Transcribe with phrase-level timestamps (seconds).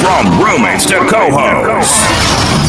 [0.00, 1.98] From roommates to co-hosts,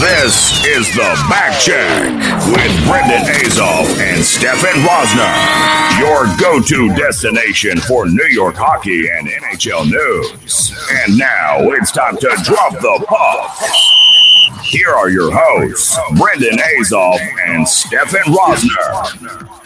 [0.01, 2.13] this is the Back Check
[2.47, 5.29] with Brendan Azoff and Stefen Rosner,
[5.99, 10.73] your go-to destination for New York hockey and NHL news.
[11.03, 13.57] And now it's time to drop the puck.
[14.63, 19.59] Here are your hosts, Brendan Azoff and Stefen Rosner.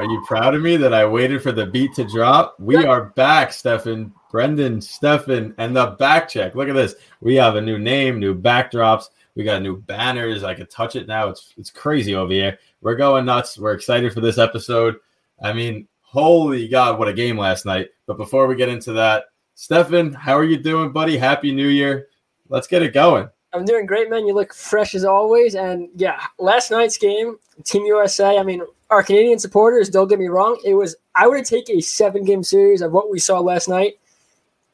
[0.00, 2.58] Are you proud of me that I waited for the beat to drop?
[2.58, 6.54] We are back, Stefen, Brendan, Stefen, and the back check.
[6.54, 6.94] Look at this.
[7.20, 9.10] We have a new name, new backdrops.
[9.34, 10.42] We got new banners.
[10.42, 11.28] I can touch it now.
[11.28, 12.58] It's it's crazy over here.
[12.80, 13.58] We're going nuts.
[13.58, 14.96] We're excited for this episode.
[15.42, 17.90] I mean, holy God, what a game last night.
[18.06, 19.24] But before we get into that,
[19.54, 21.18] Stefen, how are you doing, buddy?
[21.18, 22.06] Happy New Year.
[22.48, 23.28] Let's get it going.
[23.52, 24.26] I'm doing great, man.
[24.26, 25.56] You look fresh as always.
[25.56, 30.28] And yeah, last night's game, Team USA, I mean, our Canadian supporters, don't get me
[30.28, 33.68] wrong, it was I would take a seven game series of what we saw last
[33.68, 33.94] night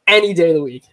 [0.06, 0.84] any day of the week.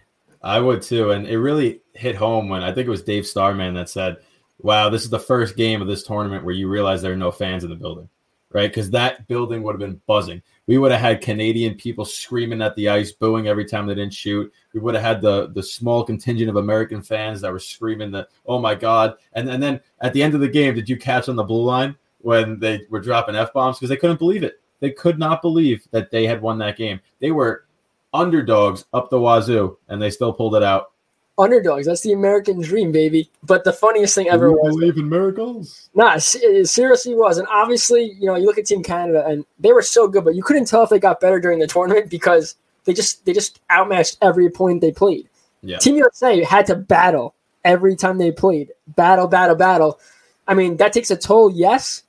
[0.42, 1.10] I would too.
[1.10, 4.18] And it really hit home when I think it was Dave Starman that said,
[4.60, 7.32] Wow, this is the first game of this tournament where you realize there are no
[7.32, 8.08] fans in the building.
[8.52, 8.70] Right?
[8.70, 10.40] Because that building would have been buzzing.
[10.66, 14.14] We would have had Canadian people screaming at the ice, booing every time they didn't
[14.14, 14.52] shoot.
[14.72, 18.28] We would have had the the small contingent of American fans that were screaming that,
[18.46, 19.16] oh my God.
[19.32, 21.64] And and then at the end of the game, did you catch on the blue
[21.64, 21.96] line?
[22.24, 24.60] When they were dropping f bombs because they couldn't believe it.
[24.80, 27.00] They could not believe that they had won that game.
[27.20, 27.66] They were
[28.14, 30.92] underdogs up the wazoo, and they still pulled it out.
[31.36, 31.86] Underdogs.
[31.86, 33.28] That's the American dream, baby.
[33.42, 35.90] But the funniest thing ever was believe in miracles.
[35.94, 37.38] Nah, uh, it seriously was.
[37.38, 40.34] And obviously, you know, you look at Team Canada, and they were so good, but
[40.34, 43.60] you couldn't tell if they got better during the tournament because they just they just
[43.70, 45.28] outmatched every opponent they played.
[45.62, 45.78] Yeah.
[45.78, 48.72] Team USA had to battle every time they played.
[48.88, 49.98] Battle, battle, battle.
[50.46, 52.03] I mean, that takes a toll, yes,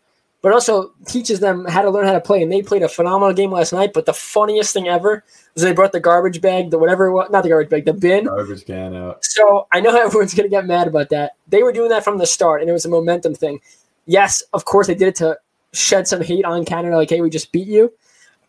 [0.46, 2.44] but also teaches them how to learn how to play.
[2.44, 3.94] And they played a phenomenal game last night.
[3.94, 5.24] But the funniest thing ever
[5.56, 7.94] was they brought the garbage bag, the whatever, it was, not the garbage bag, the
[7.94, 9.26] bin, garbage can out.
[9.26, 11.32] So I know everyone's going to get mad about that.
[11.48, 13.60] They were doing that from the start, and it was a momentum thing.
[14.06, 15.36] Yes, of course they did it to
[15.74, 17.92] shed some hate on Canada, like, hey, we just beat you.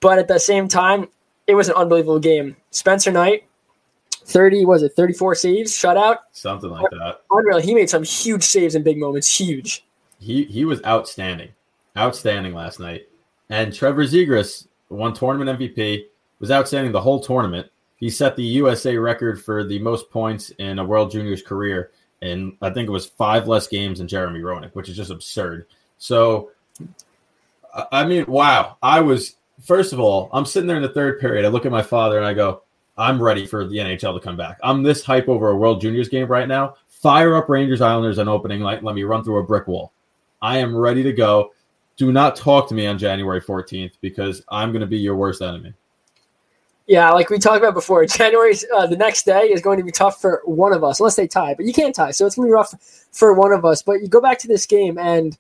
[0.00, 1.08] But at the same time,
[1.46, 2.56] it was an unbelievable game.
[2.72, 3.44] Spencer Knight,
[4.12, 6.18] 30, was it 34 saves, shutout?
[6.32, 7.22] Something like that.
[7.30, 7.58] Unreal.
[7.58, 9.34] He made some huge saves in big moments.
[9.34, 9.82] Huge.
[10.18, 11.52] He he was outstanding
[11.96, 13.08] outstanding last night.
[13.48, 16.04] And Trevor Zegras won tournament MVP,
[16.38, 17.68] was outstanding the whole tournament.
[17.96, 22.56] He set the USA record for the most points in a World Juniors career, and
[22.60, 25.66] I think it was five less games than Jeremy Roenick, which is just absurd.
[25.98, 26.50] So,
[27.90, 28.76] I mean, wow!
[28.82, 31.46] I was first of all, I'm sitting there in the third period.
[31.46, 32.62] I look at my father and I go,
[32.98, 34.58] "I'm ready for the NHL to come back.
[34.62, 36.74] I'm this hype over a World Juniors game right now.
[36.88, 38.84] Fire up Rangers Islanders on opening night.
[38.84, 39.92] Let me run through a brick wall.
[40.42, 41.52] I am ready to go
[41.96, 45.42] do not talk to me on January 14th because I'm going to be your worst
[45.42, 45.72] enemy.
[46.86, 49.90] Yeah, like we talked about before, January, uh, the next day is going to be
[49.90, 52.12] tough for one of us, unless they tie, but you can't tie.
[52.12, 52.74] So it's going to be rough
[53.12, 53.82] for one of us.
[53.82, 55.36] But you go back to this game, and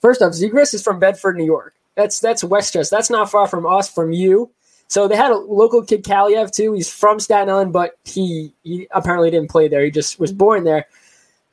[0.00, 1.74] first off, Zegras is from Bedford, New York.
[1.96, 2.94] That's that's Westchester.
[2.94, 4.50] That's not far from us, from you.
[4.88, 6.72] So they had a local kid, Kaliyev, too.
[6.72, 9.84] He's from Staten Island, but he, he apparently didn't play there.
[9.84, 10.86] He just was born there.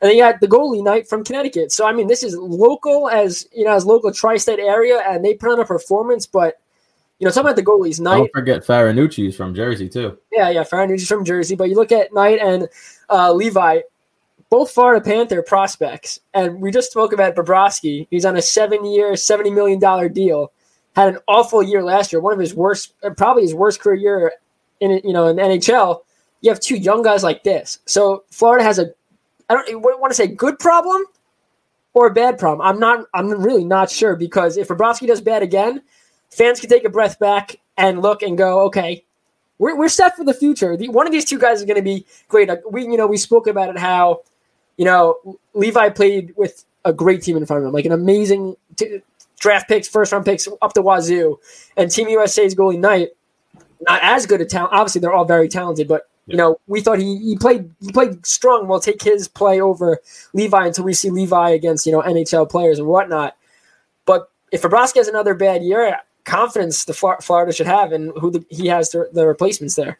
[0.04, 1.72] And then you got the goalie Knight from Connecticut.
[1.72, 5.34] So I mean, this is local as you know, as local tri-state area, and they
[5.34, 6.26] put on a performance.
[6.26, 6.60] But
[7.20, 8.18] you know, talking about the goalies, Knight.
[8.18, 10.18] Don't forget Farinacci's from Jersey too.
[10.30, 11.56] Yeah, yeah, Farinacci's from Jersey.
[11.56, 12.68] But you look at Knight and
[13.10, 13.80] uh, Levi,
[14.50, 18.06] both Florida Panther prospects, and we just spoke about Bobrovsky.
[18.12, 20.52] He's on a seven-year, seventy million dollar deal.
[20.98, 24.34] Had an awful year last year, one of his worst, probably his worst career year
[24.82, 26.02] in you know in the NHL.
[26.42, 28.88] You have two young guys like this, so Florida has a
[29.54, 31.04] I don't want to say good problem
[31.94, 32.68] or a bad problem.
[32.68, 33.06] I'm not.
[33.14, 35.82] I'm really not sure because if Bobrovsky does bad again,
[36.30, 39.04] fans can take a breath back and look and go, okay,
[39.60, 40.76] we're, we're set for the future.
[40.76, 42.50] The, one of these two guys is going to be great.
[42.70, 44.22] We you know we spoke about it how
[44.78, 48.56] you know Levi played with a great team in front of him, like an amazing
[48.76, 49.02] t-
[49.40, 51.40] draft picks, first round picks up the wazoo,
[51.78, 53.10] and Team USA's goalie Knight
[53.88, 54.74] not as good a talent.
[54.74, 58.26] Obviously, they're all very talented, but you know, we thought he, he played he played
[58.26, 58.68] strong.
[58.68, 60.00] We'll take his play over
[60.34, 63.36] Levi until we see Levi against you know NHL players and whatnot.
[64.06, 68.46] But if Bobrovsky has another bad year, confidence the Florida should have and who the,
[68.50, 70.00] he has the, the replacements there.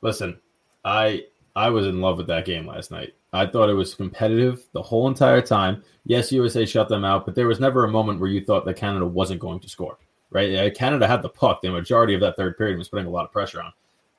[0.00, 0.38] Listen,
[0.84, 1.24] I
[1.56, 3.14] I was in love with that game last night.
[3.32, 5.82] I thought it was competitive the whole entire time.
[6.04, 8.76] Yes, USA shut them out, but there was never a moment where you thought that
[8.76, 9.98] Canada wasn't going to score.
[10.30, 10.74] Right?
[10.74, 13.32] Canada had the puck the majority of that third period was putting a lot of
[13.32, 13.72] pressure on.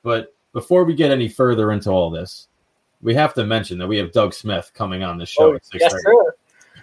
[0.04, 2.46] But before we get any further into all this,
[3.02, 5.62] we have to mention that we have Doug Smith coming on the show oh, at
[5.72, 6.34] yes, sir.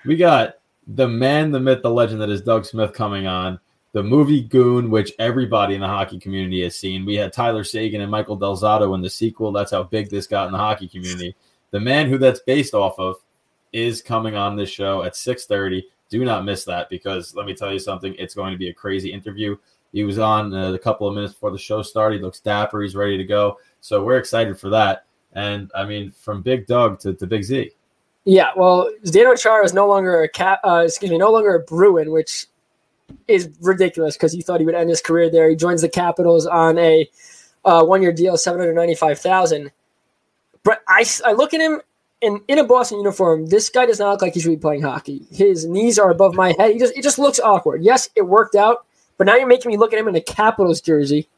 [0.04, 0.56] We got
[0.88, 3.60] the man, the myth, the legend that is Doug Smith coming on.
[3.94, 7.06] The movie Goon, which everybody in the hockey community has seen.
[7.06, 9.52] We had Tyler Seguin and Michael Del Zotto in the sequel.
[9.52, 11.36] That's how big this got in the hockey community.
[11.72, 13.18] The man who that's based off of
[13.74, 15.84] is coming on this show at 6:30.
[16.10, 18.16] Do not miss that because let me tell you something.
[18.18, 19.58] It's going to be a crazy interview.
[19.92, 22.18] He was on uh, a couple of minutes before the show started.
[22.20, 22.82] He looks dapper.
[22.82, 23.58] He's ready to go.
[23.82, 25.06] So we're excited for that.
[25.34, 27.72] And I mean, from Big Doug to, to Big Z.
[28.24, 30.60] Yeah, well, Zdeno Chara is no longer a cap.
[30.64, 32.46] Uh, excuse me, no longer a Bruin, which
[33.28, 35.50] is ridiculous because he thought he would end his career there.
[35.50, 37.10] He joins the Capitals on a
[37.66, 39.72] uh, one-year deal, seven hundred ninety-five thousand.
[40.64, 41.82] But I, I look at him
[42.22, 43.48] in in a Boston uniform.
[43.48, 45.26] This guy does not look like he should be playing hockey.
[45.32, 46.74] His knees are above my head.
[46.74, 47.84] He just it just looks awkward.
[47.84, 48.86] Yes, it worked out,
[49.22, 51.30] but now you're making me look at him in a Capitals jersey,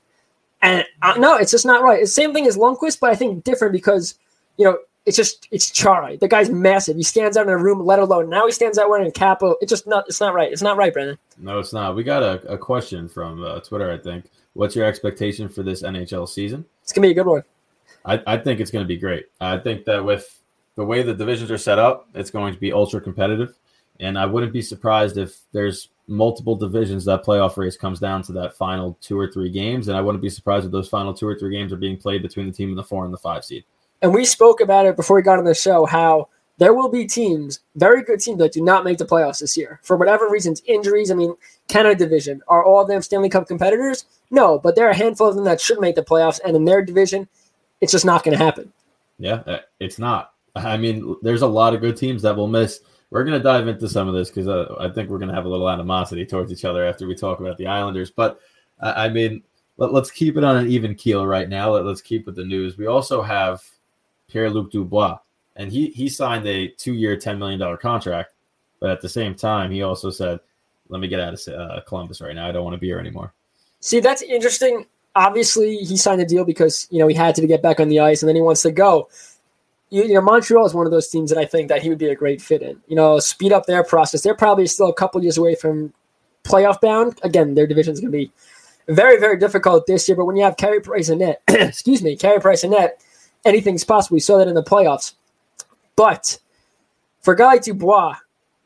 [0.61, 2.01] and uh, no, it's just not right.
[2.01, 4.17] It's the same thing as Lundqvist, but I think different because
[4.55, 6.15] you know it's just it's Chara.
[6.15, 6.95] The guy's massive.
[6.95, 9.57] He stands out in a room, let alone now he stands out wearing a capo.
[9.59, 10.05] It's just not.
[10.07, 10.49] It's not right.
[10.49, 11.17] It's not right, Brendan.
[11.37, 11.93] No, it's not.
[11.93, 13.91] We got a, a question from uh, Twitter.
[13.91, 14.27] I think.
[14.53, 16.63] What's your expectation for this NHL season?
[16.83, 17.43] It's gonna be a good one.
[18.05, 19.25] I, I think it's gonna be great.
[19.41, 20.39] I think that with
[20.77, 23.57] the way the divisions are set up, it's going to be ultra competitive,
[23.99, 28.31] and I wouldn't be surprised if there's multiple divisions that playoff race comes down to
[28.33, 31.27] that final two or three games, and I wouldn't be surprised if those final two
[31.27, 33.45] or three games are being played between the team in the four and the five
[33.45, 33.63] seed.
[34.01, 36.27] And we spoke about it before we got on the show how
[36.57, 39.79] there will be teams, very good teams, that do not make the playoffs this year
[39.81, 41.09] for whatever reasons, injuries.
[41.09, 41.35] I mean,
[41.67, 44.05] Canada division are all of them Stanley Cup competitors?
[44.29, 46.65] No, but there are a handful of them that should make the playoffs, and in
[46.65, 47.27] their division,
[47.81, 48.71] it's just not going to happen.
[49.17, 50.33] Yeah, uh, it's not.
[50.55, 52.81] I mean, there's a lot of good teams that will miss.
[53.13, 55.35] We're going to dive into some of this because uh, I think we're going to
[55.35, 58.09] have a little animosity towards each other after we talk about the Islanders.
[58.09, 58.39] But
[58.79, 59.43] uh, I mean,
[59.77, 61.69] let, us keep it on an even keel right now.
[61.69, 62.75] Let, let's keep with the news.
[62.75, 63.61] We also have
[64.27, 65.19] Pierre Luc Dubois,
[65.55, 68.33] and he he signed a two year, ten million dollar contract.
[68.79, 70.39] But at the same time, he also said,
[70.89, 72.49] "Let me get out of uh, Columbus right now.
[72.49, 73.31] I don't want to be here anymore."
[73.79, 74.87] See, that's interesting.
[75.15, 77.99] Obviously, he signed a deal because you know he had to get back on the
[77.99, 79.07] ice, and then he wants to go.
[79.93, 81.99] You, you know, Montreal is one of those teams that I think that he would
[81.99, 82.81] be a great fit in.
[82.87, 84.23] You know, speed up their process.
[84.23, 85.93] They're probably still a couple years away from
[86.43, 87.19] playoff bound.
[87.21, 88.31] Again, their division is going to be
[88.87, 90.15] very, very difficult this year.
[90.15, 93.03] But when you have Carey Price and net, excuse me, Carey Price and net,
[93.45, 94.15] anything's possible.
[94.15, 95.13] We saw that in the playoffs.
[95.95, 96.39] But
[97.21, 98.15] for guy Dubois,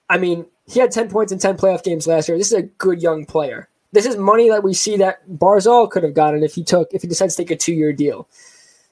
[0.09, 2.37] I mean, he had 10 points in 10 playoff games last year.
[2.37, 3.67] This is a good young player.
[3.91, 7.01] This is money that we see that Barzal could have gotten if he took if
[7.01, 8.27] he decides to take a two-year deal.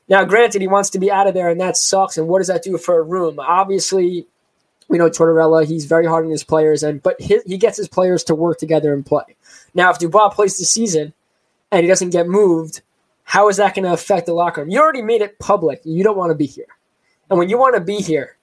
[0.07, 2.17] Now, granted, he wants to be out of there, and that sucks.
[2.17, 3.39] And what does that do for a room?
[3.39, 4.27] Obviously,
[4.87, 5.65] we know Tortorella.
[5.65, 8.59] He's very hard on his players, and but his, he gets his players to work
[8.59, 9.35] together and play.
[9.73, 11.13] Now, if Dubois plays the season
[11.71, 12.81] and he doesn't get moved,
[13.23, 14.69] how is that going to affect the locker room?
[14.69, 15.81] You already made it public.
[15.83, 16.67] You don't want to be here.
[17.29, 18.37] And when you want to be here,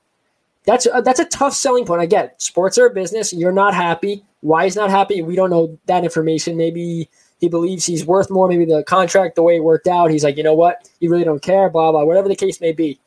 [0.64, 2.00] that's a, that's a tough selling point.
[2.00, 2.42] I get it.
[2.42, 3.32] Sports are a business.
[3.32, 4.24] You're not happy.
[4.40, 6.56] Why he's not happy, we don't know that information.
[6.56, 7.08] Maybe
[7.43, 8.46] he believes he's worth more.
[8.46, 10.89] Maybe the contract, the way it worked out, he's like, you know what?
[11.01, 13.01] You really don't care, blah, blah, whatever the case may be.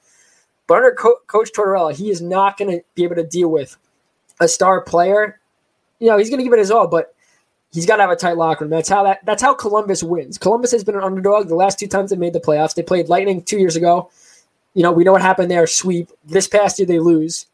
[0.68, 3.78] But under Co- Coach Tortorella, he is not going to be able to deal with
[4.42, 5.40] a star player.
[6.00, 7.16] You know, he's going to give it his all, but
[7.72, 8.72] he's got to have a tight locker room.
[8.72, 10.38] That's how that that's how Columbus wins.
[10.38, 12.76] Columbus has been an underdog the last two times they made the playoffs.
[12.76, 14.12] They played Lightning two years ago.
[14.74, 15.66] You know, we know what happened there.
[15.66, 16.10] Sweep.
[16.26, 17.46] This past year they lose,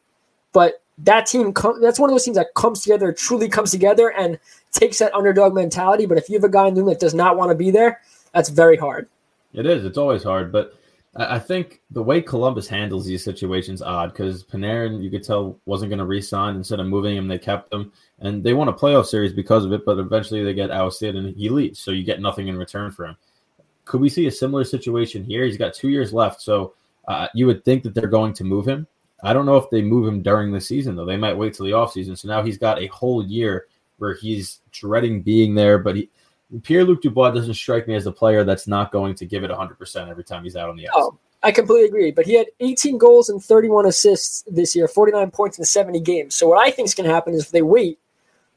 [0.51, 4.39] but that team that's one of those teams that comes together, truly comes together, and
[4.71, 6.05] takes that underdog mentality.
[6.05, 7.71] But if you have a guy in the room that does not want to be
[7.71, 8.01] there,
[8.33, 9.07] that's very hard.
[9.53, 9.83] It is.
[9.83, 10.75] It's always hard, but
[11.15, 15.89] I think the way Columbus handles these situations odd because Panarin, you could tell, wasn't
[15.89, 16.55] going to re-sign.
[16.55, 19.73] Instead of moving him, they kept him, and they won a playoff series because of
[19.73, 19.83] it.
[19.85, 23.07] But eventually, they get ousted, and he leaves, so you get nothing in return for
[23.07, 23.17] him.
[23.83, 25.43] Could we see a similar situation here?
[25.43, 26.75] He's got two years left, so
[27.09, 28.87] uh, you would think that they're going to move him.
[29.23, 31.05] I don't know if they move him during the season though.
[31.05, 32.17] They might wait till the offseason.
[32.17, 36.09] So now he's got a whole year where he's dreading being there, but he
[36.63, 39.51] Pierre Luc Dubois doesn't strike me as a player that's not going to give it
[39.51, 40.93] 100% every time he's out on the ice.
[40.95, 42.11] Oh, I completely agree.
[42.11, 46.35] But he had 18 goals and 31 assists this year, 49 points in 70 games.
[46.35, 47.99] So what I think is going to happen is if they wait,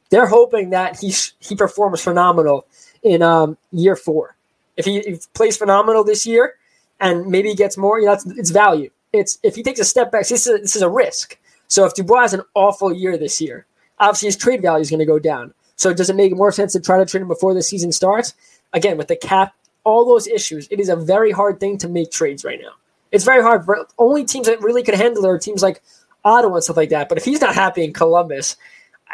[0.09, 2.67] they're hoping that he he performs phenomenal
[3.01, 4.35] in um, year four.
[4.77, 6.55] If he, if he, plays phenomenal this year
[6.99, 8.91] and maybe gets more, you know, it's, it's value.
[9.19, 11.37] It's if he takes a step back, this is a, this is a risk.
[11.67, 13.65] So if Dubois has an awful year this year,
[13.99, 15.53] obviously his trade value is going to go down.
[15.75, 18.33] So does it make more sense to try to trade him before the season starts?
[18.73, 19.53] Again, with the cap,
[19.83, 22.73] all those issues, it is a very hard thing to make trades right now.
[23.11, 23.65] It's very hard.
[23.97, 25.81] Only teams that really could handle it are teams like
[26.23, 27.07] Ottawa and stuff like that.
[27.07, 28.57] But if he's not happy in Columbus,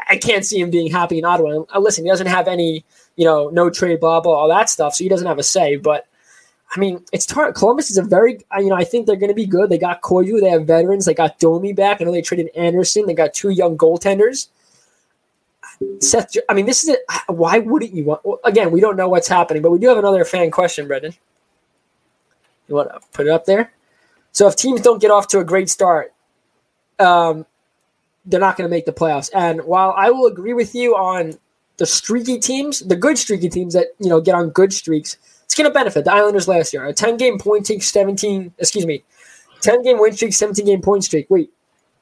[0.08, 1.66] I can't see him being happy in Ottawa.
[1.74, 4.96] Uh, listen, he doesn't have any, you know, no trade, blah blah, all that stuff.
[4.96, 5.76] So he doesn't have a say.
[5.76, 6.08] But
[6.74, 7.26] I mean, it's.
[7.26, 9.70] Columbus is a very, you know, I think they're going to be good.
[9.70, 12.02] They got Koyu, they have veterans, they got Domi back.
[12.02, 13.06] I know they traded Anderson.
[13.06, 14.48] They got two young goaltenders.
[16.00, 17.00] Seth, I mean, this is it.
[17.28, 18.26] Why wouldn't you want?
[18.26, 21.14] Well, again, we don't know what's happening, but we do have another fan question, Brendan.
[22.68, 23.74] You want to put it up there?
[24.32, 26.14] So if teams don't get off to a great start,
[27.00, 27.46] um,
[28.26, 29.30] they're not going to make the playoffs.
[29.34, 31.34] And while I will agree with you on
[31.78, 35.18] the streaky teams, the good streaky teams that you know get on good streaks,
[35.52, 36.86] it's going to benefit the Islanders last year.
[36.86, 38.54] A ten game point streak, seventeen.
[38.58, 39.04] Excuse me,
[39.60, 41.30] ten game win streak, seventeen game point streak.
[41.30, 41.52] Wait,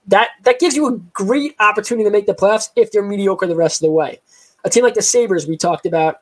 [0.07, 3.55] that that gives you a great opportunity to make the playoffs if they're mediocre the
[3.55, 4.19] rest of the way.
[4.65, 6.17] A team like the Sabres we talked about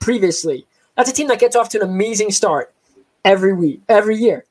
[0.00, 2.74] previously, that's a team that gets off to an amazing start
[3.24, 4.44] every week, every year.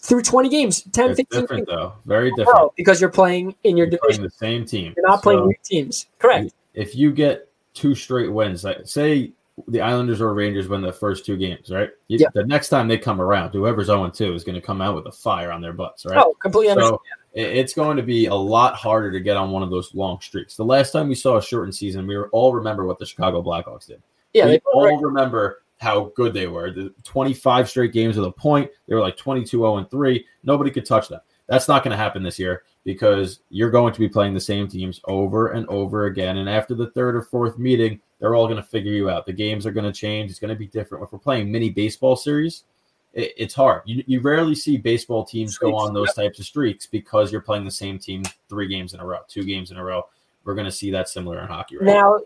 [0.00, 1.76] Through 20 games, 10, It's 15 different games.
[1.78, 1.92] though.
[2.06, 2.72] Very different.
[2.74, 4.24] Because you're playing in your You're playing division.
[4.24, 4.94] the same team.
[4.96, 6.06] You're not playing new teams.
[6.18, 6.54] Correct.
[6.72, 9.32] if you get two straight wins, like say
[9.68, 11.90] the Islanders or Rangers win the first two games, right?
[12.08, 12.28] Yeah.
[12.34, 15.06] The next time they come around, whoever's 0 2 is going to come out with
[15.06, 16.18] a fire on their butts, right?
[16.18, 16.98] Oh, completely understand.
[16.98, 17.02] So
[17.34, 20.56] it's going to be a lot harder to get on one of those long streaks.
[20.56, 23.86] The last time we saw a shortened season, we all remember what the Chicago Blackhawks
[23.86, 24.02] did.
[24.32, 26.72] yeah, we they all remember how good they were.
[26.72, 28.70] The 25 straight games with a point.
[28.88, 30.24] They were like 22 0 and 3.
[30.42, 31.20] Nobody could touch them.
[31.46, 34.68] That's not going to happen this year because you're going to be playing the same
[34.68, 36.38] teams over and over again.
[36.38, 39.26] And after the third or fourth meeting, they're all going to figure you out.
[39.26, 40.30] The games are going to change.
[40.30, 41.04] It's going to be different.
[41.04, 42.64] If we're playing mini baseball series,
[43.12, 43.82] it, it's hard.
[43.84, 47.64] You, you rarely see baseball teams go on those types of streaks because you're playing
[47.64, 50.06] the same team three games in a row, two games in a row.
[50.44, 51.94] We're going to see that similar in hockey right now.
[51.94, 52.20] Now,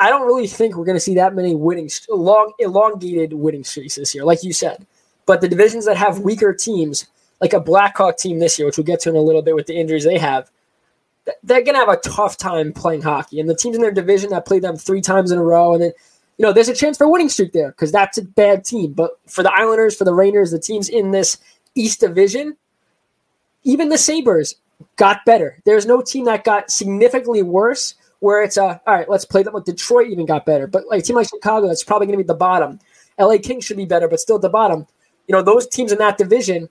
[0.00, 3.96] I don't really think we're going to see that many winning, long, elongated winning streaks
[3.96, 4.86] this year, like you said.
[5.26, 7.08] But the divisions that have weaker teams,
[7.40, 9.66] like a Blackhawk team this year, which we'll get to in a little bit with
[9.66, 10.50] the injuries they have,
[11.42, 13.40] they're going to have a tough time playing hockey.
[13.40, 15.82] And the teams in their division that played them three times in a row, and
[15.82, 15.92] then,
[16.36, 18.92] you know, there's a chance for a winning streak there because that's a bad team.
[18.92, 21.38] But for the Islanders, for the Rangers, the teams in this
[21.74, 22.56] East Division,
[23.64, 24.56] even the Sabres
[24.96, 25.60] got better.
[25.64, 29.54] There's no team that got significantly worse where it's a all right, let's play them
[29.54, 30.66] with Detroit even got better.
[30.66, 32.80] But like a team like Chicago, that's probably gonna be the bottom.
[33.18, 34.86] LA Kings should be better, but still at the bottom.
[35.26, 36.68] You know, those teams in that division,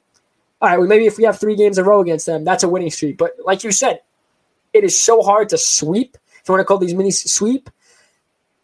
[0.61, 2.63] all right, well, maybe if we have three games in a row against them, that's
[2.63, 3.17] a winning streak.
[3.17, 4.01] But like you said,
[4.73, 7.69] it is so hard to sweep, if you want to call these mini sweep,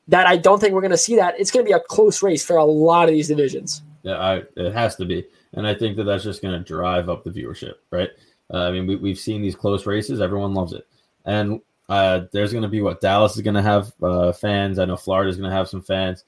[0.07, 1.39] that I don't think we're gonna see that.
[1.39, 3.81] It's gonna be a close race for a lot of these divisions.
[4.03, 7.07] Yeah, I, it has to be, and I think that that's just going to drive
[7.09, 8.09] up the viewership, right?
[8.53, 10.85] Uh, I mean, we, we've seen these close races; everyone loves it,
[11.23, 14.77] and uh, there's going to be what Dallas is going to have uh, fans.
[14.77, 16.25] I know Florida's going to have some fans.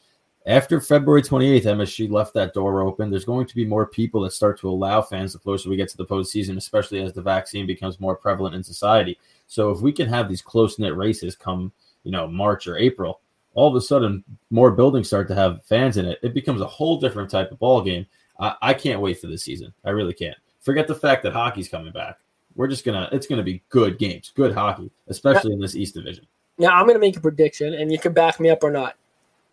[0.48, 3.10] After February 28th, MSG left that door open.
[3.10, 5.90] There's going to be more people that start to allow fans the closer we get
[5.90, 9.18] to the postseason, especially as the vaccine becomes more prevalent in society.
[9.48, 11.72] So if we can have these close knit races come,
[12.04, 13.22] you know, March or April,
[13.56, 16.20] all of a sudden more buildings start to have fans in it.
[16.22, 18.06] It becomes a whole different type of ball game.
[18.40, 19.74] I, I can't wait for the season.
[19.84, 20.38] I really can't.
[20.62, 22.20] Forget the fact that hockey's coming back.
[22.56, 23.10] We're just gonna.
[23.12, 26.26] It's gonna be good games, good hockey, especially in this East Division.
[26.58, 28.96] Now I'm to make a prediction, and you can back me up or not.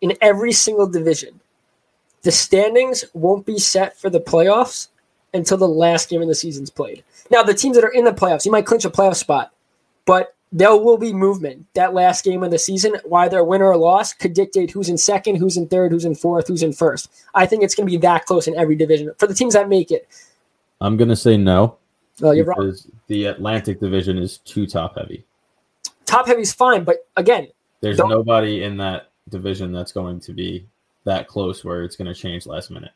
[0.03, 1.39] In every single division,
[2.23, 4.89] the standings won't be set for the playoffs
[5.33, 7.05] until the last game of the season's played.
[7.31, 9.53] Now, the teams that are in the playoffs, you might clinch a playoff spot,
[10.05, 11.65] but there will be movement.
[11.73, 14.97] That last game of the season, whether a winner or loss, could dictate who's in
[14.97, 17.09] second, who's in third, who's in fourth, who's in first.
[17.33, 19.69] I think it's going to be that close in every division for the teams that
[19.69, 20.05] make it.
[20.81, 21.77] I'm gonna say no
[22.21, 22.75] Oh, you're wrong.
[23.07, 25.23] the Atlantic Division is too top heavy.
[26.05, 27.47] Top heavy is fine, but again,
[27.79, 30.65] There's nobody in that division that's going to be
[31.05, 32.91] that close where it's going to change last minute.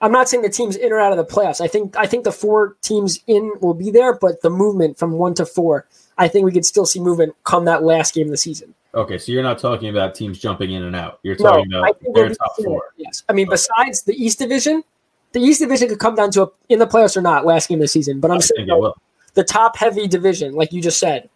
[0.00, 1.60] I'm not saying the teams in or out of the playoffs.
[1.60, 5.12] I think I think the four teams in will be there, but the movement from
[5.12, 5.86] one to four,
[6.18, 8.74] I think we could still see movement come that last game of the season.
[8.94, 11.20] Okay, so you're not talking about teams jumping in and out.
[11.22, 12.92] You're talking I about their top four.
[12.96, 14.82] Yes, I mean besides the East Division,
[15.32, 17.78] the East Division could come down to a, in the playoffs or not last game
[17.78, 18.20] of the season.
[18.20, 18.96] But I'm I saying think it will.
[19.34, 21.30] the top heavy division, like you just said,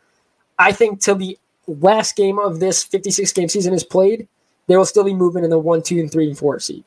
[0.58, 1.38] I think till the
[1.68, 4.26] last game of this 56 game season is played,
[4.66, 6.84] there will still be movement in the one, two, and three and four seed.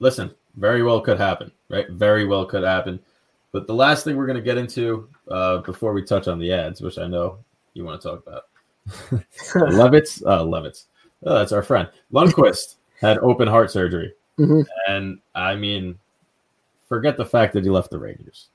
[0.00, 1.88] Listen, very well could happen, right?
[1.90, 3.00] Very well could happen.
[3.52, 6.52] But the last thing we're going to get into uh, before we touch on the
[6.52, 7.38] ads, which I know
[7.72, 8.44] you want to talk about,
[9.72, 10.86] Levitz, uh, Levitz,
[11.24, 14.66] oh, that's our friend Lundqvist had open heart surgery, Mhm.
[14.88, 15.98] and I mean,
[16.88, 18.48] forget the fact that he left the Rangers.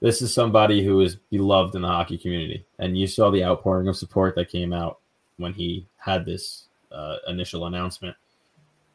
[0.00, 3.88] This is somebody who is beloved in the hockey community, and you saw the outpouring
[3.88, 4.98] of support that came out
[5.38, 8.16] when he had this uh, initial announcement.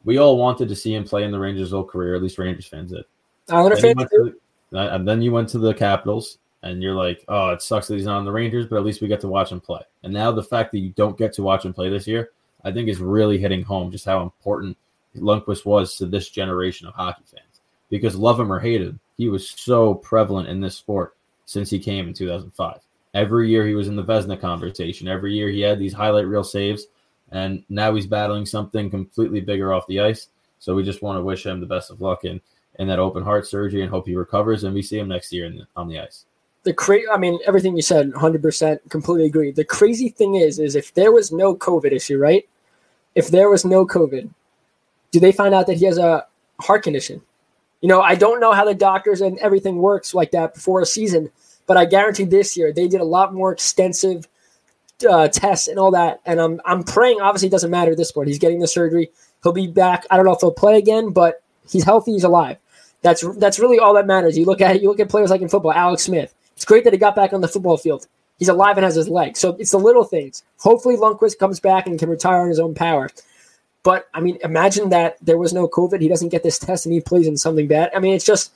[0.04, 2.66] We all wanted to see him play in the Rangers' whole career, at least Rangers
[2.66, 3.04] fans did.
[3.48, 4.30] Islander fans went too.
[4.72, 7.88] to uh, and then you went to the Capitals, and you're like, "Oh, it sucks
[7.88, 9.82] that he's not on the Rangers, but at least we get to watch him play."
[10.02, 12.30] And now the fact that you don't get to watch him play this year,
[12.64, 14.76] I think is really hitting home just how important
[15.16, 17.60] Lundqvist was to this generation of hockey fans.
[17.90, 21.78] Because love him or hate him, he was so prevalent in this sport since he
[21.78, 22.80] came in 2005.
[23.14, 25.06] Every year he was in the Vezina conversation.
[25.06, 26.86] Every year he had these highlight reel saves,
[27.30, 30.26] and now he's battling something completely bigger off the ice.
[30.58, 32.40] So we just want to wish him the best of luck in
[32.80, 35.48] in that open heart surgery and hope he recovers and we see him next year
[35.50, 36.24] the, on the ice.
[36.64, 39.52] the cra- I mean, everything you said, hundred percent, completely agree.
[39.52, 42.48] The crazy thing is, is if there was no COVID issue, right?
[43.14, 44.30] If there was no COVID,
[45.12, 46.26] do they find out that he has a
[46.60, 47.22] heart condition?
[47.82, 50.86] You know, I don't know how the doctors and everything works like that before a
[50.86, 51.30] season,
[51.66, 54.28] but I guarantee this year they did a lot more extensive
[55.08, 56.20] uh, tests and all that.
[56.24, 57.20] And I'm I'm praying.
[57.20, 58.28] Obviously, it doesn't matter at this point.
[58.28, 59.10] He's getting the surgery.
[59.42, 60.06] He'll be back.
[60.10, 62.12] I don't know if he'll play again, but he's healthy.
[62.12, 62.56] He's alive.
[63.02, 64.38] That's that's really all that matters.
[64.38, 64.82] You look at it.
[64.82, 66.32] You look at players like in football, Alex Smith.
[66.54, 68.06] It's great that he got back on the football field.
[68.38, 69.40] He's alive and has his legs.
[69.40, 70.44] So it's the little things.
[70.58, 73.10] Hopefully, Lundqvist comes back and can retire on his own power.
[73.82, 76.00] But I mean, imagine that there was no COVID.
[76.00, 77.90] He doesn't get this test and he plays in something bad.
[77.94, 78.52] I mean, it's just,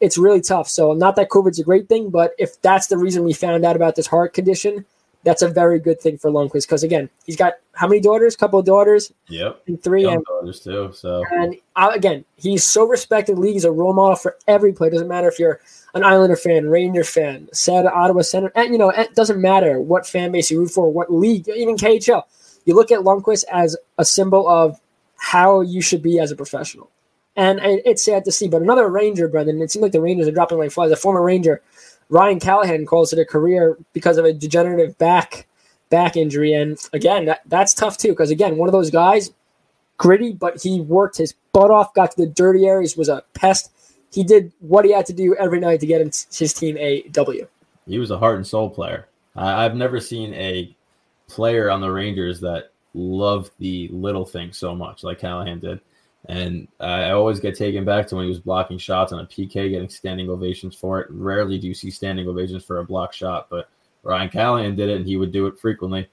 [0.00, 0.68] it's really tough.
[0.68, 3.74] So, not that COVID's a great thing, but if that's the reason we found out
[3.74, 4.84] about this heart condition,
[5.24, 6.62] that's a very good thing for Lundqvist.
[6.66, 8.36] Because again, he's got how many daughters?
[8.36, 9.62] couple of daughters, Yep.
[9.66, 10.02] and three.
[10.02, 10.90] Young And, daughters too.
[10.94, 13.36] So and uh, again, he's so respected.
[13.36, 14.90] League He's a role model for every player.
[14.90, 15.60] Doesn't matter if you're
[15.94, 18.52] an Islander fan, Ranger fan, sad Ottawa Center.
[18.54, 21.76] And you know, it doesn't matter what fan base you root for, what league, even
[21.76, 22.22] KHL.
[22.68, 24.78] You look at Lundqvist as a symbol of
[25.16, 26.90] how you should be as a professional.
[27.34, 28.46] And it's sad to see.
[28.46, 30.90] But another Ranger, Brendan, it seems like the Rangers are dropping like flies.
[30.90, 31.62] A former Ranger,
[32.10, 35.46] Ryan Callahan, calls it a career because of a degenerative back
[35.88, 36.52] back injury.
[36.52, 38.10] And again, that, that's tough too.
[38.10, 39.30] Because again, one of those guys,
[39.96, 43.72] gritty, but he worked his butt off, got to the dirty areas, was a pest.
[44.12, 47.48] He did what he had to do every night to get his team a W.
[47.86, 49.08] he was a heart and soul player.
[49.34, 50.74] I've never seen a
[51.28, 55.80] player on the Rangers that loved the little things so much like Callahan did.
[56.26, 59.70] And I always get taken back to when he was blocking shots on a PK,
[59.70, 61.06] getting standing ovations for it.
[61.10, 63.70] Rarely do you see standing ovations for a block shot, but
[64.02, 66.08] Ryan Callahan did it, and he would do it frequently.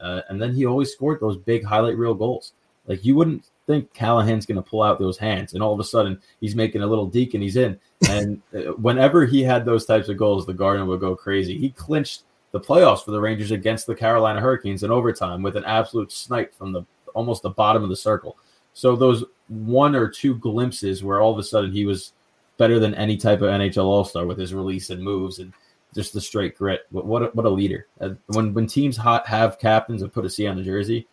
[0.00, 2.52] Uh, and then he always scored those big highlight reel goals.
[2.86, 5.84] Like you wouldn't think Callahan's going to pull out those hands, and all of a
[5.84, 7.78] sudden he's making a little deke and he's in.
[8.08, 11.58] And uh, whenever he had those types of goals, the Garden would go crazy.
[11.58, 15.64] He clinched the playoffs for the Rangers against the Carolina Hurricanes in overtime with an
[15.64, 16.84] absolute snipe from the
[17.14, 18.36] almost the bottom of the circle.
[18.72, 22.12] So those one or two glimpses where all of a sudden he was
[22.56, 25.52] better than any type of NHL All Star with his release and moves and
[25.94, 26.82] just the straight grit.
[26.90, 27.86] What what a, what a leader!
[28.00, 31.08] Uh, When when teams ha- have captains and put a C on the jersey,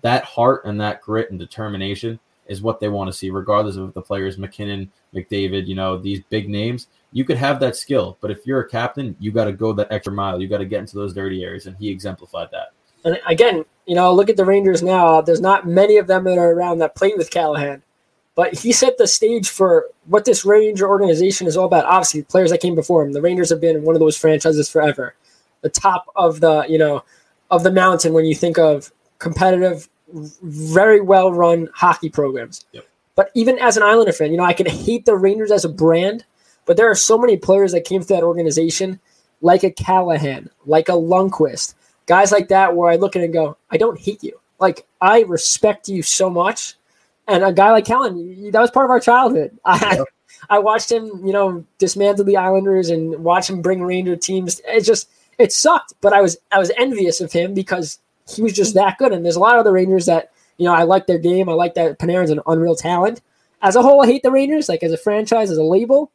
[0.00, 3.94] that heart and that grit and determination is what they want to see, regardless of
[3.94, 6.88] the players MacKinnon, McDavid, you know these big names.
[7.12, 9.92] You could have that skill, but if you're a captain, you got to go that
[9.92, 10.40] extra mile.
[10.40, 12.72] You got to get into those dirty areas, and he exemplified that.
[13.04, 15.20] And again, you know, look at the Rangers now.
[15.20, 17.82] There's not many of them that are around that played with Callahan.
[18.34, 21.84] But he set the stage for what this Ranger organization is all about.
[21.84, 23.12] Obviously, players that came before him.
[23.12, 25.14] The Rangers have been one of those franchises forever.
[25.60, 27.04] The top of the, you know,
[27.50, 32.64] of the mountain when you think of competitive, very well run hockey programs.
[32.72, 32.86] Yep.
[33.16, 35.68] But even as an Islander fan, you know, I can hate the Rangers as a
[35.68, 36.24] brand,
[36.66, 39.00] but there are so many players that came through that organization,
[39.40, 41.74] like a Callahan, like a Lundqvist,
[42.06, 44.40] guys like that, where I look at it and go, I don't hate you.
[44.58, 46.74] Like I respect you so much,
[47.28, 49.56] and a guy like Callahan, that was part of our childhood.
[49.64, 50.04] I,
[50.50, 54.60] I watched him, you know, dismantle the Islanders and watch him bring Ranger teams.
[54.66, 57.98] It just it sucked, but I was I was envious of him because
[58.28, 58.76] he was just mm.
[58.76, 59.12] that good.
[59.12, 61.48] And there's a lot of other Rangers that you know I like their game.
[61.48, 63.22] I like that Panarin's an unreal talent.
[63.62, 66.10] As a whole, I hate the Rangers, like as a franchise, as a label.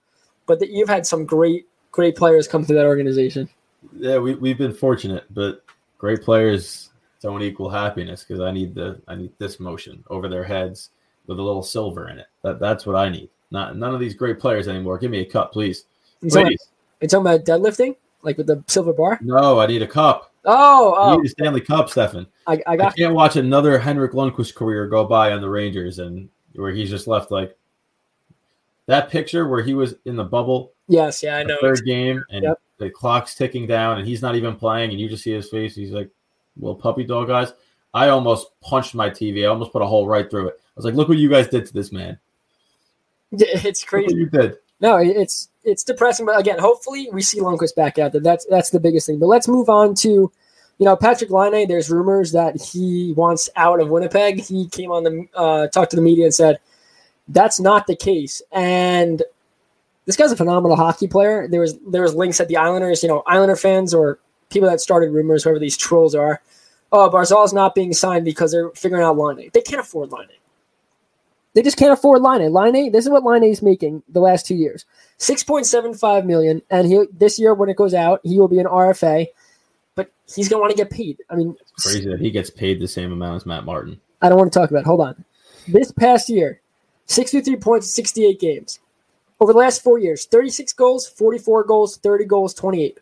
[0.46, 3.50] But that you've had some great great players come through that organization.
[3.94, 5.64] Yeah, we we've been fortunate, but
[5.98, 6.90] great players
[7.22, 10.90] don't equal happiness because I need the I need this motion over their heads
[11.28, 12.28] with a little silver in it.
[12.44, 13.30] That that's what I need.
[13.52, 14.98] Not none of these great players anymore.
[14.98, 15.86] Give me a cup, please.
[16.22, 16.68] It's talking, Please.
[17.02, 19.20] it's talking about deadlifting, like with the silver bar.
[19.22, 20.34] No, I need a cup.
[20.46, 22.28] Oh, I oh need a Stanley Cup, Stefen.
[22.50, 26.30] I, I I can't watch another Henrik Lundqvist career go by on the Rangers and
[26.56, 27.56] where he's just left like
[28.88, 31.58] that picture where he was in the bubble yes, yeah, I know.
[31.62, 32.60] third game and Yep.
[32.80, 35.76] the clock's ticking down and he's not even playing and you just see his face.
[35.76, 36.10] He's like,
[36.58, 37.54] little puppy dog guys.
[37.94, 39.44] I almost punched my TV.
[39.44, 40.56] I almost put a hole right through it.
[40.60, 42.18] I was like, look what you guys did to this man.
[43.32, 44.16] It's crazy.
[44.16, 44.58] you did.
[44.82, 48.22] No, it's it's depressing, but again, hopefully we see Lundqvist back out there.
[48.22, 49.20] That's that's the biggest thing.
[49.20, 50.32] But let's move on to,
[50.80, 51.68] you know, Patrik Laine.
[51.68, 54.42] There's rumors that he wants out of Winnipeg.
[54.42, 56.60] He came on the uh, talked to the media and said
[57.28, 58.42] that's not the case.
[58.52, 59.22] And
[60.06, 61.48] this guy's a phenomenal hockey player.
[61.48, 63.04] There was there was links at the Islanders.
[63.04, 66.42] You know, Islander fans or people that started rumors, whoever these trolls are.
[66.92, 69.52] Oh, Barzal's not being signed because they're figuring out Laine.
[69.54, 70.28] They can't afford Laine.
[71.54, 72.52] They just can't afford Laine.
[72.52, 74.86] Laine, this is what Laine is making the last two years.
[75.18, 78.48] Six point seven five million, and he this year when it goes out, he will
[78.48, 79.28] be an RFA,
[79.96, 81.22] but he's gonna want to get paid.
[81.30, 84.00] I mean, Crazy that he gets paid the same amount as Matt Martin.
[84.22, 84.82] I don't want to talk about.
[84.82, 84.86] It.
[84.86, 85.26] Hold on.
[85.68, 86.62] This past year,
[87.06, 88.80] sixty-three points, sixty-eight games.
[89.40, 93.00] Over the last four years, thirty-six goals, forty-four goals, thirty goals, twenty-eight.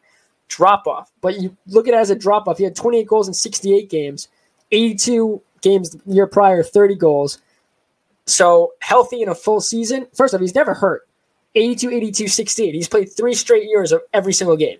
[0.47, 2.57] Drop off, but you look at it as a drop off.
[2.57, 4.29] He had twenty-eight goals in sixty-eight games,
[4.71, 7.39] eighty-two games the year prior, thirty goals.
[8.25, 10.07] So healthy in a full season.
[10.13, 11.07] First off, he's never hurt.
[11.55, 12.75] 82, 82, 68.
[12.75, 14.77] He's played three straight years of every single game.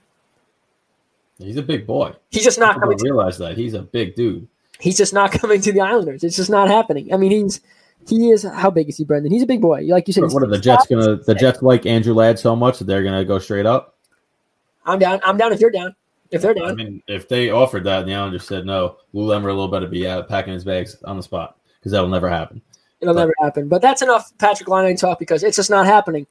[1.38, 2.13] He's a big boy.
[2.32, 2.97] He's just not People coming.
[2.97, 4.47] don't To, realize that he's a big dude.
[4.80, 6.23] he's just not coming to the Islanders.
[6.23, 7.13] It's just not happening.
[7.13, 7.62] I mean, he's
[8.08, 8.43] he is.
[8.43, 9.32] How big is he, Brendan?
[9.32, 9.82] He's a big boy.
[9.84, 11.17] Like you said, What, are the Jets gonna?
[11.17, 13.95] The Jets like Andrew Ladd so much that they're gonna go straight up.
[14.86, 15.19] I'm down.
[15.23, 15.93] I'm down if you're down.
[16.32, 16.71] If they're down.
[16.71, 20.08] I mean, if they offered that and the Islanders said no, Lou Lamoriello better be
[20.08, 22.62] out packing his bags on the spot because that'll never happen.
[23.02, 23.67] it'll never happen.
[23.69, 26.26] But that's enough Patrik Laine talk because it's just not happening.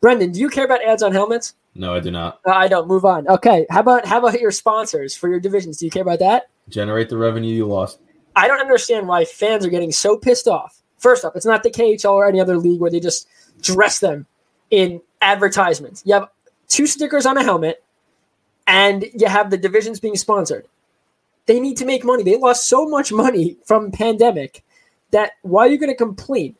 [0.00, 1.54] Brendan, do you care about ads on helmets?
[1.74, 2.40] No, I do not.
[2.46, 2.88] Uh, I don't.
[2.88, 3.28] Move on.
[3.28, 3.66] Okay.
[3.70, 5.78] How about how about your sponsors for your divisions?
[5.78, 6.48] Do you care about that?
[6.68, 7.98] Generate the revenue you lost.
[8.34, 10.80] I don't understand why fans are getting so pissed off.
[10.98, 13.28] First off, it's not the KHL or any other league where they just
[13.60, 14.26] dress them
[14.70, 16.02] in advertisements.
[16.06, 16.28] You have
[16.68, 17.82] two stickers on a helmet,
[18.66, 20.66] and you have the divisions being sponsored.
[21.46, 22.22] They need to make money.
[22.22, 24.62] They lost so much money from pandemic
[25.10, 26.54] that why are you going to complain?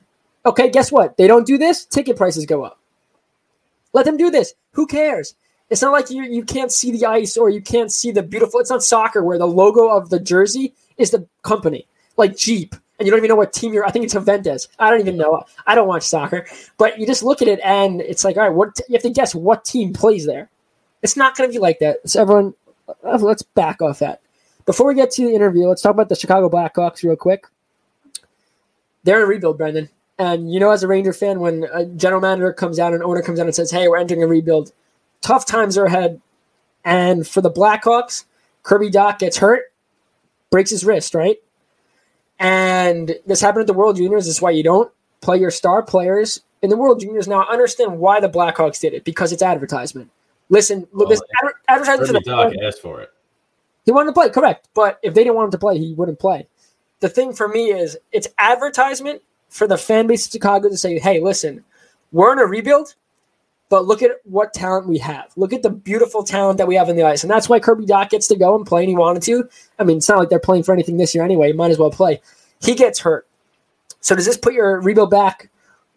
[0.44, 1.16] Okay, guess what?
[1.16, 1.84] They don't do this.
[1.84, 2.79] Ticket prices go up.
[3.92, 4.54] Let them do this.
[4.72, 5.34] Who cares?
[5.70, 8.60] It's not like you you can't see the ice or you can't see the beautiful.
[8.60, 13.06] It's not soccer where the logo of the jersey is the company, like Jeep, and
[13.06, 13.86] you don't even know what team you're.
[13.86, 14.68] I think it's Juventus.
[14.78, 15.44] I don't even know.
[15.66, 18.54] I don't watch soccer, but you just look at it and it's like, all right,
[18.54, 20.50] what you have to guess what team plays there.
[21.02, 21.98] It's not going to be like that.
[22.04, 22.54] So everyone,
[22.88, 24.20] uh, let's back off that.
[24.66, 27.46] Before we get to the interview, let's talk about the Chicago Blackhawks real quick.
[29.04, 29.88] They're in rebuild, Brendan.
[30.20, 33.22] And you know, as a Ranger fan, when a general manager comes out and owner
[33.22, 34.70] comes out and says, "Hey, we're entering a rebuild,"
[35.22, 36.20] tough times are ahead.
[36.84, 38.26] And for the Blackhawks,
[38.62, 39.72] Kirby Dach gets hurt,
[40.50, 41.38] breaks his wrist, right?
[42.38, 44.26] And this happened at the World Juniors.
[44.26, 47.26] This is why you don't play your star players in the World Juniors.
[47.26, 50.10] Now, I understand why the Blackhawks did it because it's advertisement.
[50.50, 53.10] Listen, look, oh, this adver- advertisement Kirby the Doc asked for it.
[53.86, 54.68] he wanted to play, correct.
[54.74, 56.46] But if they didn't want him to play, he wouldn't play.
[57.00, 60.98] The thing for me is it's advertisement for the fan base of Chicago to say,
[60.98, 61.62] hey, listen,
[62.12, 62.94] we're in a rebuild,
[63.68, 65.32] but look at what talent we have.
[65.36, 67.22] Look at the beautiful talent that we have in the ice.
[67.22, 69.48] And that's why Kirby Dach gets to go and play and he wanted to.
[69.78, 71.48] I mean, it's not like they're playing for anything this year anyway.
[71.48, 72.20] He Might as well play.
[72.60, 73.26] He gets hurt.
[74.00, 75.50] So does this put your rebuild back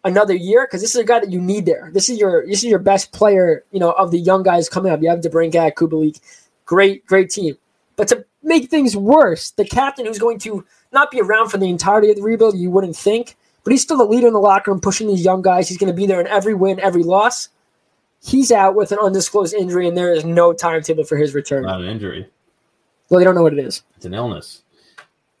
[0.04, 0.66] another year?
[0.66, 1.90] Because this is a guy that you need there.
[1.92, 4.92] This is your this is your best player, you know, of the young guys coming
[4.92, 5.02] up.
[5.02, 6.20] You have DeBrincat, Kubalik,
[6.66, 7.56] great, great team.
[7.96, 11.68] But to make things worse, the captain who's going to not be around for the
[11.68, 14.70] entirety of the rebuild, you wouldn't think, but he's still the leader in the locker
[14.70, 15.68] room, pushing these young guys.
[15.68, 17.48] He's going to be there in every win, every loss.
[18.22, 21.64] He's out with an undisclosed injury, and there is no timetable for his return.
[21.64, 22.28] Not an injury.
[23.10, 23.82] Well, they don't know what it is.
[23.96, 24.62] It's an illness.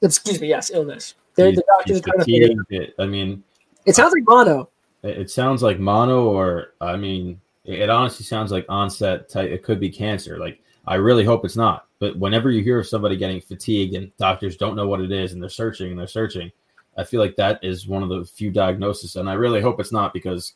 [0.02, 1.14] Excuse me, yes, illness.
[1.34, 2.94] They're, He's- the doctors trying to figure it.
[2.98, 3.42] I mean,
[3.86, 4.68] It sounds like mono.
[5.02, 9.50] it sounds like mono, or I mean, it it honestly sounds like onset type.
[9.50, 10.38] It could be cancer.
[10.38, 11.86] Like I really hope it's not.
[11.98, 15.32] But whenever you hear of somebody getting fatigued and doctors don't know what it is
[15.32, 16.52] and they're searching and they're searching,
[16.96, 19.16] I feel like that is one of the few diagnoses.
[19.16, 20.54] And I really hope it's not because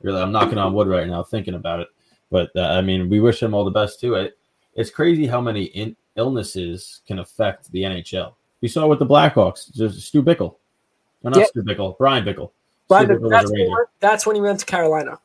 [0.00, 1.88] really I'm knocking on wood right now thinking about it.
[2.30, 4.14] But uh, I mean, we wish him all the best too.
[4.14, 4.38] It,
[4.74, 8.34] it's crazy how many in, illnesses can affect the NHL.
[8.60, 10.56] We saw with the Blackhawks, just Stu Bickell.
[11.22, 11.48] No, not.
[11.48, 12.52] Stu Bickell, Bryan Bickell.
[12.86, 13.68] Stu Bickell that's, when,
[14.00, 15.18] that's when he went to Carolina.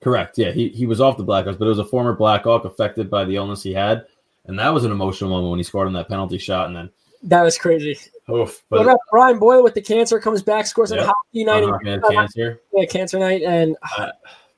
[0.00, 0.38] Correct.
[0.38, 3.24] Yeah, he, he was off the Blackhawks, but it was a former Blackhawk affected by
[3.24, 4.06] the illness he had,
[4.46, 6.90] and that was an emotional moment when he scored on that penalty shot, and then
[7.22, 7.98] That was crazy.
[8.30, 8.62] oof.
[8.68, 11.82] What But about Brian Boyle with the cancer comes back, scores on hockey night, not
[11.82, 12.60] gonna and, have cancer.
[12.72, 13.76] yeah, cancer night, and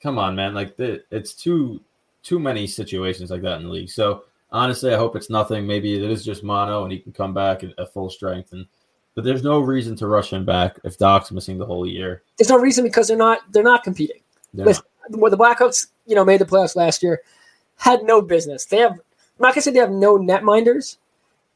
[0.03, 0.55] Come on, man!
[0.55, 1.81] Like the, it's too
[2.23, 3.91] too many situations like that in the league.
[3.91, 5.67] So honestly, I hope it's nothing.
[5.67, 8.53] Maybe it is just mono, and he can come back at, at full strength.
[8.53, 8.67] And
[9.15, 12.23] but there's no reason to rush him back if Dach's missing the whole year.
[12.39, 14.21] there's no reason because they're not they're not competing.
[14.55, 17.21] They're Listen, well, the Blackhawks, you know, made the playoffs last year,
[17.77, 18.65] had no business.
[18.65, 18.99] They have I'm
[19.39, 20.97] not gonna say they have no netminders,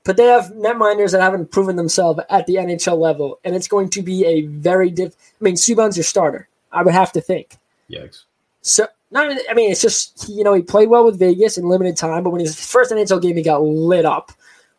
[0.04, 3.88] but they have netminders that haven't proven themselves at the NHL level, and it's going
[3.90, 5.14] to be a very diff.
[5.40, 6.48] I mean, Subban's your starter.
[6.72, 7.56] I would have to think.
[7.90, 8.24] Yikes!
[8.60, 11.68] So, not even, I mean, it's just you know he played well with Vegas in
[11.68, 14.30] limited time, but when his first NHL game, he got lit up.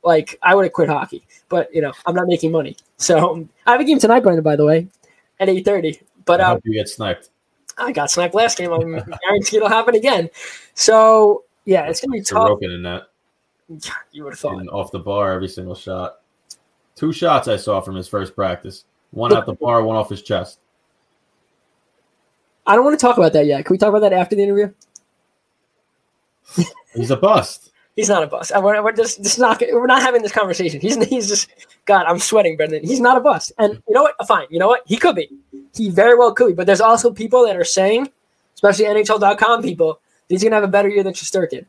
[0.04, 2.78] Like I would have quit hockey, but you know I'm not making money.
[2.98, 4.44] So I have a game tonight, Brendan.
[4.44, 4.88] By the way,
[5.40, 6.00] at eight thirty.
[6.26, 7.30] But I um, hope you get sniped.
[7.78, 8.72] I got sniped last game.
[8.72, 10.30] I'm guarantee it'll happen again.
[10.76, 12.60] So yeah, it's gonna be tough.
[13.70, 13.92] Sorokin in that.
[14.12, 14.60] You would have thought.
[14.60, 16.20] And off the bar every single shot.
[16.96, 18.86] Two shots I saw from his first practice.
[19.12, 20.60] One at the bar, one off his chest.
[22.68, 23.64] I don't want to talk about that yet.
[23.66, 24.74] Can we talk about that after the interview?
[26.96, 27.72] He's a bust.
[27.96, 28.52] He's not a bust.
[28.54, 29.62] We're, we're just this is not.
[29.72, 30.82] We're not having this conversation.
[30.82, 31.50] He's he's just
[31.86, 32.06] God.
[32.08, 32.84] I'm sweating, Brendan.
[32.84, 33.54] He's not a bust.
[33.58, 34.16] And you know what?
[34.28, 34.48] Fine.
[34.50, 34.82] You know what?
[34.86, 35.30] He could be.
[35.74, 36.54] He very well could be.
[36.54, 38.10] But there's also people that are saying,
[38.54, 41.66] especially NHL.com people, that he's gonna have a better year than Shesterkin.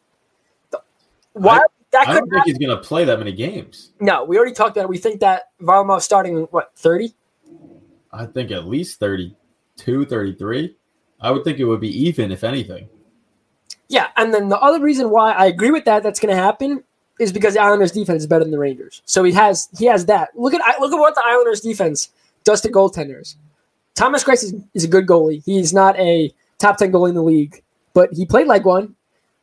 [1.35, 1.61] Why?
[1.97, 3.93] That I don't think he's going to play that many games.
[4.01, 4.89] No, we already talked about it.
[4.89, 7.15] We think that Varlamov starting what thirty.
[8.13, 10.77] I think at least 32, 33.
[11.21, 12.89] I would think it would be even, if anything.
[13.89, 16.83] Yeah, and then the other reason why I agree with that that's going to happen
[17.19, 19.03] is because the Islanders' defense is better than the Rangers.
[19.07, 20.31] So he has he has that.
[20.35, 22.11] Look at look at what the Islanders' defense
[22.45, 23.37] does to goaltenders.
[23.95, 25.43] Thomas Greiss is, is a good goalie.
[25.45, 27.63] He's not a top ten goalie in the league,
[27.95, 28.95] but he played like one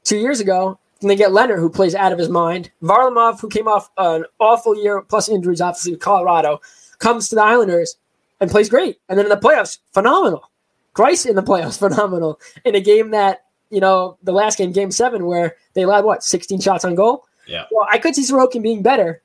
[0.04, 0.78] two years ago.
[1.04, 2.72] And they get Lehner, who plays out of his mind.
[2.82, 6.60] Varlamov, who came off an awful year plus injuries, obviously with Colorado,
[6.98, 7.98] comes to the Islanders
[8.40, 9.00] and plays great.
[9.10, 10.50] And then in the playoffs, phenomenal.
[10.96, 12.40] Greiss in the playoffs, phenomenal.
[12.66, 16.24] In a game that you know, the last game, game seven, where they allowed what,
[16.24, 17.26] 16 shots on goal?
[17.48, 17.66] Yeah.
[17.72, 19.24] Well, I could see Sorokin being better,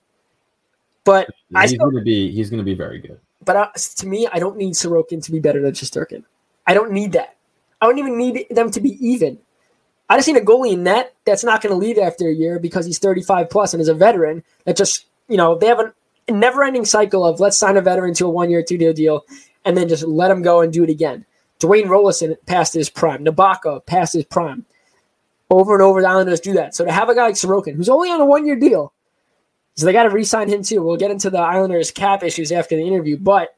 [1.04, 3.20] but I He's still, going to be he's going to be very good.
[3.44, 6.24] but uh, to me, I don't need Sorokin to be better than Shesterkin.
[6.66, 7.36] I don't need that.
[7.80, 9.38] I don't even need them to be even.
[10.08, 12.58] I just need a goalie in net that's not going to leave after a year
[12.58, 15.92] because he's 35 plus and is a veteran that just, you know, they have a
[16.32, 19.24] never ending cycle of let's sign a veteran to a one year, two year deal
[19.64, 21.26] and then just let him go and do it again.
[21.60, 23.24] Dwayne Roloson passed his prime.
[23.24, 24.64] Nabokov passed his prime.
[25.50, 26.74] Over and over, the Islanders do that.
[26.74, 28.92] So to have a guy like Sorokin, who's only on a one year deal,
[29.74, 30.82] so they got to re sign him too.
[30.82, 33.56] We'll get into the Islanders cap issues after the interview, but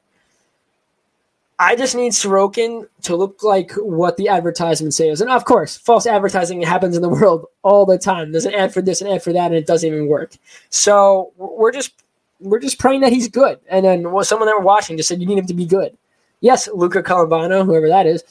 [1.61, 5.20] I just need Sorokin to look like what the advertisement says.
[5.20, 8.33] And of course, false advertising happens in the world all the time.
[8.33, 10.33] There's an ad for this, an ad for that, and it doesn't even work.
[10.70, 11.92] So we're just
[12.40, 13.61] we're just praying that he's good.
[13.68, 15.99] And then someone that we're watching just said you need him to be good.
[16.40, 18.25] Yes, Luca Colombano, whoever that is.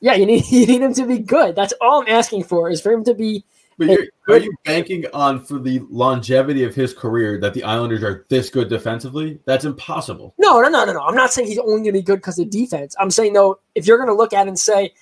[0.00, 1.54] Yeah, you need you need him to be good.
[1.54, 3.44] That's all I'm asking for is for him to be
[3.80, 8.02] But you're, are you banking on for the longevity of his career that the Islanders
[8.02, 9.40] are this good defensively?
[9.46, 10.34] That's impossible.
[10.36, 11.00] No, no, no, no, no.
[11.00, 12.94] I'm not saying he's only going to be good because of defense.
[13.00, 14.92] I'm saying though, if you're going to look at it and say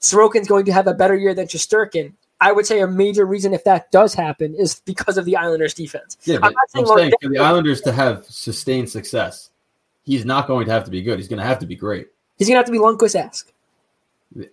[0.00, 3.52] Sorokin's going to have a better year than Shesterkin, I would say a major reason
[3.52, 6.16] if that does happen is because of the Islanders' defense.
[6.22, 9.50] Yeah, I'm but not saying I'm saying for the Islanders to have sustained success,
[10.04, 11.18] he's not going to have to be good.
[11.18, 12.06] He's going to have to be great.
[12.36, 13.52] He's going to have to be Lundqvist-esque.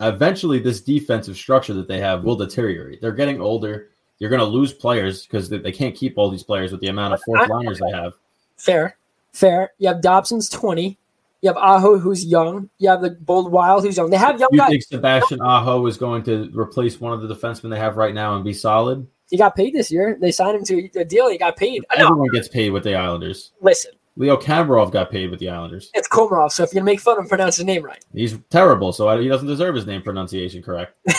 [0.02, 3.02] Eventually, this defensive structure that they have will deteriorate.
[3.02, 3.90] They're getting older.
[4.20, 6.88] You're going to lose players because they, they can't keep all these players with the
[6.88, 8.14] amount of fourth liners they have.
[8.58, 8.98] Fair,
[9.34, 9.74] fair.
[9.78, 10.98] You have Dobson's 20.
[11.42, 12.70] You have Aho, who's young.
[12.80, 14.10] You have the Bode Wilde, who's young.
[14.10, 14.70] They have young You guys.
[14.70, 18.36] think Sebastian Aho is going to replace one of the defensemen they have right now
[18.36, 19.06] and be solid?
[19.30, 20.18] He got paid this year.
[20.20, 21.30] They signed him to a deal.
[21.30, 21.84] He got paid.
[21.96, 23.52] Everyone gets paid with the Islanders.
[23.62, 25.92] Listen, Leo Kamarov got paid with the Islanders.
[25.94, 28.04] it's Komarov, so if you're going to make fun of him, pronounce his name right.
[28.14, 30.96] He's terrible, so I, he doesn't deserve his name pronunciation correct.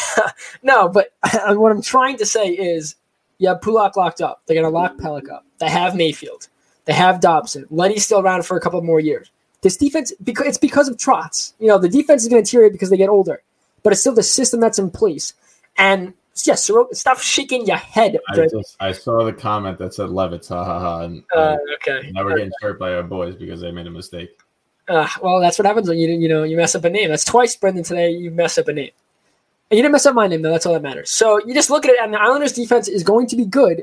[0.63, 1.13] No, but
[1.49, 2.97] what I'm trying to say is
[3.39, 4.43] you have Pulock locked up.
[4.47, 5.45] They're to lock Pelech up.
[5.59, 6.49] They have Mayfield.
[6.85, 7.67] They have Dobson.
[7.71, 9.31] Leddy's still around for a couple more years.
[9.63, 11.55] This defense, because it's because of Trotz.
[11.59, 13.43] You know, the defense is going to deteriorate because they get older,
[13.83, 15.35] but it's still the system that's in place.
[15.77, 18.18] And yes, stop shaking your head.
[18.29, 22.11] I just I saw the comment that said Levitz, ha ha ha, and Uh, okay.
[22.12, 24.38] now we're getting hurt by our boys because they made a mistake.
[24.88, 27.11] Uh, well, that's what happens when you you know you mess up a name.
[27.11, 27.85] That's twice, Brendan.
[27.85, 28.90] Today you mess up a name,
[29.70, 30.51] and you didn't mess up my name though.
[30.51, 31.11] That's all that matters.
[31.11, 33.83] So you just look at it, and the Islanders' defense is going to be good.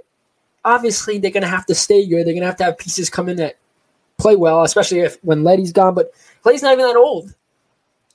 [0.66, 2.26] Obviously, they're going to have to stay good.
[2.26, 3.58] They're going to have to have pieces come in that
[4.18, 5.94] play well, especially if when Leddy's gone.
[5.94, 6.12] But
[6.46, 7.34] Leddy's not even that old.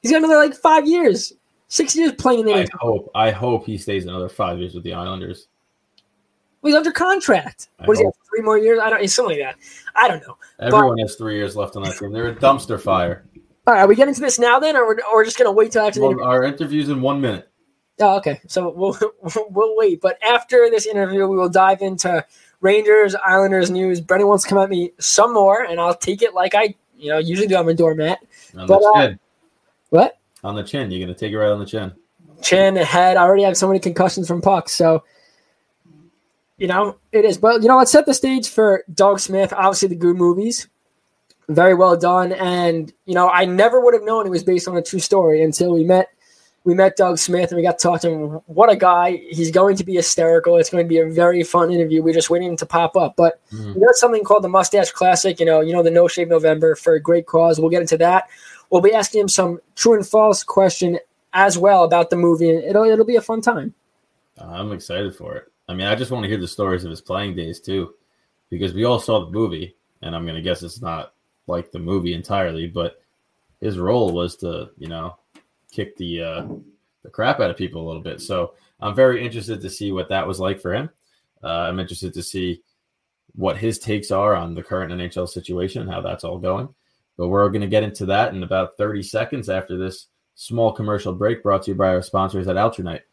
[0.00, 1.32] He's got another like five years,
[1.68, 4.84] six years playing in the I hope I hope he stays another five years with
[4.84, 5.48] the Islanders.
[6.62, 7.68] He's under contract.
[7.78, 8.04] I What is he?
[8.04, 8.14] hope.
[8.16, 8.80] have, Three more years?
[8.82, 9.00] I don't.
[9.00, 9.64] He's something like that.
[9.94, 10.36] I don't know.
[10.58, 12.12] Everyone has three years left on that team.
[12.12, 13.24] They're a dumpster fire.
[13.66, 15.46] All right, are we getting to this now then, or we're, or we're just going
[15.46, 16.24] to wait till after the interview?
[16.24, 17.48] our interview's in one minute.
[18.00, 18.40] Oh, okay.
[18.46, 18.98] So we'll
[19.50, 20.00] we'll wait.
[20.00, 22.24] But after this interview, we will dive into
[22.60, 24.00] Rangers, Islanders news.
[24.00, 27.10] Brendan wants to come at me some more, and I'll take it like I you
[27.10, 27.56] know usually do.
[27.56, 28.18] I'm a doormat.
[28.54, 29.12] But, uh.
[29.90, 30.17] What?
[30.44, 30.90] On the chin.
[30.90, 31.92] You're gonna take it right on the chin.
[32.42, 33.16] Chin, head.
[33.16, 35.02] I already have so many concussions from pucks, so
[36.56, 37.38] you know it is.
[37.38, 39.52] But you know, let's set the stage for Doug Smith.
[39.52, 40.68] Obviously, the good movies,
[41.48, 42.32] very well done.
[42.32, 45.42] And you know, I never would have known it was based on a true story
[45.42, 46.08] until we met
[46.64, 48.20] we met Doug Smith and we got to talk to him.
[48.46, 49.22] What a guy!
[49.30, 50.58] He's going to be hysterical.
[50.58, 52.02] It's going to be a very fun interview.
[52.02, 53.16] We're just waiting to pop up.
[53.16, 53.74] But mm.
[53.74, 55.40] we got something called the Mustache Classic.
[55.40, 57.58] You know, you know the No Shave November for a great cause.
[57.58, 58.28] We'll get into that.
[58.70, 60.98] We'll be asking him some true and false question
[61.32, 63.74] as well about the movie, and it'll it'll be a fun time.
[64.38, 65.52] I'm excited for it.
[65.68, 67.94] I mean, I just want to hear the stories of his playing days too,
[68.50, 71.14] because we all saw the movie, and I'm gonna guess it's not
[71.46, 73.02] like the movie entirely, but
[73.60, 75.16] his role was to you know
[75.70, 76.46] kick the uh,
[77.02, 78.20] the crap out of people a little bit.
[78.20, 80.90] So I'm very interested to see what that was like for him.
[81.42, 82.62] Uh, I'm interested to see
[83.34, 86.68] what his takes are on the current NHL situation and how that's all going.
[87.18, 91.12] But we're going to get into that in about 30 seconds after this small commercial
[91.12, 93.04] break brought to you by our sponsors at Alternate.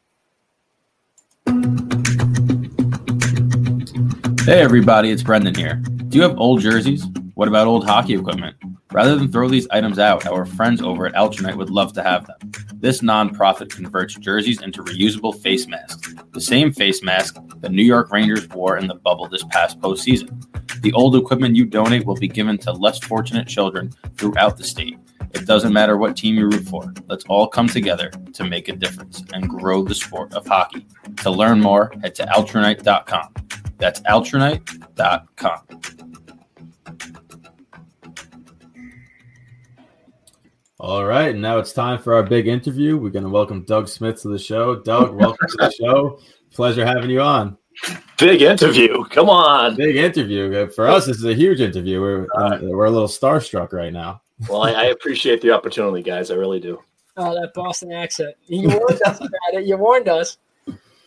[4.46, 5.78] Hey, everybody, it's Brendan here.
[6.08, 7.08] Do you have old jerseys?
[7.34, 8.56] What about old hockey equipment?
[8.96, 12.26] Rather than throw these items out, our friends over at Alternate would love to have
[12.26, 12.38] them.
[12.76, 18.10] This nonprofit converts jerseys into reusable face masks, the same face mask the New York
[18.10, 20.42] Rangers wore in the bubble this past postseason.
[20.82, 24.98] The old equipment you donate will be given to less fortunate children throughout the state.
[25.34, 26.94] It doesn't matter what team you root for.
[27.10, 30.88] Let's all come together to make a difference and grow the sport of hockey.
[31.18, 33.34] To learn more, head to alternate.com.
[33.78, 36.15] That's alternate.com.
[40.78, 42.98] All right, and now it's time for our big interview.
[42.98, 44.76] We're going to welcome Doug Smith to the show.
[44.76, 46.20] Doug, welcome to the show.
[46.52, 47.58] Pleasure having you on.
[48.18, 49.06] Big interview.
[49.06, 49.78] Come on.
[49.78, 50.70] Big interview.
[50.72, 52.02] For us, this is a huge interview.
[52.02, 54.22] We're, uh, we're a little starstruck right now.
[54.50, 56.30] Well, I, I, appreciate the opportunity, guys.
[56.30, 56.82] I really do.
[57.16, 58.36] Oh, that Boston accent.
[58.48, 59.66] You warned us about it.
[59.66, 60.40] You warned us.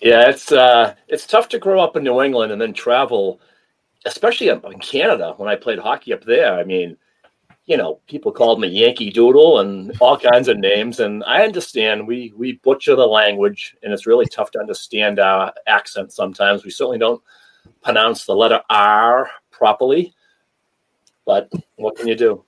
[0.01, 3.39] Yeah, it's uh, it's tough to grow up in New England and then travel,
[4.07, 6.55] especially in Canada when I played hockey up there.
[6.55, 6.97] I mean,
[7.69, 12.07] you know, people called me Yankee Doodle and all kinds of names, and I understand
[12.07, 16.65] we we butcher the language, and it's really tough to understand our accent sometimes.
[16.65, 17.23] We certainly don't
[17.83, 20.15] pronounce the letter R properly,
[21.27, 22.43] but what can you do?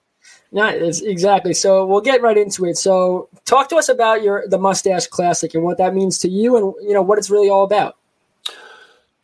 [0.53, 1.53] No, it's exactly.
[1.53, 2.79] So we'll get right into it.
[2.79, 6.57] So talk to us about your the Mustache Classic and what that means to you,
[6.57, 7.99] and you know what it's really all about.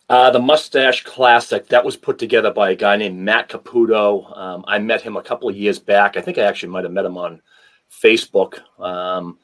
[0.09, 4.37] Uh, the Mustache Classic that was put together by a guy named Matt Caputo.
[4.37, 6.17] Um, I met him a couple of years back.
[6.17, 7.43] I think I actually might have met him on
[7.91, 8.61] Facebook.
[8.79, 9.39] Um,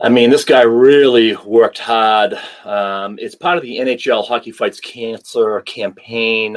[0.00, 2.34] I mean, this guy really worked hard.
[2.64, 6.56] Um, it's part of the NHL Hockey Fights Cancer campaign.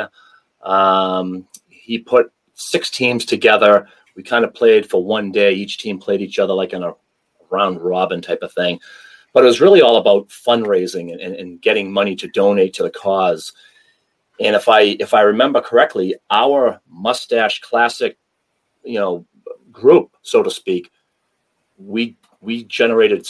[0.62, 3.88] Um, he put six teams together.
[4.15, 5.54] We kind of played for one day.
[5.54, 6.93] Each team played each other like in a
[7.50, 8.80] round robin type of thing
[9.38, 12.89] but it was really all about fundraising and, and getting money to donate to the
[12.89, 13.54] cause.
[14.39, 18.17] And if I if I remember correctly, our Mustache Classic,
[18.84, 19.28] you know,
[19.71, 20.89] group, so to speak,
[21.78, 23.28] we we generated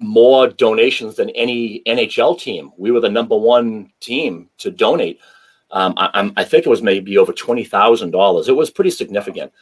[0.00, 2.72] more donations than any NHL team.
[2.78, 5.20] We were the number one team to donate.
[5.70, 8.48] Um, I, I, think it was maybe over twenty thousand dollars.
[8.48, 9.52] It was pretty significant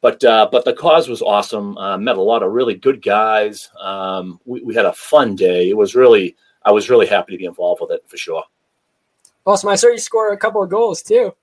[0.00, 1.76] but uh, but the cause was awesome.
[1.76, 3.68] Uh, met a lot of really good guys.
[3.80, 5.68] Um, we, we, had a fun day.
[5.68, 8.44] It was really I was really happy to be involved with it for sure.
[9.46, 9.70] Awesome!
[9.70, 11.34] I saw you score a couple of goals too.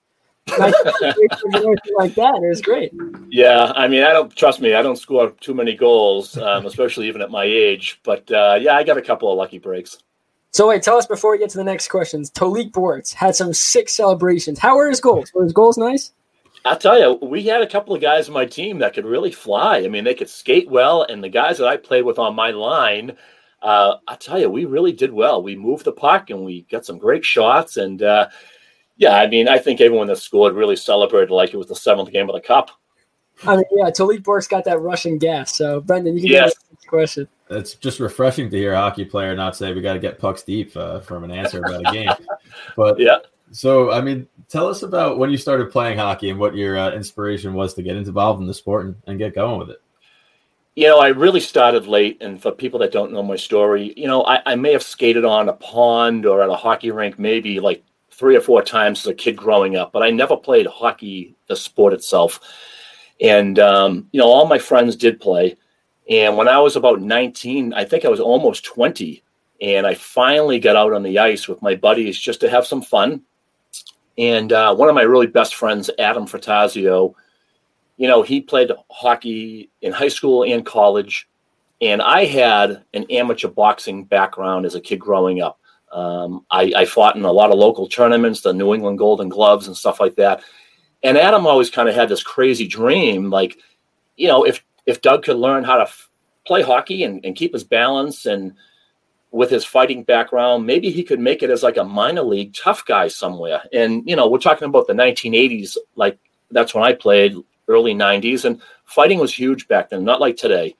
[0.48, 2.94] like that, it was great.
[3.30, 4.76] Yeah, I mean, I don't trust me.
[4.76, 8.00] I don't score too many goals, um, especially even at my age.
[8.04, 9.98] But uh, yeah, I got a couple of lucky breaks.
[10.52, 12.32] So wait, tell us before we get to the next questions.
[12.32, 14.60] Tolik Bortz had some sick celebrations.
[14.60, 15.34] How were his goals?
[15.34, 16.14] Were his goals nice?
[16.66, 19.32] I'll tell you, we had a couple of guys on my team that could really
[19.32, 19.78] fly.
[19.78, 22.50] I mean, they could skate well, and the guys that I played with on my
[22.50, 23.16] line,
[23.62, 25.44] uh, I'll tell you, we really did well.
[25.44, 27.78] We moved the puck and we got some great shots.
[27.78, 28.30] And uh,
[28.98, 32.12] yeah, I mean, I think everyone that scored really celebrated like it was the seventh
[32.12, 32.72] game of the cup.
[33.44, 35.56] I mean, yeah, Tolik Bortz got that Russian gas.
[35.56, 36.58] So, Brendan, you can yes.
[36.58, 37.28] get the question.
[37.50, 40.42] It's just refreshing to hear a hockey player not say we got to get pucks
[40.42, 42.10] deep uh, from an answer about a game.
[42.78, 43.18] But yeah,
[43.56, 46.92] so, I mean, tell us about when you started playing hockey and what your uh,
[46.92, 49.82] inspiration was to get involved in the sport and, and, get going with it.
[50.76, 52.18] You know, I really started late.
[52.20, 55.24] And for people that don't know my story, you know, I, I may have skated
[55.24, 57.82] on a pond or at a hockey rink maybe like
[58.12, 61.56] three or four times as a kid growing up, but I never played hockey, the
[61.56, 62.42] sport itself.
[63.22, 65.56] And, um, you know, all my friends did play.
[66.10, 69.24] And when I was about 19, I think I was almost 20.
[69.62, 72.82] And I finally got out on the ice with my buddies just to have some
[72.82, 73.22] fun
[74.18, 77.14] and uh, one of my really best friends, Adam Frattasio,
[77.98, 81.28] you know, he played hockey in high school and college.
[81.82, 85.60] And I had an amateur boxing background as a kid growing up.
[85.92, 89.68] Um, I, I, fought in a lot of local tournaments, the New England Golden Gloves
[89.68, 90.42] and stuff like that.
[91.04, 93.58] And Adam always kind of had this crazy dream, like,
[94.18, 96.10] you know, if if Doug could learn how to f-
[96.46, 98.54] play hockey and, and keep his balance and
[99.36, 102.86] with his fighting background, maybe he could make it as like a minor league tough
[102.86, 103.62] guy somewhere.
[103.74, 106.18] And you know, we're talking about the 1980s, like
[106.52, 107.36] that's when I played,
[107.68, 110.76] early 90s, and fighting was huge back then, not like today.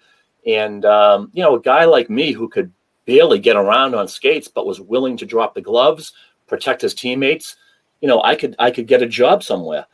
[0.48, 2.72] And um, you know, a guy like me who could
[3.06, 6.14] barely get around on skates, but was willing to drop the gloves,
[6.48, 7.58] protect his teammates,
[8.00, 9.86] you know, I could I could get a job somewhere.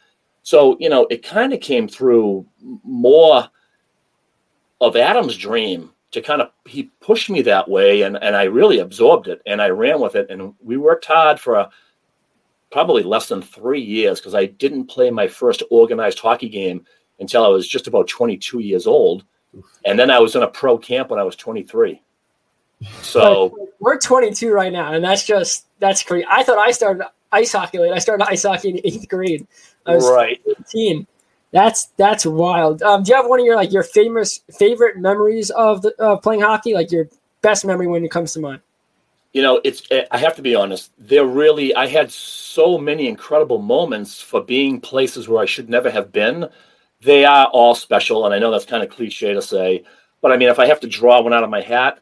[0.44, 2.46] So you know, it kind of came through
[2.84, 3.50] more
[4.82, 8.80] of Adam's dream to kind of he pushed me that way and and I really
[8.80, 11.70] absorbed it and I ran with it and we worked hard for a,
[12.72, 16.86] probably less than 3 years because I didn't play my first organized hockey game
[17.20, 19.24] until I was just about 22 years old
[19.86, 22.02] and then I was in a pro camp when I was 23.
[23.04, 26.26] So we're 22 right now and that's just that's crazy.
[26.30, 27.94] I thought I started ice hockey late.
[27.94, 29.48] I started ice hockey in 8th grade.
[29.86, 30.42] I was right.
[30.60, 31.08] 18
[31.52, 32.82] that's that's wild.
[32.82, 36.18] Um, do you have one of your like your famous favorite memories of the uh,
[36.18, 36.74] playing hockey?
[36.74, 37.10] Like your
[37.42, 38.62] best memory when it comes to mind?
[39.34, 39.84] You know, it's.
[40.12, 40.92] I have to be honest.
[40.98, 41.76] They're really.
[41.76, 46.48] I had so many incredible moments for being places where I should never have been.
[47.02, 49.84] They are all special, and I know that's kind of cliche to say,
[50.22, 52.00] but I mean, if I have to draw one out of my hat,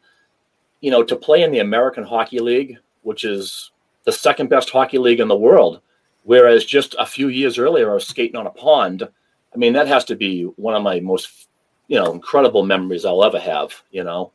[0.80, 3.70] you know, to play in the American Hockey League, which is
[4.04, 5.80] the second best hockey league in the world,
[6.24, 9.08] whereas just a few years earlier I was skating on a pond
[9.54, 11.48] I mean, that has to be one of my most,
[11.88, 14.32] you know, incredible memories I'll ever have, you know.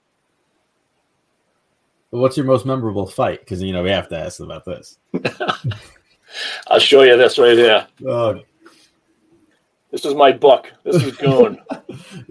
[2.09, 3.39] What's your most memorable fight?
[3.39, 4.99] Because, you know, we have to ask about this.
[6.68, 7.88] I'll show you this right here.
[8.07, 8.41] Oh.
[9.91, 10.72] This is my book.
[10.84, 11.61] This is Goon.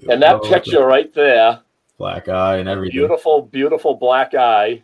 [0.09, 1.61] and that oh, picture right there.
[1.97, 2.99] Black eye and everything.
[2.99, 4.83] Beautiful, beautiful black eye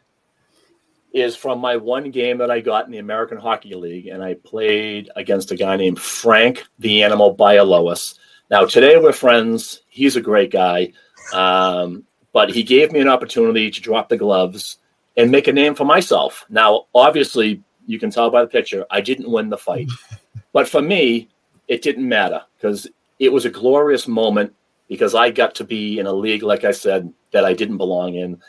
[1.12, 4.34] is from my one game that I got in the American Hockey League, and I
[4.34, 8.18] played against a guy named Frank the Animal Bialowas.
[8.50, 9.82] Now today we're friends.
[9.88, 10.92] He's a great guy,
[11.32, 14.78] um, but he gave me an opportunity to drop the gloves
[15.16, 16.44] and make a name for myself.
[16.48, 19.88] Now, obviously, you can tell by the picture, I didn't win the fight,
[20.52, 21.28] but for me,
[21.68, 22.88] it didn't matter because
[23.18, 24.54] it was a glorious moment
[24.88, 28.14] because I got to be in a league, like I said, that I didn't belong
[28.14, 28.40] in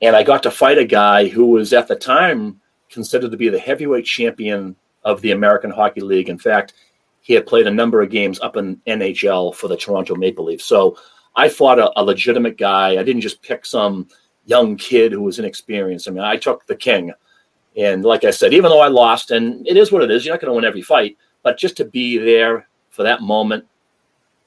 [0.00, 3.48] and I got to fight a guy who was at the time considered to be
[3.48, 6.28] the heavyweight champion of the American Hockey League.
[6.28, 6.74] In fact,
[7.20, 10.64] he had played a number of games up in NHL for the Toronto Maple Leafs.
[10.64, 10.96] So
[11.36, 12.92] I fought a, a legitimate guy.
[12.92, 14.08] I didn't just pick some
[14.46, 16.08] young kid who was inexperienced.
[16.08, 17.12] I mean, I took the king.
[17.76, 20.34] And like I said, even though I lost, and it is what it is, you're
[20.34, 23.66] not going to win every fight, but just to be there for that moment,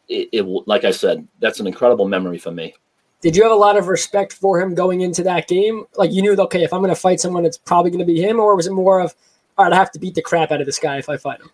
[0.10, 2.74] it, it like I said, that's an incredible memory for me
[3.22, 5.86] did you have a lot of respect for him going into that game?
[5.96, 8.22] Like you knew, okay, if I'm going to fight someone, it's probably going to be
[8.22, 9.14] him, or was it more of,
[9.58, 11.40] all right, I have to beat the crap out of this guy if I fight
[11.40, 11.52] him?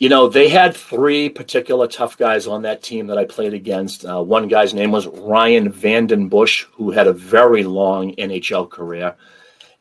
[0.00, 4.04] You know, they had three particular tough guys on that team that I played against.
[4.04, 9.14] Uh, one guy's name was Ryan VandenBussche, who had a very long NHL career,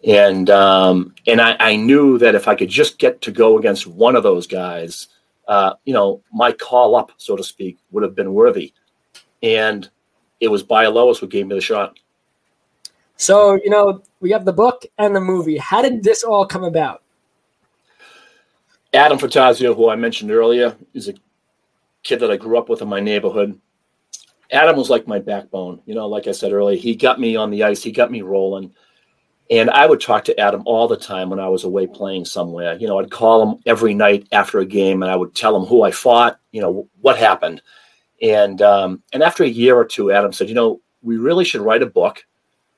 [0.06, 3.88] and um, and I, I knew that if I could just get to go against
[3.88, 5.08] one of those guys,
[5.48, 8.72] uh, you know, my call up, so to speak, would have been worthy.
[9.42, 9.90] And
[10.40, 11.98] it was Bialowas who gave me the shot.
[13.18, 15.58] So, you know, we have the book and the movie.
[15.58, 17.04] How did this all come about?
[18.94, 21.14] Adam Frattasio, who I mentioned earlier, is a
[22.04, 23.60] kid that I grew up with in my neighborhood.
[24.52, 25.82] Adam was like my backbone.
[25.86, 28.22] You know, like I said earlier, he got me on the ice, he got me
[28.22, 28.74] rolling.
[29.50, 32.76] And I would talk to Adam all the time when I was away playing somewhere.
[32.76, 35.66] You know, I'd call him every night after a game and I would tell him
[35.66, 37.62] who I fought, you know, what happened.
[38.24, 41.62] And um, and after a year or two, Adam said, you know, we really should
[41.62, 42.26] write a book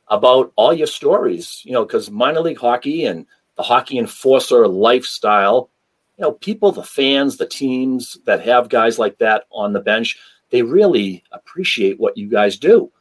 [0.07, 5.69] about all your stories, you know, because minor league hockey and the hockey enforcer lifestyle,
[6.17, 10.17] you know, people, the fans, the teams that have guys like that on the bench,
[10.49, 12.91] they really appreciate what you guys do.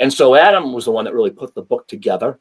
[0.00, 2.40] And so Adam was the one that really put the book together,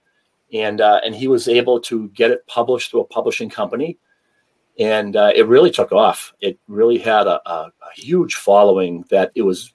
[0.53, 3.97] and uh, and he was able to get it published through a publishing company
[4.79, 6.33] and uh, it really took off.
[6.39, 9.73] It really had a, a, a, huge following that it was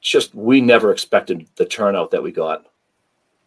[0.00, 2.66] just we never expected the turnout that we got.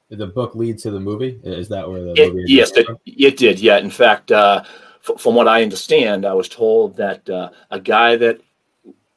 [0.10, 1.40] Did the book lead to the movie?
[1.44, 2.52] Is that where the it, movie?
[2.52, 3.60] Yes, it, it, did.
[3.60, 4.64] Yeah, in fact, uh,
[5.08, 8.40] f- from what I understand, I was told that uh, a guy that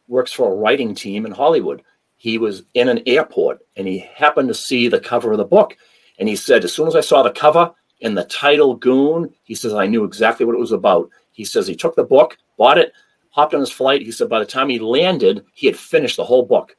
[0.08, 1.82] works for a writing team in Hollywood,
[2.16, 5.76] he was in an airport and he happened to see the cover of the book,
[6.18, 7.72] and he said, as soon as I saw the cover
[8.02, 11.08] and the title "Goon," he says I knew exactly what it was about
[11.40, 12.92] he says he took the book, bought it,
[13.30, 14.02] hopped on his flight.
[14.02, 16.76] He said by the time he landed, he had finished the whole book.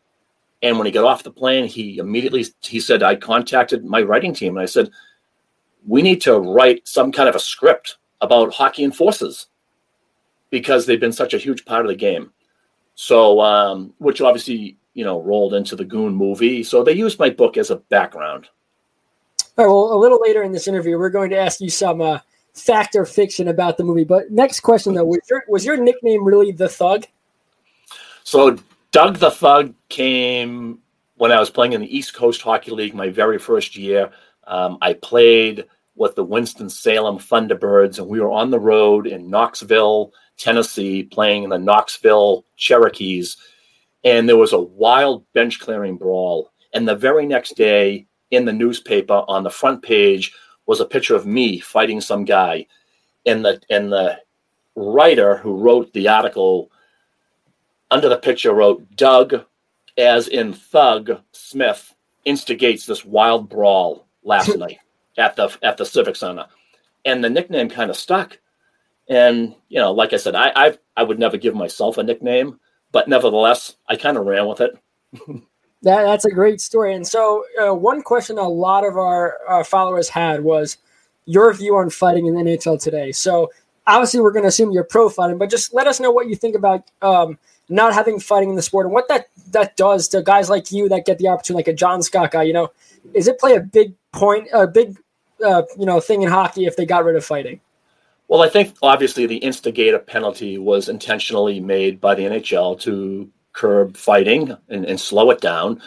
[0.62, 4.34] And when he got off the plane, he immediately he said, I contacted my writing
[4.36, 4.92] team and I said,
[5.88, 9.48] we need to write some kind of a script about hockey enforcers
[10.52, 12.32] because they've been such a huge part of the game.
[12.94, 16.64] So, um, which obviously you know, rolled into the Goon movie.
[16.64, 18.50] So they used my book as a background.
[19.58, 22.02] All right, well, a little later in this interview, we're going to ask you some
[22.02, 22.20] uh,
[22.54, 24.04] fact or fiction about the movie.
[24.04, 27.06] But next question, though, was your, was your nickname really The Thug?
[28.24, 28.58] So
[28.92, 30.80] Doug the Thug came
[31.16, 34.12] when I was playing in the East Coast Hockey League my very first year.
[34.48, 40.14] Um, I played with the Winston-Salem Thunderbirds, and we were on the road in Knoxville,
[40.38, 43.38] Tennessee, playing in the Knoxville Cherokees.
[44.04, 46.52] And there was a wild bench clearing brawl.
[46.74, 50.34] And the very next day, in the newspaper on the front page
[50.72, 52.66] was a picture of me fighting some guy.
[53.26, 54.22] And the and the
[54.74, 56.72] writer who wrote the article
[57.92, 59.44] under the picture wrote Doug,
[59.98, 61.94] as in Thug Smith,
[62.24, 64.80] instigates this wild brawl last night
[65.18, 66.46] at the at the Civic Center,
[67.04, 68.40] and the nickname kind of stuck.
[69.10, 72.62] And you know, like I said, I I, I would never give myself a nickname,
[72.94, 74.72] but nevertheless, I kind of ran with it.
[75.84, 76.94] that that's a great story.
[76.94, 80.78] And so, uh, one question a lot of our, our followers had was
[81.26, 83.12] your view on fighting in the NHL today.
[83.12, 83.52] So,
[83.88, 86.36] obviously, we're going to assume you're pro fighting, but just let us know what you
[86.36, 87.38] think about um,
[87.70, 90.88] not having fighting in the sport and what that that does to guys like you
[90.90, 92.44] that get the opportunity, like a John Scott guy.
[92.44, 92.72] You know,
[93.14, 94.98] is it play a big point, a big
[95.44, 97.60] uh, you know thing in hockey if they got rid of fighting?
[98.28, 103.98] Well, I think obviously the instigator penalty was intentionally made by the NHL to curb
[103.98, 105.82] fighting and, and slow it down.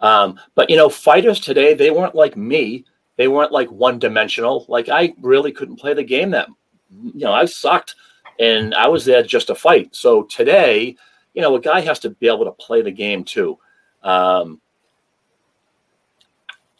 [0.00, 2.84] Um, but you know, fighters today they weren't like me.
[3.16, 4.64] They weren't like one dimensional.
[4.68, 6.48] Like I really couldn't play the game that
[6.90, 7.94] you know I sucked,
[8.38, 9.94] and I was there just to fight.
[9.94, 10.96] So today,
[11.34, 13.58] you know, a guy has to be able to play the game too.
[14.02, 14.60] Um,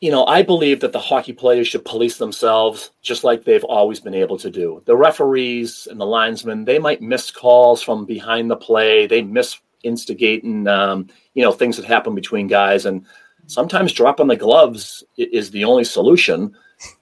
[0.00, 4.00] you know, I believe that the hockey players should police themselves just like they've always
[4.00, 4.82] been able to do.
[4.86, 9.06] The referees and the linesmen, they might miss calls from behind the play.
[9.06, 12.86] They miss instigating, um, you know, things that happen between guys.
[12.86, 13.04] And
[13.46, 16.54] sometimes dropping the gloves is the only solution.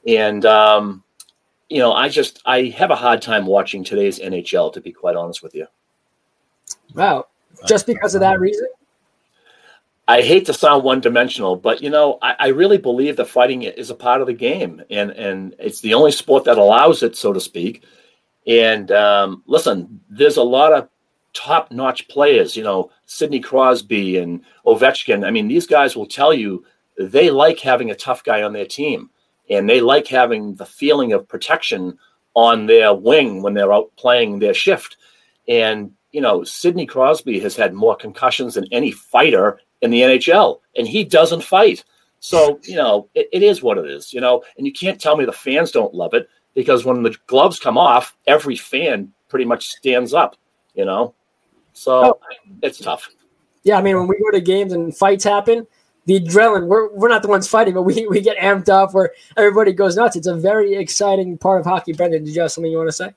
[0.07, 1.03] And, um,
[1.69, 5.17] you know, I just, I have a hard time watching today's NHL, to be quite
[5.17, 5.67] honest with you.
[6.95, 7.27] Wow.
[7.67, 8.67] Just because of that reason?
[10.09, 13.65] I hate to sound one dimensional, but you know, I, I, really believe that fighting
[13.65, 17.15] is a part of the game, and and it's the only sport that allows it,
[17.15, 17.85] so to speak.
[18.47, 20.89] And um, listen, there's a lot of
[21.35, 22.57] top-notch players.
[22.57, 25.27] You know, Sidney Crosby and Ovechkin.
[25.27, 26.65] I mean, these guys will tell you
[26.99, 29.11] they like having a tough guy on their team,
[29.51, 31.99] and they like having the feeling of protection
[32.35, 34.97] on their wing when they're out playing their shift.
[35.49, 40.61] And you know, Sidney Crosby has had more concussions than any fighter in the NHL,
[40.77, 41.85] and he doesn't fight.
[42.21, 45.17] So, you know, it, it is what it is, you know, and you can't tell
[45.17, 49.45] me the fans don't love it because when the gloves come off, every fan pretty
[49.45, 50.37] much stands up,
[50.75, 51.15] you know.
[51.73, 52.21] So oh.
[52.63, 53.09] it's tough.
[53.65, 55.67] Yeah, I mean, when we go to games and fights happen,
[56.07, 59.13] the adrenaline, we're, we're not the ones fighting, but we, we get amped up where
[59.37, 60.17] everybody goes nuts.
[60.17, 61.93] It's a very exciting part of hockey.
[61.93, 63.15] Brendan, did you have something you want to say?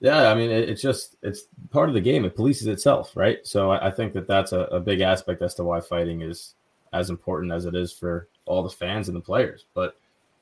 [0.00, 2.24] Yeah, I mean, it, it's just it's part of the game.
[2.24, 3.46] It polices itself, right?
[3.46, 6.54] So I, I think that that's a, a, big aspect as to why fighting is
[6.94, 9.66] as important as it is for all the fans and the players.
[9.74, 9.96] But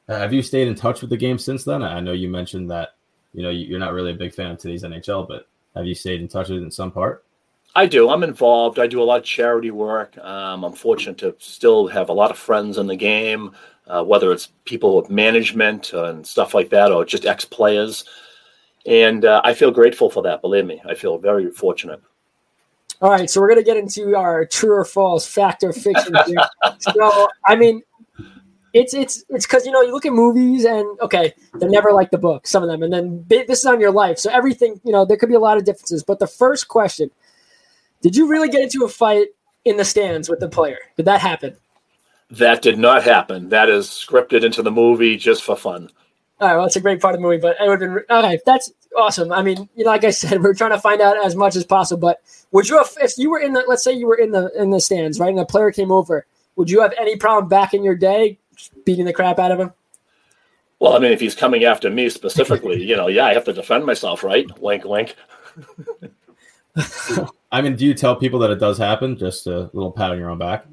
[0.09, 1.83] uh, have you stayed in touch with the game since then?
[1.83, 2.95] I know you mentioned that
[3.35, 6.21] you know you're not really a big fan of today's NHL, but have you stayed
[6.21, 7.25] in touch with it in some part?
[7.79, 8.11] I do.
[8.11, 8.79] I'm involved.
[8.79, 10.17] I do a lot of charity work.
[10.19, 13.53] Um, I'm fortunate to still have a lot of friends in the game,
[13.87, 18.05] uh, whether it's people with management and stuff like that, or just ex players
[18.89, 20.41] and uh, I feel grateful for that.
[20.41, 22.01] Believe me, I feel very fortunate.
[23.01, 26.15] All right, so we're gonna get into our true or false, fact or fiction.
[26.79, 27.83] so, I mean,
[28.73, 32.11] it's it's it's because you know you look at movies and okay, they're never like
[32.11, 34.93] the book, some of them, and then this is on your life, so everything you
[34.93, 36.03] know there could be a lot of differences.
[36.03, 37.11] But the first question:
[38.01, 39.29] Did you really get into a fight
[39.65, 40.79] in the stands with the player?
[40.97, 41.57] Did that happen?
[42.31, 43.49] That did not happen.
[43.49, 45.91] That is scripted into the movie just for fun.
[46.41, 48.05] All right, well, it's a great part of the movie, but it would have been
[48.09, 48.39] okay.
[48.47, 49.33] That's awesome.
[49.33, 51.65] I mean, you know, like I said, we're trying to find out as much as
[51.65, 52.01] possible.
[52.01, 52.21] But
[52.53, 54.71] would you have, if you were in the, let's say you were in the in
[54.71, 56.27] the stands, right, and a player came over,
[56.57, 58.39] would you have any problem back in your day
[58.85, 59.73] beating the crap out of him?
[60.79, 63.53] Well, I mean, if he's coming after me specifically, you know, yeah, I have to
[63.53, 64.47] defend myself, right?
[64.61, 65.17] Wink, wink.
[67.51, 69.17] I mean, do you tell people that it does happen?
[69.17, 70.67] Just a little pat on your own back.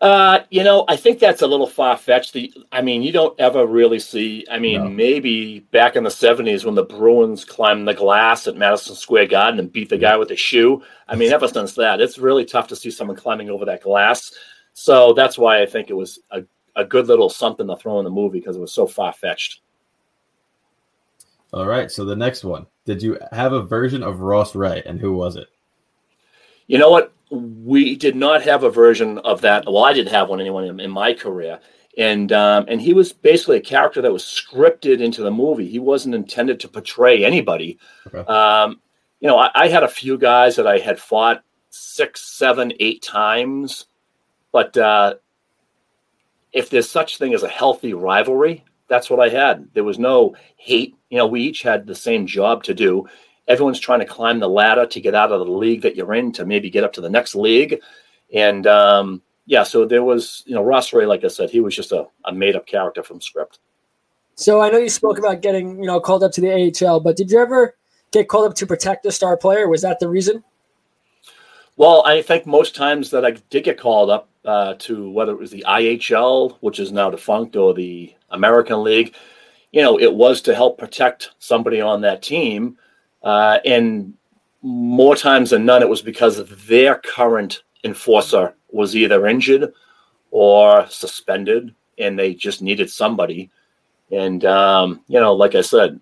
[0.00, 2.34] Uh, you know, I think that's a little far fetched.
[2.34, 4.44] The, I mean, you don't ever really see.
[4.50, 4.90] I mean, no.
[4.90, 9.58] maybe back in the '70s when the Bruins climbed the glass at Madison Square Garden
[9.58, 10.82] and beat the guy with the shoe.
[11.08, 14.32] I mean, ever since that, it's really tough to see someone climbing over that glass.
[14.74, 16.42] So that's why I think it was a,
[16.74, 19.60] a good little something to throw in the movie because it was so far fetched.
[21.54, 21.90] All right.
[21.90, 25.36] So the next one, did you have a version of Ross Wright, and who was
[25.36, 25.46] it?
[26.66, 27.12] You know what?
[27.30, 29.64] we did not have a version of that.
[29.66, 31.58] Well, I didn't have one anyone in, in my career,
[31.98, 35.68] and um, and he was basically a character that was scripted into the movie.
[35.68, 37.78] He wasn't intended to portray anybody.
[38.06, 38.18] Okay.
[38.32, 38.80] Um,
[39.20, 43.02] you know, I, I had a few guys that I had fought six, seven, eight
[43.02, 43.86] times,
[44.52, 45.14] but uh,
[46.52, 49.68] if there's such thing as a healthy rivalry, that's what I had.
[49.74, 50.94] There was no hate.
[51.10, 53.06] You know, we each had the same job to do.
[53.48, 56.32] Everyone's trying to climb the ladder to get out of the league that you're in
[56.32, 57.80] to maybe get up to the next league.
[58.34, 61.74] And um, yeah, so there was, you know, Ross Rhea, like I said, he was
[61.74, 63.60] just a, a made up character from script.
[64.34, 66.52] So I know you spoke about getting, you know, called up to the
[66.84, 67.74] AHL, but did you ever
[68.10, 69.68] get called up to protect a star player?
[69.68, 70.44] Was that the reason?
[71.76, 75.38] Well, I think most times that I did get called up uh, to whether it
[75.38, 79.14] was the IHL, which is now defunct, or the American League,
[79.72, 82.78] you know, it was to help protect somebody on that team.
[83.22, 84.14] Uh, and
[84.62, 89.72] more times than none, it was because their current enforcer was either injured
[90.30, 93.50] or suspended, and they just needed somebody.
[94.10, 96.00] And um, you know, like I said,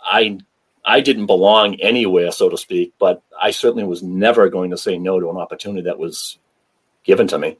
[0.00, 0.38] I
[0.84, 4.98] I didn't belong anywhere, so to speak, but I certainly was never going to say
[4.98, 6.38] no to an opportunity that was
[7.04, 7.58] given to me.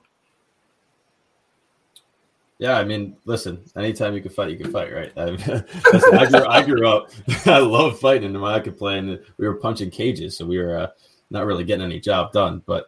[2.59, 3.62] Yeah, I mean, listen.
[3.76, 5.12] Anytime you can fight, you can fight, right?
[5.16, 5.24] I,
[5.92, 7.11] listen, I, grew, I grew up.
[7.46, 10.76] I love fighting, and I could play, and we were punching cages, so we were
[10.76, 10.86] uh,
[11.30, 12.62] not really getting any job done.
[12.64, 12.86] But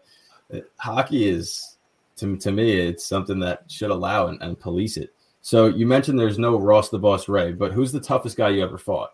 [0.55, 1.77] uh, hockey is,
[2.17, 5.13] to to me, it's something that should allow and, and police it.
[5.43, 8.63] So you mentioned there's no Ross the Boss Rhea, but who's the toughest guy you
[8.63, 9.13] ever fought?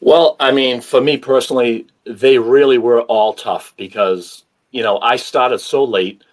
[0.00, 5.16] Well, I mean, for me personally, they really were all tough because you know I
[5.16, 6.24] started so late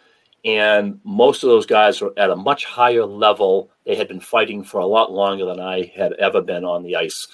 [0.45, 3.71] and most of those guys were at a much higher level.
[3.85, 6.95] They had been fighting for a lot longer than I had ever been on the
[6.95, 7.27] ice.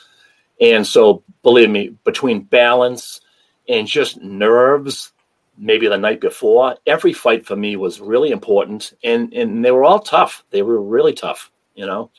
[0.62, 3.20] And so, believe me, between balance
[3.68, 5.12] and just nerves,
[5.58, 8.94] maybe the night before, every fight for me was really important.
[9.04, 10.46] And, and they were all tough.
[10.52, 12.10] They were really tough, you know?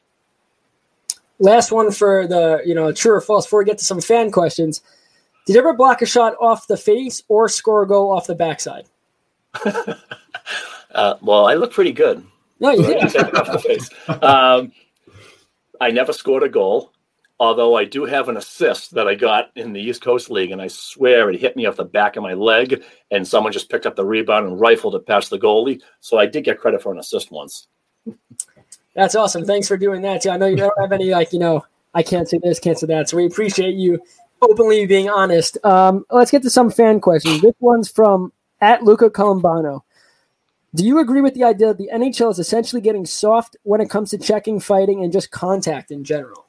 [1.38, 4.30] Last one for the, you know, true or false before we get to some fan
[4.30, 4.82] questions.
[5.46, 8.34] Did you ever block a shot off the face or score a goal off the
[8.34, 8.84] backside?
[10.94, 12.24] Uh, well, I look pretty good.
[12.60, 14.22] No, you did.
[14.22, 14.72] um,
[15.80, 16.92] I never scored a goal,
[17.40, 20.62] although I do have an assist that I got in the East Coast League, and
[20.62, 23.86] I swear it hit me off the back of my leg, and someone just picked
[23.86, 25.82] up the rebound and rifled it past the goalie.
[26.00, 27.66] So I did get credit for an assist once.
[28.94, 29.44] That's awesome.
[29.44, 30.22] Thanks for doing that.
[30.22, 30.30] Too.
[30.30, 31.64] I know you don't have any like you know
[31.94, 33.08] I can't say this, can't say that.
[33.08, 34.00] So we appreciate you
[34.40, 35.58] openly being honest.
[35.64, 37.40] Um, let's get to some fan questions.
[37.40, 39.82] This one's from at Luca Colombano.
[40.74, 43.90] Do you agree with the idea that the NHL is essentially getting soft when it
[43.90, 46.46] comes to checking, fighting, and just contact in general?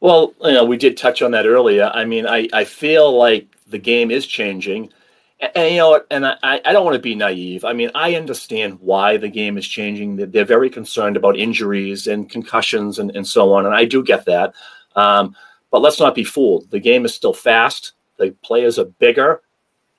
[0.00, 1.88] Well, you know, we did touch on that earlier.
[1.94, 4.92] I mean, I, I feel like the game is changing.
[5.38, 7.64] And, and you know, and I, I don't want to be naive.
[7.64, 10.16] I mean, I understand why the game is changing.
[10.16, 13.66] They're, they're very concerned about injuries and concussions and, and so on.
[13.66, 14.52] And I do get that.
[14.96, 15.36] Um,
[15.70, 16.68] but let's not be fooled.
[16.72, 17.92] The game is still fast.
[18.16, 19.42] The players are bigger.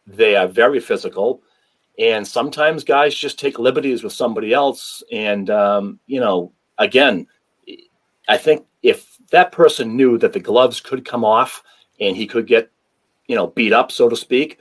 [0.05, 1.41] They are very physical
[1.99, 5.03] and sometimes guys just take liberties with somebody else.
[5.11, 7.27] And um, you know again
[8.27, 11.63] i think if that person knew that the gloves could come off
[11.99, 12.71] and he could get
[13.27, 14.59] you know beat up so to speak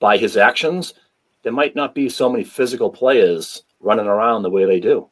[0.00, 0.94] by his actions
[1.42, 5.08] there might not be so many physical players running around the way they do.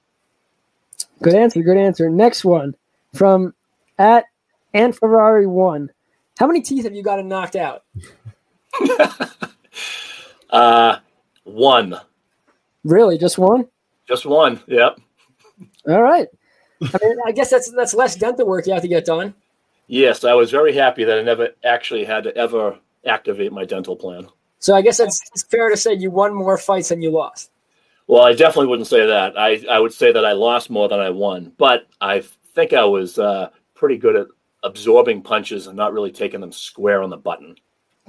[1.23, 2.09] Good answer good answer.
[2.09, 2.75] Next one
[3.15, 3.55] from
[3.99, 4.27] at
[4.75, 5.91] and ferrari one.
[6.39, 7.85] How many teeth have you gotten knocked out?
[10.53, 10.99] Uh
[11.55, 11.99] one.
[12.85, 13.67] Really, just one?
[14.09, 14.61] Just one.
[14.67, 15.01] Yep.
[15.89, 16.29] All right.
[16.83, 19.35] I mean, I guess that's that's less dental work you have to get done.
[19.87, 23.97] Yes, I was very happy that I never actually had to ever activate my dental
[23.97, 24.29] plan.
[24.61, 27.51] So I guess it's, it's fair to say you won more fights than you lost.
[28.07, 29.39] Well, I definitely wouldn't say that.
[29.39, 32.23] I, I would say that I lost more than I won, but I
[32.55, 34.27] think I was uh, pretty good at
[34.63, 37.57] absorbing punches and not really taking them square on the button.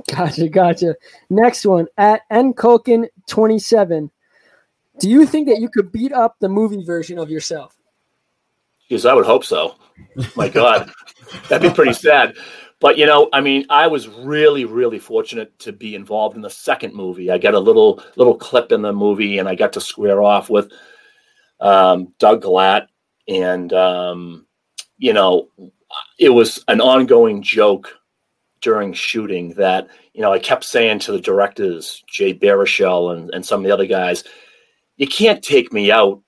[0.09, 0.95] Gotcha, gotcha.
[1.29, 4.09] Next one at nkulkin27.
[4.99, 7.75] Do you think that you could beat up the movie version of yourself?
[8.87, 9.75] Because I would hope so.
[10.35, 10.91] My God,
[11.49, 12.35] that'd be pretty sad.
[12.79, 16.49] But you know, I mean, I was really, really fortunate to be involved in the
[16.49, 17.29] second movie.
[17.29, 20.49] I got a little little clip in the movie, and I got to square off
[20.49, 20.71] with
[21.59, 22.87] um, Doug Glatt,
[23.27, 24.47] and um,
[24.97, 25.49] you know,
[26.17, 28.00] it was an ongoing joke
[28.61, 33.45] during shooting that you know I kept saying to the directors, Jay Baruchel and, and
[33.45, 34.23] some of the other guys,
[34.97, 36.21] you can't take me out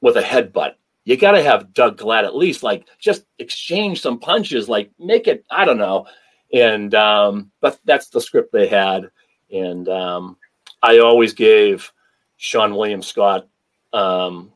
[0.00, 0.74] with a headbutt.
[1.04, 5.26] You got to have Doug Glatt at least like just exchange some punches, like make
[5.26, 6.06] it I don't know.
[6.52, 9.10] And um, but that's the script they had,
[9.50, 10.36] and um,
[10.82, 11.92] I always gave
[12.38, 13.48] Seann William Scott
[13.92, 14.52] um,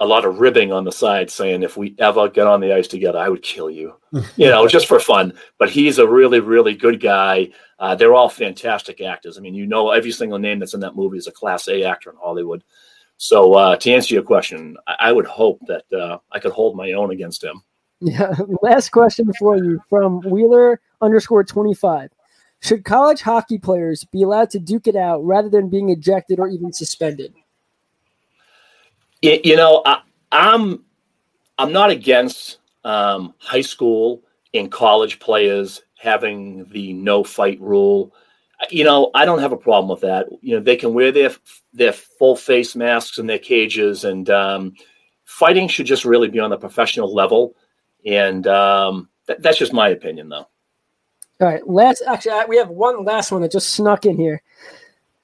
[0.00, 2.88] a lot of ribbing on the side, saying if we ever get on the ice
[2.88, 3.94] together, I would kill you.
[4.36, 5.32] you know, just for fun.
[5.58, 7.50] But he's a really, really good guy.
[7.78, 9.38] Uh, they're all fantastic actors.
[9.38, 11.84] I mean, you know, every single name that's in that movie is a Class A
[11.84, 12.64] actor in Hollywood.
[13.16, 16.76] So uh, to answer your question, I, I would hope that uh, I could hold
[16.76, 17.62] my own against him.
[18.00, 18.34] Yeah.
[18.62, 22.10] Last question for you from Wheeler underscore twenty five.
[22.60, 26.48] Should college hockey players be allowed to duke it out rather than being ejected or
[26.48, 27.34] even suspended?
[29.24, 30.02] You, you know, I,
[30.32, 30.84] I'm
[31.56, 34.22] I'm not against um, high school
[34.52, 38.14] and college players having the no fight rule.
[38.68, 40.26] You know, I don't have a problem with that.
[40.42, 41.30] You know, they can wear their
[41.72, 44.74] their full face masks in their cages, and um,
[45.24, 47.56] fighting should just really be on the professional level.
[48.04, 50.46] And um, th- that's just my opinion, though.
[51.40, 54.42] All right, last actually, we have one last one that just snuck in here.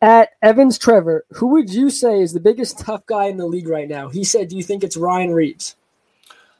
[0.02, 3.68] At Evans Trevor, who would you say is the biggest tough guy in the league
[3.68, 4.08] right now?
[4.08, 5.76] He said, "Do you think it's Ryan Reaves?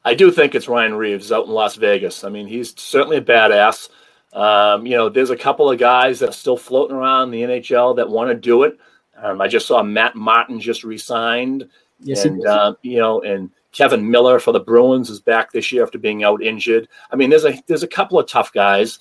[0.05, 2.25] I do think it's Ryan Reaves out in Las Vegas.
[2.25, 3.89] I mean, he's certainly a badass.
[4.33, 7.97] Um, you know, there's a couple of guys that are still floating around the NHL
[7.97, 8.79] that want to do it.
[9.17, 11.69] Um, I just saw Matt Martin just resigned,
[12.03, 15.83] Yes, and uh, you know, and Kevan Miller for the Bruins is back this year
[15.83, 16.89] after being out injured.
[17.11, 18.99] I mean, there's a there's a couple of tough guys,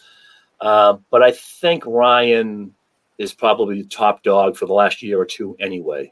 [0.59, 2.73] uh, but I think Ryan
[3.19, 6.11] is probably the top dog for the last year or two anyway.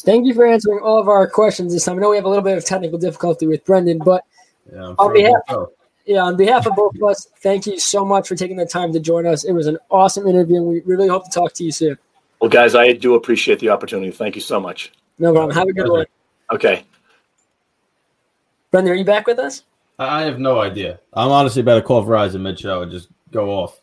[0.00, 1.96] Thank you for answering all of our questions this time.
[1.96, 4.22] I know we have a little bit of technical difficulty with Brendan, but
[4.70, 5.72] Yeah, On behalf- so.
[6.04, 8.92] yeah, on behalf of both of us, thank you so much for taking the time
[8.92, 9.44] to join us.
[9.44, 11.96] It was an awesome interview, and we really hope to talk to you soon.
[12.40, 14.10] Well, guys, I do appreciate the opportunity.
[14.10, 14.92] Thank you so much.
[15.18, 15.54] No problem.
[15.56, 16.06] Have a good one.
[16.52, 16.84] Okay.
[18.70, 19.62] Brendan, are you back with us?
[19.98, 20.98] I I have no idea.
[21.12, 23.80] I'm honestly about to call Verizon mid show and just go off.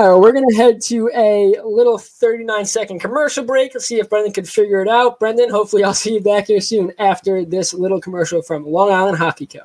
[0.00, 3.74] All right, we're going to head to a little 39 second commercial break.
[3.74, 5.20] Let's see if Brendan can figure it out.
[5.20, 9.18] Brendan, hopefully, I'll see you back here soon after this little commercial from Long Island
[9.18, 9.58] Hockey Co.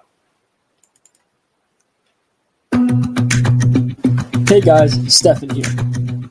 [4.49, 5.71] Hey guys, Stefen here.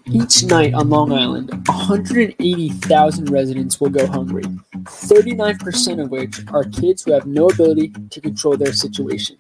[0.05, 4.43] Each night on Long Island, 180,000 residents will go hungry,
[4.83, 9.39] 39% of which are kids who have no ability to control their situation.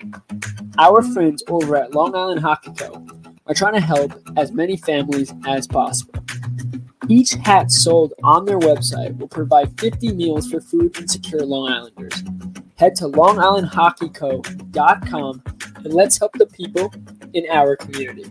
[0.78, 3.06] Our friends over at Long Island Hockey Co.
[3.46, 6.14] are trying to help as many families as possible.
[7.08, 12.22] Each hat sold on their website will provide 50 meals for food insecure Long Islanders.
[12.76, 15.42] Head to longislandhockeyco.com
[15.76, 16.92] and let's help the people
[17.34, 18.24] in our community.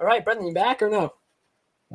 [0.00, 1.14] All right, Brendan, you back or no?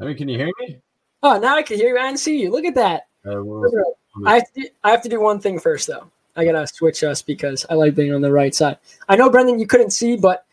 [0.01, 0.77] I mean, can you hear me?
[1.21, 2.49] Oh, now I can hear you and see you.
[2.49, 3.07] Look at that.
[3.27, 3.93] Uh, we'll- Look at that.
[4.25, 6.09] I have, to do, I have to do one thing first, though.
[6.39, 8.77] I gotta switch us because I like being on the right side.
[9.07, 10.45] I know, Brendan, you couldn't see, but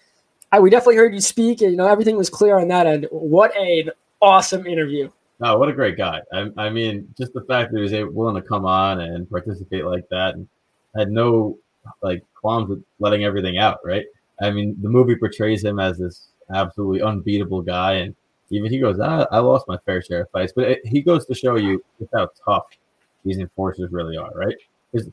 [0.53, 1.61] I, we definitely heard you speak.
[1.61, 3.07] And, you know, everything was clear on that end.
[3.11, 5.11] What an awesome interview!
[5.39, 6.21] No, what a great guy.
[6.33, 9.29] I, I mean, just the fact that he was able, willing to come on and
[9.31, 10.49] participate like that and
[10.97, 11.59] had no
[12.03, 14.07] like qualms with letting everything out, right?
[14.41, 17.95] I mean, the movie portrays him as this absolutely unbeatable guy.
[17.95, 18.15] And
[18.51, 21.27] even he goes, I, I lost my fair share of fights, but it, he goes
[21.27, 22.65] to show you just how tough
[23.25, 24.57] these enforcers really are, right?
[24.93, 25.11] Because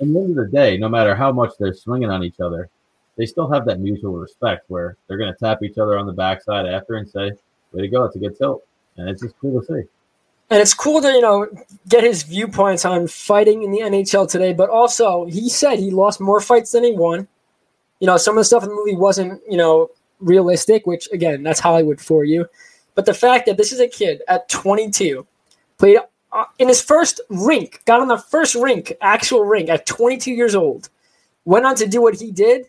[0.00, 2.68] at the end of the day, no matter how much they're swinging on each other,
[3.16, 6.12] they still have that mutual respect where they're going to tap each other on the
[6.12, 7.32] backside after and say,
[7.72, 8.64] way to go, it's a good tilt.
[8.96, 9.88] And it's just cool to see.
[10.50, 11.48] And it's cool to, you know,
[11.88, 16.20] get his viewpoints on fighting in the NHL today, but also he said he lost
[16.20, 17.26] more fights than he won.
[18.00, 19.90] You know, some of the stuff in the movie wasn't, you know,
[20.20, 22.46] realistic, which again, that's Hollywood for you.
[22.94, 25.26] But the fact that this is a kid at 22,
[25.78, 25.98] played
[26.34, 30.54] uh, in his first rink, got on the first rink, actual rink at 22 years
[30.54, 30.90] old,
[31.44, 32.66] went on to do what he did,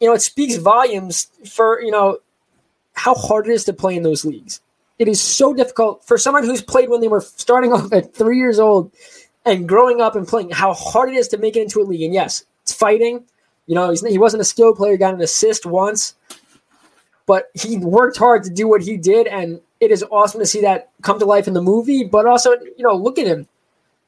[0.00, 2.18] you know, it speaks volumes for, you know,
[2.92, 4.60] how hard it is to play in those leagues.
[4.98, 8.38] It is so difficult for someone who's played when they were starting off at three
[8.38, 8.92] years old
[9.46, 12.02] and growing up and playing, how hard it is to make it into a league.
[12.02, 13.24] And yes, it's fighting.
[13.66, 16.14] You know, he wasn't a skilled player, got an assist once,
[17.26, 19.26] but he worked hard to do what he did.
[19.26, 22.04] And it is awesome to see that come to life in the movie.
[22.04, 23.46] But also, you know, look at him.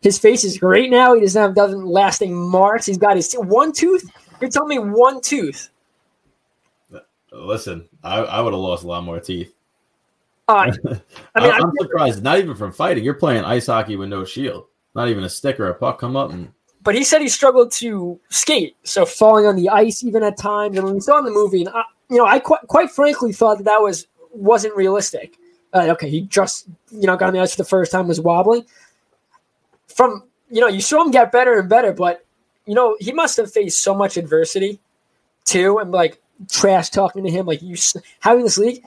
[0.01, 1.15] His face is great now.
[1.15, 2.87] He doesn't have doesn't lasting marks.
[2.87, 4.09] He's got his one tooth.
[4.41, 5.71] You're telling me one tooth.
[7.33, 9.55] Listen, I, I would have lost a lot more teeth.
[10.47, 11.01] Uh, I mean,
[11.35, 13.05] I I, am surprised, not even from fighting.
[13.05, 14.67] You're playing ice hockey with no shield.
[14.95, 16.53] Not even a stick or a puck come up and
[16.89, 20.77] but he said he struggled to skate, so falling on the ice even at times.
[20.77, 23.33] And when we saw in the movie, and I, you know, I quite, quite frankly
[23.33, 25.37] thought that that was wasn't realistic.
[25.73, 28.21] Uh, okay, he just you know got on the ice for the first time, was
[28.21, 28.65] wobbling.
[29.89, 32.25] From you know, you saw him get better and better, but
[32.67, 34.81] you know, he must have faced so much adversity
[35.45, 37.77] too, and like trash talking to him, like you
[38.21, 38.85] having this league.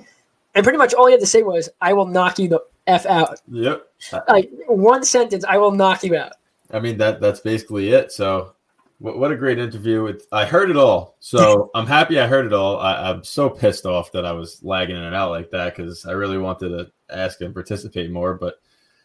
[0.54, 3.06] and pretty much all he had to say was, "I will knock you the f
[3.06, 3.88] out." Yep.
[4.28, 6.34] Like one sentence, "I will knock you out."
[6.72, 8.12] I mean that that's basically it.
[8.12, 8.54] So,
[9.02, 10.04] what, what a great interview!
[10.04, 12.80] With I heard it all, so I'm happy I heard it all.
[12.80, 16.06] I, I'm so pissed off that I was lagging in and out like that because
[16.06, 18.36] I really wanted to ask and participate more.
[18.36, 18.62] But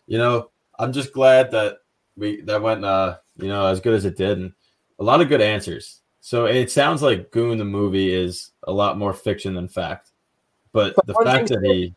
[0.07, 1.78] you know, I'm just glad that
[2.16, 4.53] we that went uh you know as good as it did, and
[4.99, 6.03] a lot of good answers.
[6.20, 10.11] So it sounds like Goon the movie is a lot more fiction than fact,
[10.72, 11.94] but, But the fact that he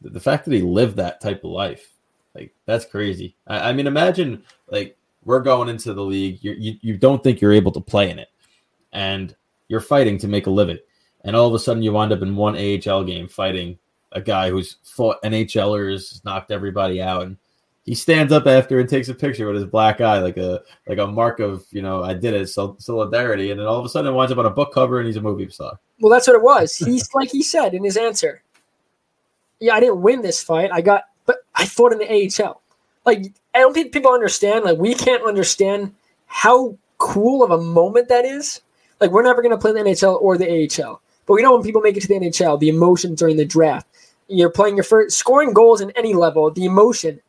[0.00, 1.92] the fact that he lived that type of life
[2.34, 4.96] like that's crazy i, I mean imagine like
[5.26, 8.18] we're going into the league you, you you don't think you're able to play in
[8.18, 8.28] it
[8.92, 9.36] and
[9.68, 10.78] you're fighting to make a living
[11.24, 13.78] and all of a sudden you wind up in one ahl game fighting
[14.12, 17.36] a guy who's fought nhlers knocked everybody out and
[17.84, 20.98] he stands up after and takes a picture with his black eye like a like
[20.98, 24.12] a mark of you know i did it solidarity and then all of a sudden
[24.12, 26.36] it winds up on a book cover and he's a movie star Well, that's what
[26.36, 26.76] it was.
[26.76, 28.42] He's like he said in his answer.
[29.60, 30.70] Yeah, I didn't win this fight.
[30.72, 32.60] I got, but I fought in the AHL.
[33.04, 34.66] Like I don't think people understand.
[34.66, 35.94] Like we can't understand
[36.26, 38.60] how cool of a moment that is.
[39.00, 41.64] Like we're never gonna play in the NHL or the AHL, but we know when
[41.64, 43.86] people make it to the NHL, the emotion during the draft.
[44.28, 46.50] You're playing your first scoring goals in any level.
[46.50, 47.20] The emotion.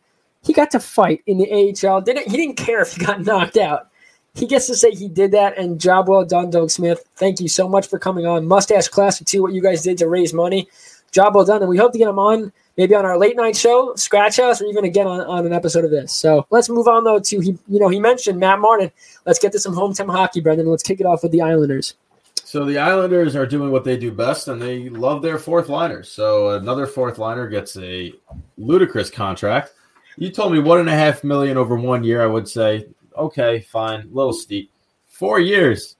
[0.43, 2.01] He got to fight in the AHL.
[2.01, 2.37] Didn't he?
[2.37, 3.89] Didn't care if he got knocked out
[4.37, 7.47] he gets to say he did that and job well done doug smith thank you
[7.47, 10.69] so much for coming on mustache classic too what you guys did to raise money
[11.11, 13.55] job well done and we hope to get him on maybe on our late night
[13.55, 16.87] show scratch house or even again on, on an episode of this so let's move
[16.87, 18.91] on though to he you know he mentioned matt martin
[19.25, 21.95] let's get to some hometown hockey brendan let's kick it off with the islanders
[22.43, 26.09] So the Islanders are doing what they do best, and they love their fourth liners.
[26.09, 28.13] So another fourth liner gets a
[28.57, 29.73] ludicrous contract.
[30.15, 32.23] You told me one and a half million over one year.
[32.23, 32.87] I would say,
[33.17, 34.71] okay, fine, a little steep.
[35.09, 35.97] Four years,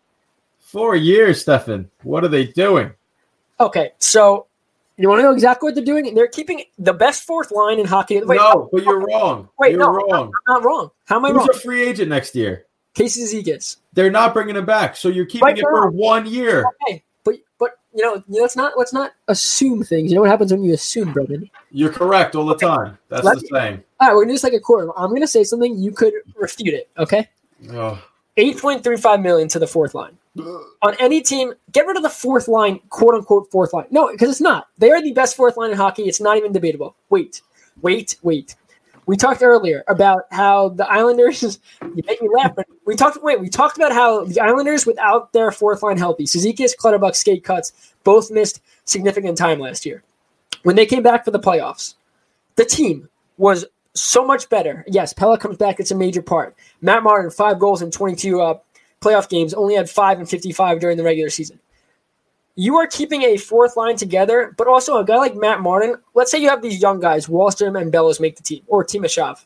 [0.60, 1.90] four years, Stefen.
[2.04, 2.94] What are they doing?
[3.60, 4.47] okay so
[4.98, 7.86] you want to know exactly what they're doing they're keeping the best fourth line in
[7.86, 9.48] hockey wait no, but you're wrong.
[9.60, 10.32] wait you're no wrong.
[10.48, 12.66] i'm not wrong how am i Who's wrong a free agent next year?
[12.94, 13.78] casey Cizikas.
[13.94, 16.66] They're not bringing him back, so you're keeping Right it for one year.
[16.84, 20.52] okay but but you know let's not let's not assume things you know what happens
[20.52, 22.98] when you assume brendan You're correct all the time.
[23.10, 23.84] That's Let the me- saying.
[24.00, 24.90] All right, we're gonna do this like a quarter.
[24.98, 25.78] I'm gonna say something.
[25.78, 26.90] You could refute it.
[26.98, 27.28] Okay.
[27.72, 28.02] Oh.
[28.38, 30.16] Eight point three five million to the fourth line.
[30.40, 33.86] On any team, get rid of the fourth line, quote unquote fourth line.
[33.92, 34.68] No, because it's not.
[34.78, 36.04] They are the best fourth line in hockey.
[36.04, 36.96] It's not even debatable.
[37.10, 37.42] Wait,
[37.82, 38.56] wait, wait.
[39.06, 41.60] We talked earlier about how the Islanders.
[41.82, 43.24] You make me laugh, but we talked.
[43.24, 47.44] Wait, we talked about how the Islanders, without their fourth line healthy, Cizikas, Clutterbuck, Skate
[47.44, 50.04] Cuts, both missed significant time last year.
[50.64, 51.96] When they came back for the playoffs,
[52.56, 53.66] the team was
[53.98, 54.86] so much better.
[54.88, 55.80] Yes, Pella comes back.
[55.80, 56.56] It's a major part.
[56.82, 58.60] Matt Martin, five goals in 22 uh,
[59.02, 61.60] playoff games, only had five and 55 during the regular season.
[62.56, 65.96] You are keeping a fourth line together, but also a guy like Matt Martin.
[66.16, 69.46] Let's say you have these young guys, Wahlstrom and Bellows make the team, or Timashov.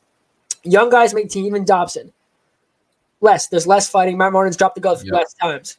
[0.63, 2.13] Young guys make the team, even Dobson.
[3.19, 3.47] Less.
[3.47, 4.17] There's less fighting.
[4.17, 5.13] Matt Martin's dropped the glove Yep.
[5.13, 5.77] less times.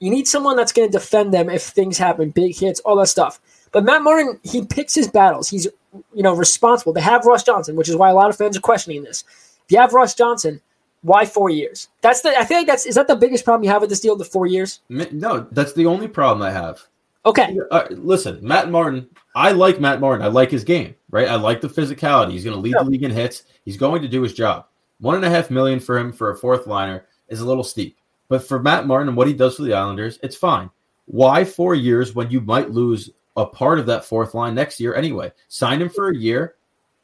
[0.00, 3.06] You need someone that's going to defend them if things happen, big hits, all that
[3.06, 3.40] stuff.
[3.70, 5.48] But Matt Martin, he picks his battles.
[5.48, 5.68] He's
[6.12, 6.92] you know responsible.
[6.92, 9.22] They have Ross Johnston, which is why a lot of fans are questioning this.
[9.64, 10.60] If you have Ross Johnston,
[11.02, 11.88] why four years?
[12.00, 12.36] That's the.
[12.38, 14.16] I feel like that's is that the biggest problem you have with this deal.
[14.16, 14.80] The four years.
[14.88, 16.80] No, that's the only problem I have.
[17.24, 19.08] Okay, Uh, listen, Matt Martin.
[19.36, 20.24] I like Matt Martin.
[20.26, 20.96] I like his game.
[21.10, 21.28] Right.
[21.28, 22.32] I like the physicality.
[22.32, 22.82] He's going to lead Yeah.
[22.82, 23.44] the league in hits.
[23.64, 24.66] He's going to do his job.
[24.98, 27.96] One and a half million for him for a fourth liner is a little steep.
[28.28, 30.68] But for Matt Martin and what he does for the Islanders, it's fine.
[31.06, 34.94] Why four years when you might lose a part of that fourth line next year
[34.94, 35.30] anyway?
[35.48, 36.56] Sign him for a year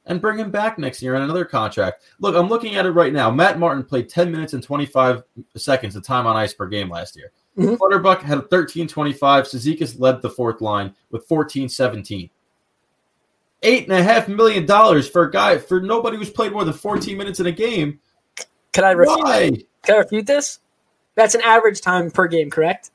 [0.09, 2.03] and bring him back next year on another contract.
[2.19, 3.31] Look, I'm looking at it right now.
[3.31, 5.23] Matt Martin played 10 minutes and 25
[5.57, 7.31] seconds of time on ice per game last year.
[7.57, 7.79] Mhm.
[7.79, 9.45] Clutterbuck had 13.25.
[9.45, 12.31] Cizikas led the fourth line with 14.17.
[13.63, 16.75] Eight and a half million dollars for a guy for nobody who's played more than
[16.75, 18.01] 14 minutes in a game.
[18.73, 19.19] can I refute?
[19.25, 19.51] Why?
[19.83, 20.61] Can I refute this?
[21.17, 22.93] That's an average time per game, correct?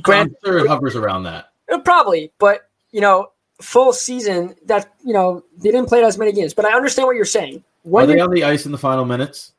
[0.00, 1.46] Grant, sure it hovers around that.
[1.70, 4.54] Uh, probably, but you know, full season.
[4.66, 6.54] That you know, they didn't play as many games.
[6.54, 7.62] But I understand what you're saying.
[7.92, 9.52] Are they on the ice in the final minutes?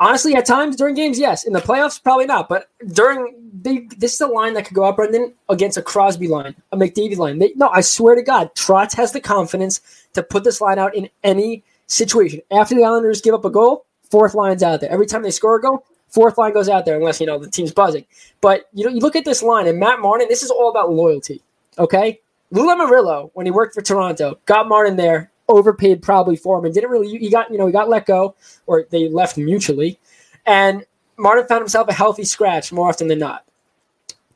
[0.00, 1.44] honestly, at times during games, yes.
[1.44, 2.48] In the playoffs, probably not.
[2.48, 6.28] But during they, this is a line that could go up, Brendan, against a Crosby
[6.28, 7.38] line, a McDavid line.
[7.38, 9.80] They, no, I swear to God, Trotz has the confidence
[10.14, 12.40] to put this line out in any situation.
[12.50, 14.90] After the Islanders give up a goal, fourth line's out there.
[14.90, 17.50] Every time they score a goal, fourth line goes out there, unless you know the
[17.50, 18.04] team's buzzing.
[18.40, 20.28] But you know, you look at this line, and Matt Martin.
[20.28, 21.42] This is all about loyalty.
[21.78, 22.20] Okay,
[22.50, 26.74] Lou Lamoriello, when he worked for Toronto, got Martin there, overpaid probably for him, and
[26.74, 27.08] didn't really.
[27.18, 28.34] He got you know he got let go,
[28.66, 29.98] or they left mutually,
[30.46, 30.84] and
[31.16, 33.44] Martin found himself a healthy scratch more often than not.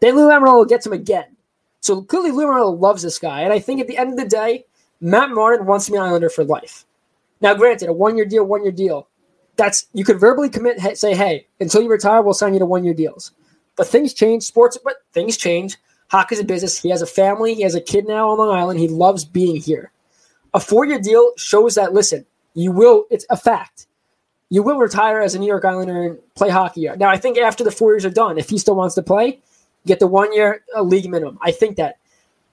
[0.00, 1.36] Then Lou Lamoriello gets him again.
[1.80, 4.64] So clearly, Lamoriello loves this guy, and I think at the end of the day,
[5.00, 6.84] Matt Martin wants to be an Islander for life.
[7.40, 9.08] Now, granted, a one-year deal, one-year deal.
[9.56, 12.94] That's you could verbally commit, say, "Hey, until you retire, we'll sign you to one-year
[12.94, 13.32] deals."
[13.76, 15.76] But things change, sports, but things change.
[16.12, 16.78] Hockey's a business.
[16.78, 17.54] He has a family.
[17.54, 18.78] He has a kid now on Long Island.
[18.78, 19.90] He loves being here.
[20.52, 21.94] A four-year deal shows that.
[21.94, 23.06] Listen, you will.
[23.10, 23.86] It's a fact.
[24.50, 26.86] You will retire as a New York Islander and play hockey.
[26.98, 29.40] Now, I think after the four years are done, if he still wants to play,
[29.86, 31.38] get the one-year uh, league minimum.
[31.40, 31.96] I think that.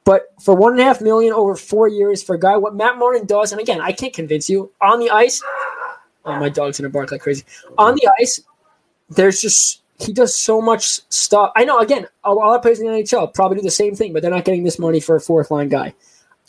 [0.06, 2.98] But for one and a half million over four years for a guy, what Matt
[2.98, 5.44] Martin does, and again, I can't convince you on the ice.
[6.24, 7.44] Oh, my dog's gonna bark like crazy.
[7.78, 8.42] On the ice,
[9.10, 11.52] there's just he does so much stuff.
[11.56, 11.80] I know.
[11.80, 14.32] Again, a lot of players in the NHL probably do the same thing, but they're
[14.32, 15.94] not getting this money for a fourth line guy.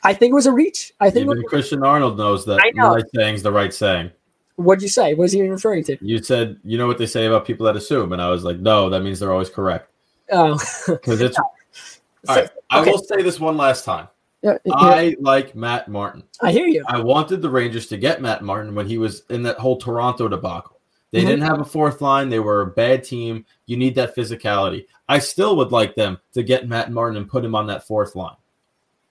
[0.03, 0.95] I think it was a reach.
[1.01, 2.91] I think even Christian Arnold knows that I know.
[2.91, 4.11] the right saying is the right saying.
[4.57, 5.15] What'd you say?
[5.15, 5.97] What was he referring to?
[6.01, 8.59] You said you know what they say about people that assume, and I was like,
[8.59, 9.91] no, that means they're always correct
[10.33, 11.39] Oh, because it's.
[11.39, 12.91] All right, I Okay.
[12.93, 14.09] will say this one last time.
[14.43, 16.23] yeah, yeah, I like Matt Martin.
[16.43, 16.85] I hear you.
[16.87, 20.29] I wanted the Rangers to get Matt Martin when he was in that whole Toronto
[20.29, 20.80] debacle.
[21.13, 21.27] They Mhm.
[21.27, 22.29] didn't have a fourth line.
[22.29, 23.45] They were a bad team.
[23.67, 24.87] You need that physicality.
[25.09, 28.15] I still would like them to get Matt Martin and put him on that fourth
[28.15, 28.37] line.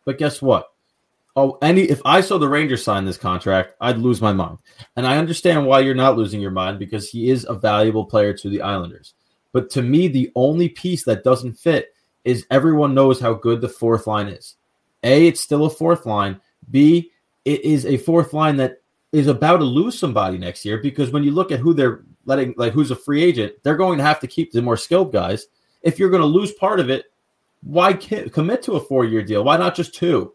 [0.05, 0.71] But guess what?
[1.35, 4.57] Oh, any if I saw the Rangers sign this contract, I'd lose my mind.
[4.95, 8.33] And I understand why you're not losing your mind because he is a valuable player
[8.33, 9.13] to the Islanders.
[9.51, 11.93] But to me, the only piece that doesn't fit
[12.23, 14.55] is everyone knows how good the fourth line is.
[15.03, 16.39] A, it's still a fourth line.
[16.71, 17.11] B,
[17.45, 18.78] it is a fourth line that
[19.11, 22.53] is about to lose somebody next year because when you look at who they're letting,
[22.57, 25.47] like who's a free agent, they're going to have to keep the more skilled guys.
[25.81, 27.05] If you're going to lose part of it,
[27.61, 29.43] why commit to a four year deal?
[29.43, 30.33] Why not just two?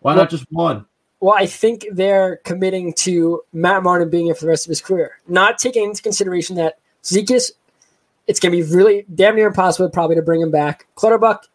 [0.00, 0.84] Why Well- not just one?
[1.20, 4.80] Well, I think they're committing to Matt Martin being here for the rest of his
[4.80, 7.50] career, not taking into consideration that Cizikas,
[8.28, 10.86] it's going to be really damn near impossible probably to bring him back.
[10.94, 11.48] Clutterbuck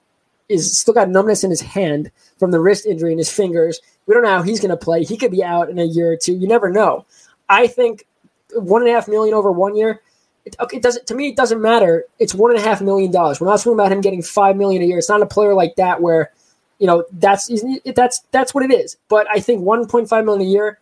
[0.50, 3.80] is still got numbness in his hand from the wrist injury in his fingers.
[4.06, 5.04] We don't know how he's going to play.
[5.04, 6.36] He could be out in a year or two.
[6.36, 7.06] You never know.
[7.50, 8.06] I think
[8.54, 10.02] one and a half million over one year.
[10.46, 11.30] It, okay, it doesn't to me.
[11.30, 12.06] It doesn't matter.
[12.20, 13.40] It's one and a half million dollars.
[13.40, 14.98] We're not talking about him getting five million a year.
[14.98, 16.32] It's not a player like that where
[16.80, 17.50] you know that's
[17.96, 18.98] that's that's what it is.
[19.08, 20.80] But I think 1.5 million a year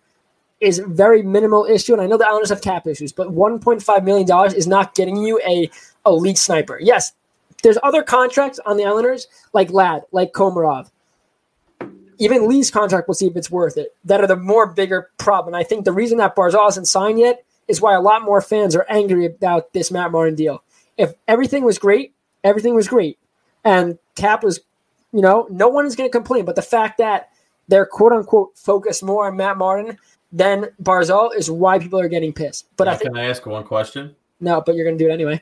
[0.61, 4.27] is very minimal issue, and I know the Islanders have cap issues, but 1.5 million
[4.27, 5.69] dollars is not getting you a
[6.05, 6.79] elite sniper.
[6.81, 7.13] Yes,
[7.61, 10.89] there's other contracts on the Islanders like Ladd, like Komarov.
[12.17, 13.95] Even Lee's contract, we'll see if it's worth it.
[14.05, 15.55] That are the more bigger problem.
[15.55, 18.75] I think the reason that Barzal hasn't signed yet is why a lot more fans
[18.75, 20.63] are angry about this Matt Martin deal.
[20.97, 23.17] If everything was great, everything was great,
[23.63, 24.59] and Cap was
[25.13, 26.45] you know, no one is going to complain.
[26.45, 27.29] But the fact that
[27.67, 29.97] they're quote unquote focused more on Matt Martin
[30.31, 32.67] than Barzal is why people are getting pissed.
[32.77, 34.15] But I think can I ask one question?
[34.39, 35.41] no, but you're going to do it anyway.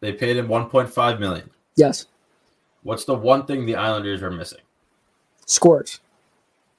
[0.00, 1.50] They paid him 1.5 million.
[1.76, 2.06] Yes,
[2.84, 4.60] What's the one thing the Islanders are missing?
[5.46, 6.00] scores.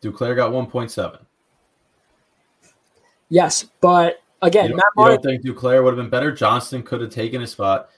[0.01, 1.20] Duclair got 1.7.
[3.30, 6.32] Yes, but again, You don't, Matt you don't think Duclair would have been better?
[6.32, 7.89] Johnston could have taken his spot.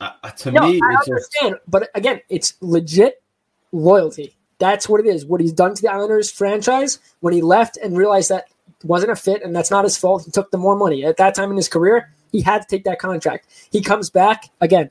[0.00, 3.22] Uh, to No, me, I it's just understand, but again, it's legit
[3.72, 4.34] loyalty.
[4.58, 5.26] That's what it is.
[5.26, 8.46] What he's done to the Islanders franchise when he left and realized that
[8.82, 10.24] wasn't a fit, and that's not his fault.
[10.24, 12.12] He took the more money at that time in his career.
[12.32, 13.46] He had to take that contract.
[13.70, 14.90] He comes back again.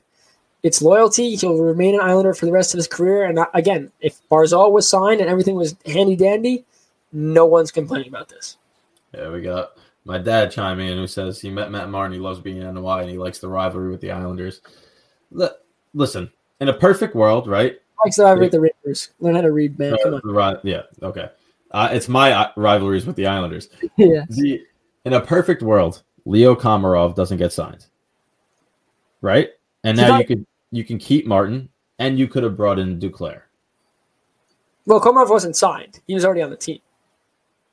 [0.62, 1.36] It's loyalty.
[1.36, 3.24] He'll remain an Islander for the rest of his career.
[3.24, 6.64] And uh, again, if Barzal was signed and everything was handy dandy,
[7.12, 8.58] no one's complaining about this.
[9.14, 9.72] Yeah, we got
[10.04, 12.12] my dad chime in who says he met Matt Martin.
[12.12, 14.60] He loves being in NY and he likes the rivalry with the Islanders.
[15.30, 15.48] Li-
[15.94, 16.30] Listen,
[16.60, 17.76] in a perfect world, right?
[18.04, 19.10] Likes the rivalry with the Rangers.
[19.18, 19.96] Learn how to read, man.
[20.02, 20.54] Come Uh, on.
[20.54, 21.30] the yeah, okay.
[21.70, 23.68] Uh, it's my uh, rivalries with the Islanders.
[23.96, 24.24] Yeah.
[24.28, 24.62] The
[25.06, 27.86] in a perfect world, Leo Komarov doesn't get signed,
[29.20, 29.50] right?
[29.84, 31.68] And now not- you could you can keep Martin,
[31.98, 33.42] and you could have brought in Duclair.
[34.86, 36.00] Well, Komarov wasn't signed.
[36.06, 36.80] He was already on the team.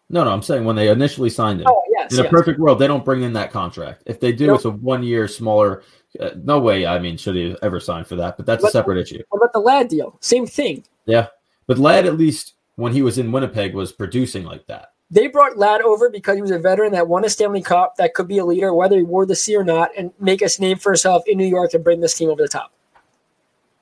[0.09, 1.67] No, no, I'm saying when they initially signed him.
[1.69, 2.13] Oh, yes.
[2.13, 2.31] in a yes.
[2.31, 4.03] perfect world, they don't bring in that contract.
[4.05, 4.55] If they do, Nope.
[4.55, 5.83] it's a one year smaller.
[6.19, 6.85] Uh, no way.
[6.85, 8.37] I mean, should he ever sign for that?
[8.37, 9.21] But that's a separate issue.
[9.29, 10.17] What about the lad deal?
[10.21, 10.85] Same thing.
[11.05, 11.27] Yeah,
[11.67, 14.93] but Ladd at least when he was in Winnipeg was producing like that.
[15.09, 18.13] They brought Ladd over because he was a veteran that won a Stanley Cup, that
[18.13, 20.77] could be a leader, whether he wore the C or not, and make us name
[20.77, 22.73] for himself in New York and bring this team over the top.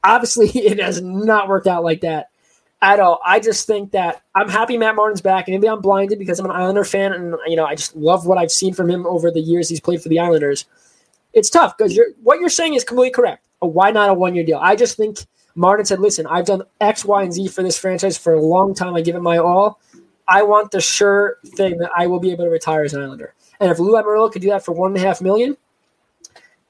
[0.03, 2.29] Obviously, it has not worked out like that
[2.81, 3.19] at all.
[3.25, 6.45] I just think that I'm happy Matt Martin's back, and maybe I'm blinded because I'm
[6.45, 9.31] an Islander fan, and you know I just love what I've seen from him over
[9.31, 10.65] the years he's played for the Islanders.
[11.33, 13.43] It's tough because you're what you're saying is completely correct.
[13.63, 14.59] Uh, Why not a one year deal?
[14.61, 15.17] I just think
[15.55, 18.75] Martin said, "Listen, I've done X, Y, and Z for this franchise for a long
[18.75, 18.93] time.
[18.93, 19.79] I give it my all.
[20.27, 23.33] I want the sure thing that I will be able to retire as an Islander.
[23.59, 25.55] And if Lou Lamoriello could do that for one and a half million,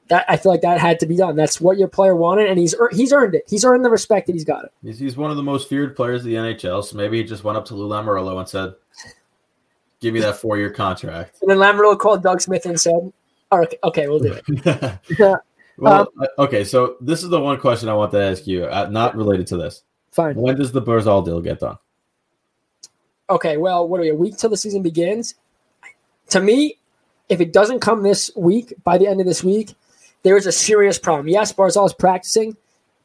[0.08, 1.36] that I feel like that had to be done.
[1.36, 3.44] That's what your player wanted, and he's he's earned it.
[3.48, 4.72] He's earned the respect that he's got it.
[4.84, 6.84] He's, he's one of the most feared players of the NHL.
[6.84, 8.76] So maybe he just went up to Lou Lamoriello and said,
[10.00, 13.12] "Give me that four year contract." And then Lamoriello called Doug Smith and said,
[13.52, 15.40] "All right, okay, we'll do it."
[15.78, 16.64] well, okay.
[16.64, 19.58] So this is the one question I want to ask you, uh, not related to
[19.58, 19.84] this.
[20.12, 20.36] Fine.
[20.36, 21.78] When does the Barzal deal get done?
[23.30, 24.10] Okay, well, what are we?
[24.10, 25.36] A week till the season begins.
[26.30, 26.78] To me,
[27.28, 29.74] if it doesn't come this week, by the end of this week,
[30.24, 31.28] there is a serious problem.
[31.28, 32.56] Yes, Barzal is practicing,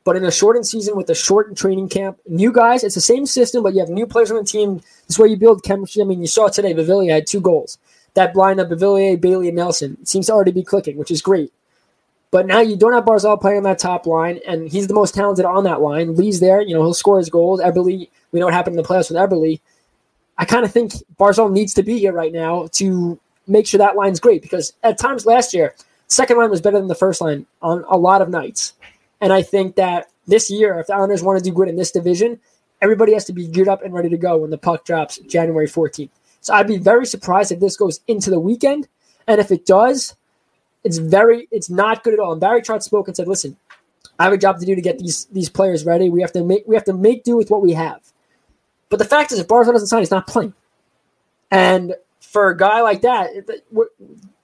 [0.04, 3.24] but in a shortened season with a shortened training camp, new guys, it's the same
[3.24, 4.82] system, but you have new players on the team.
[5.06, 6.02] This way you build chemistry.
[6.02, 7.78] I mean, you saw today, Beauvillier had two goals.
[8.14, 11.52] That blind of Beauvillier, Bailey, and Nelson seems to already be clicking, which is great.
[12.30, 15.14] But now you don't have Barzal playing on that top line, and he's the most
[15.14, 16.14] talented on that line.
[16.14, 17.60] Lee's there, you know, he'll score his goals.
[17.60, 19.60] Eberle, we know what happened in the playoffs with Eberle.
[20.40, 23.94] I kind of think Barzal needs to be here right now to make sure that
[23.94, 25.74] line's great because at times last year,
[26.06, 28.72] second line was better than the first line on a lot of nights.
[29.20, 31.90] And I think that this year, if the Islanders want to do good in this
[31.90, 32.40] division,
[32.80, 35.68] everybody has to be geared up and ready to go when the puck drops January
[35.68, 36.08] 14th.
[36.40, 38.88] So I'd be very surprised if this goes into the weekend.
[39.26, 40.16] And if it does,
[40.84, 42.32] it's very it's not good at all.
[42.32, 43.58] And Barry Trotz spoke and said, listen,
[44.18, 46.08] I have a job to do to get these these players ready.
[46.08, 48.00] We have to make we have to make do with what we have.
[48.90, 50.52] But the fact is, if Barzal doesn't sign, he's not playing.
[51.50, 53.30] And for a guy like that,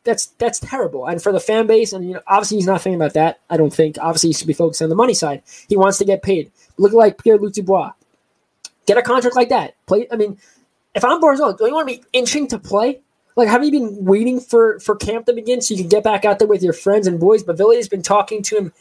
[0.05, 1.07] that's that's terrible.
[1.07, 3.41] And for the fan base, and you know, obviously he's not thinking about that.
[3.51, 3.99] I don't think.
[4.01, 5.43] Obviously, he should be focused on the money side.
[5.69, 6.51] He wants to get paid.
[6.79, 7.93] Look like Pierre Luc Dubois.
[8.87, 9.75] Get a contract like that.
[9.87, 10.07] Play.
[10.11, 10.39] I mean,
[10.95, 13.01] if I'm Barzal, don't you want to be inching to play?
[13.35, 16.25] Like, have you been waiting for for camp to begin so you can get back
[16.25, 17.43] out there with your friends and boys?
[17.43, 18.73] But Villiers has been talking to him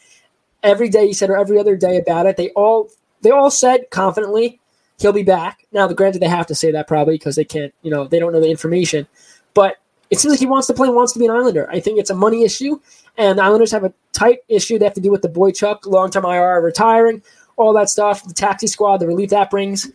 [0.62, 1.08] every day.
[1.08, 2.36] He said or every other day about it.
[2.36, 2.88] They all
[3.22, 4.60] they all said confidently
[4.98, 5.66] he'll be back.
[5.72, 8.32] Now, granted, they have to say that probably because they can't, you know, they don't
[8.32, 9.06] know the information.
[9.54, 9.76] But
[10.10, 11.68] it seems like he wants to play, wants to be an Islander.
[11.70, 12.80] I think it's a money issue,
[13.16, 16.10] and the Islanders have a tight issue they have to deal with the Boychuk, long
[16.10, 17.22] term IR retiring,
[17.56, 19.90] all that stuff, the taxi squad, the relief that brings.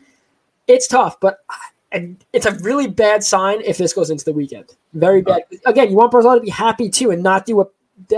[0.68, 1.40] It's tough, but
[1.92, 4.76] it's a really bad sign if this goes into the weekend.
[4.94, 5.44] Very bad.
[5.66, 7.74] Again, you want Barzal to be happy too, and not do what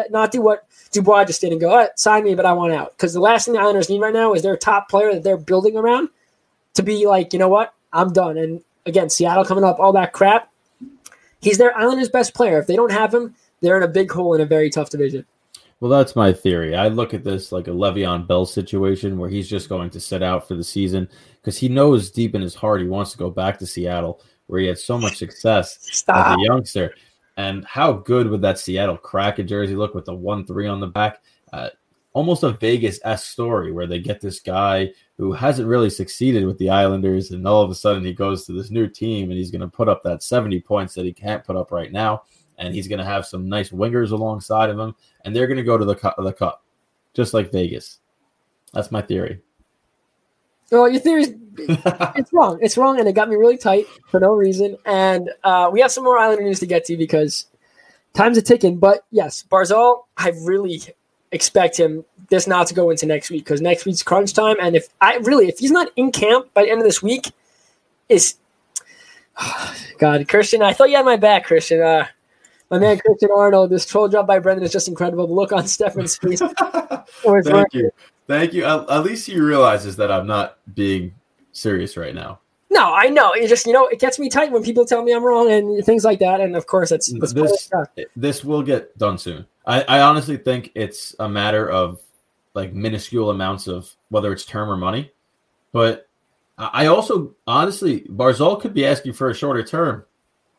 [0.09, 2.95] not do what Dubois just did and go, sign me, but I want out.
[2.95, 5.37] Because the last thing the Islanders need right now is their top player that they're
[5.37, 6.09] building around
[6.75, 8.37] to be like, you know what, I'm done.
[8.37, 10.49] And again, Seattle coming up, all that crap.
[11.41, 12.59] He's their Islanders' best player.
[12.59, 15.25] If they don't have him, they're in a big hole in a very tough division.
[15.79, 16.75] Well, that's my theory.
[16.75, 20.23] I look at this like a Le'Veon Bell situation where he's just going to sit
[20.23, 21.09] out for the season
[21.41, 24.61] because he knows deep in his heart he wants to go back to Seattle where
[24.61, 26.27] he had so much success Stop.
[26.27, 26.93] as a youngster.
[27.35, 30.87] And how good would that Seattle Kraken jersey look with the one three on the
[30.87, 31.21] back?
[31.51, 31.69] Uh,
[32.13, 36.57] almost a Vegas s story where they get this guy who hasn't really succeeded with
[36.57, 39.51] the Islanders, and all of a sudden he goes to this new team and he's
[39.51, 42.23] going to put up that 70 points that he can't put up right now,
[42.57, 44.95] and he's going to have some nice wingers alongside of him,
[45.25, 46.63] and they're going to go to the cup, the cup,
[47.13, 47.99] just like Vegas.
[48.73, 49.41] That's my theory.
[50.71, 52.57] Well, your theory—it's wrong.
[52.61, 54.75] It's wrong, and it got me really tight for no reason.
[54.85, 57.45] And uh, we have some more Islander news to get to because
[58.13, 58.77] time's a ticking.
[58.77, 60.81] But yes, Barzal, I really
[61.33, 64.55] expect him this not to go into next week because next week's crunch time.
[64.61, 67.31] And if I really, if he's not in camp by the end of this week,
[68.09, 68.35] is
[69.99, 71.81] God, Christian, I thought you had my back, Christian.
[71.81, 72.07] Uh,
[72.69, 75.27] my man Christian Arnold, this troll drop by Brendan is just incredible.
[75.27, 76.41] The look on Stefen's face.
[77.23, 77.91] Thank you.
[78.27, 78.65] Thank you.
[78.65, 81.13] At, at least he realizes that I'm not being
[81.51, 82.39] serious right now.
[82.71, 83.33] No, I know.
[83.33, 85.85] It just you know it gets me tight when people tell me I'm wrong and
[85.85, 86.41] things like that.
[86.41, 87.69] And of course, that's, that's this.
[88.15, 89.45] This will get done soon.
[89.65, 92.01] I, I honestly think it's a matter of
[92.53, 95.11] like minuscule amounts of whether it's term or money.
[95.71, 96.07] But
[96.57, 100.05] I also honestly, Barzal could be asking for a shorter term.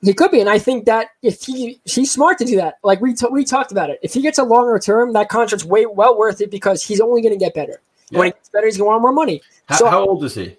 [0.02, 2.78] He could be, and I think that if he he's smart to do that.
[2.82, 4.00] Like we t- we talked about it.
[4.02, 7.22] If he gets a longer term, that contract's way well worth it because he's only
[7.22, 7.80] going to get better.
[8.10, 8.18] Yeah.
[8.18, 9.40] When he gets better, he's going to want more money.
[9.66, 10.56] How, so, how old is he?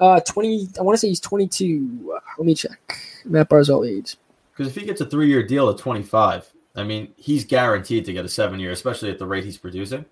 [0.00, 0.68] Uh, twenty.
[0.78, 2.12] I want to say he's twenty-two.
[2.16, 2.98] Uh, let me check.
[3.26, 4.16] Matt Barzal age.
[4.52, 8.24] Because if he gets a three-year deal at twenty-five, I mean, he's guaranteed to get
[8.24, 10.04] a seven-year, especially at the rate he's producing.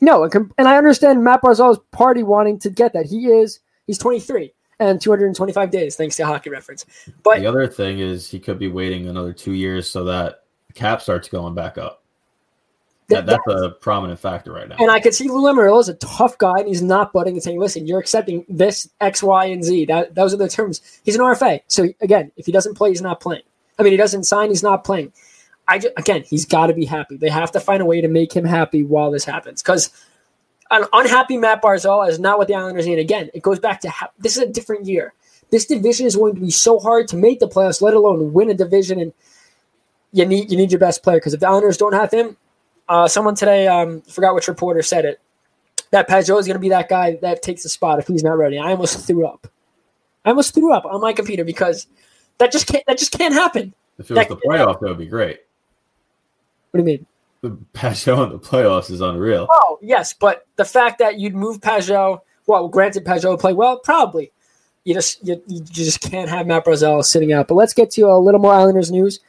[0.00, 3.06] No, and I understand Matt Barzal's party wanting to get that.
[3.06, 3.60] He is.
[3.86, 6.86] He's twenty-three and 225 days, thanks to hockey reference.
[7.22, 11.02] But the other thing is he could be waiting another two years so that cap
[11.02, 12.02] starts going back up.
[13.08, 14.76] That, that's, that's a prominent factor right now.
[14.78, 17.42] And I could see Lou Lamoriello is a tough guy, and he's not butting and
[17.42, 20.80] saying, "Listen, you're accepting this X, Y, and Z." That those are the terms.
[21.04, 23.42] He's an RFA, so again, if he doesn't play, he's not playing.
[23.80, 25.12] I mean, he doesn't sign, he's not playing.
[25.70, 27.16] I just, again, he's got to be happy.
[27.16, 29.88] They have to find a way to make him happy while this happens, because
[30.70, 32.98] an unhappy Matt Barzal is not what the Islanders need.
[32.98, 35.14] Again, it goes back to how, this is a different year.
[35.50, 38.50] This division is going to be so hard to make the playoffs, let alone win
[38.50, 39.00] a division.
[39.00, 39.12] And
[40.12, 42.36] you need you need your best player because if the Islanders don't have him,
[42.88, 45.20] Uh, someone today, um, forgot which reporter said it,
[45.92, 48.36] that Pageau is going to be that guy that takes the spot if he's not
[48.36, 48.58] ready.
[48.58, 49.46] I almost threw up.
[50.24, 51.86] I almost threw up on my computer because
[52.38, 53.74] that just can't that just can't happen.
[53.98, 55.38] If it was That- the playoff, that would be great.
[56.70, 57.06] What do you mean?
[57.42, 59.48] The Pageau in the playoffs is unreal.
[59.50, 64.30] Oh yes, but the fact that you'd move Pageau, well, granted would play well, probably.
[64.84, 67.48] You just you, you just can't have Matt Barzal sitting out.
[67.48, 69.20] But let's get to a little more Islanders news.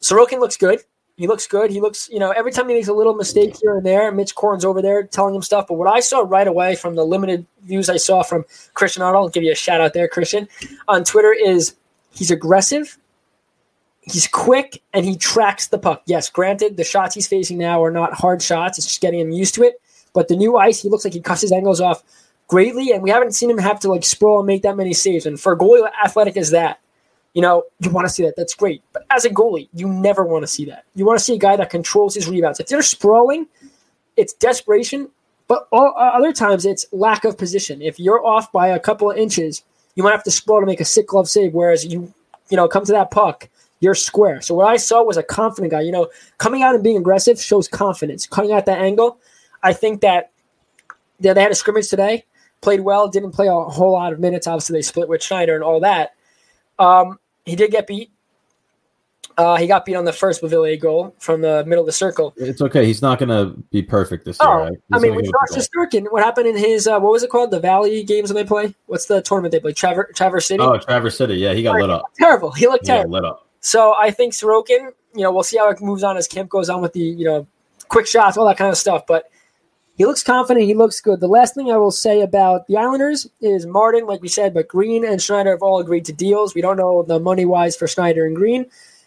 [0.00, 0.82] Sorokin looks good.
[1.16, 1.70] He looks good.
[1.70, 4.34] He looks, you know, every time he makes a little mistake here and there, Mitch
[4.34, 5.66] Korn's over there telling him stuff.
[5.68, 8.44] But what I saw right away from the limited views I saw from
[8.74, 10.48] Christian Arnold, I'll give you a shout out there, Christian,
[10.88, 11.74] on Twitter is
[12.10, 12.98] he's aggressive,
[14.02, 16.02] he's quick, and he tracks the puck.
[16.06, 18.78] Yes, granted, the shots he's facing now are not hard shots.
[18.78, 19.80] It's just getting him used to it.
[20.12, 22.02] But the new ice, he looks like he cuts his angles off
[22.48, 25.24] greatly, and we haven't seen him have to like sprawl and make that many saves.
[25.24, 26.80] And for a goalie athletic as that,
[27.32, 28.34] you know, you want to see that.
[28.36, 28.82] That's great.
[28.92, 30.84] But as a goalie, you never want to see that.
[30.94, 32.60] You want to see a guy that controls his rebounds.
[32.60, 33.46] If they're sprawling,
[34.16, 35.08] it's desperation.
[35.48, 37.80] But all, uh, other times, it's lack of position.
[37.80, 39.62] If you're off by a couple of inches,
[39.94, 41.54] you might have to sprawl to make a sick glove save.
[41.54, 42.12] Whereas you,
[42.50, 43.48] you know, come to that puck,
[43.82, 44.40] you're square.
[44.40, 45.80] So what I saw was a confident guy.
[45.82, 48.26] You know, coming out and being aggressive shows confidence.
[48.26, 49.18] Cutting out that angle,
[49.62, 50.30] I think that
[51.18, 52.24] yeah, they had a scrimmage today,
[52.60, 54.46] played well, didn't play a whole lot of minutes.
[54.46, 56.14] Obviously, they split with Schneider and all that.
[56.78, 58.10] Um, he did get beat.
[59.38, 62.34] Uh, he got beat on the first Beauvillier goal from the middle of the circle.
[62.36, 62.84] It's okay.
[62.84, 64.48] He's not going to be perfect this year.
[64.48, 64.72] Oh, right?
[64.72, 65.66] He's I mean, with Josh.
[65.66, 67.50] Sturkin, what happened in his uh, what was it called?
[67.50, 68.74] The Valley games when they play.
[68.86, 69.72] What's the tournament they play?
[69.72, 70.62] Traver- Traverse City.
[70.62, 71.34] Oh, Traverse City.
[71.34, 72.04] Yeah, he got lit up.
[72.18, 72.52] terrible.
[72.52, 73.12] He looked He got terrible.
[73.12, 73.48] lit up.
[73.62, 76.68] So I think Sorokin, you know, we'll see how it moves on as Kemp goes
[76.68, 77.46] on with the, you know,
[77.88, 79.06] quick shots, all that kind of stuff.
[79.06, 79.30] But
[79.96, 80.66] he looks confident.
[80.66, 81.20] He looks good.
[81.20, 84.66] The last thing I will say about the Islanders is Martin, like we said, but
[84.66, 86.54] Green and Schneider have all agreed to deals.
[86.54, 88.66] We don't know the money wise for Schneider and Green.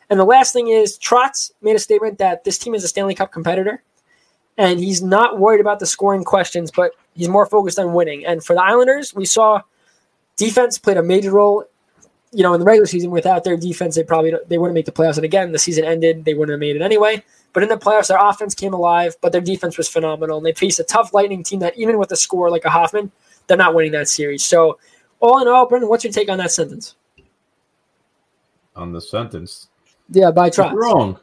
[0.10, 3.16] And the last thing is Trotz made a statement that this team is a Stanley
[3.16, 3.84] Cup competitor.
[4.58, 8.26] And he's not worried about the scoring questions, but he's more focused on winning.
[8.26, 9.62] And for the Islanders, we saw
[10.38, 11.66] defense played a major role
[12.36, 14.92] you know, in the regular season, without their defense, they probably they wouldn't make the
[14.92, 15.16] playoffs.
[15.16, 17.24] And again, the season ended; they wouldn't have made it anyway.
[17.54, 20.38] But in the playoffs, their offense came alive, but their defense was phenomenal.
[20.38, 23.10] And they faced a tough Lightning team that, even with a score like a Hoffman,
[23.48, 24.44] they're not winning that series.
[24.44, 24.78] So,
[25.22, 26.96] all in all, Brendan, what's your take on that sentence?
[28.76, 29.70] On the sentence.
[30.10, 30.74] Yeah, by Trotz.
[30.74, 31.18] wrong.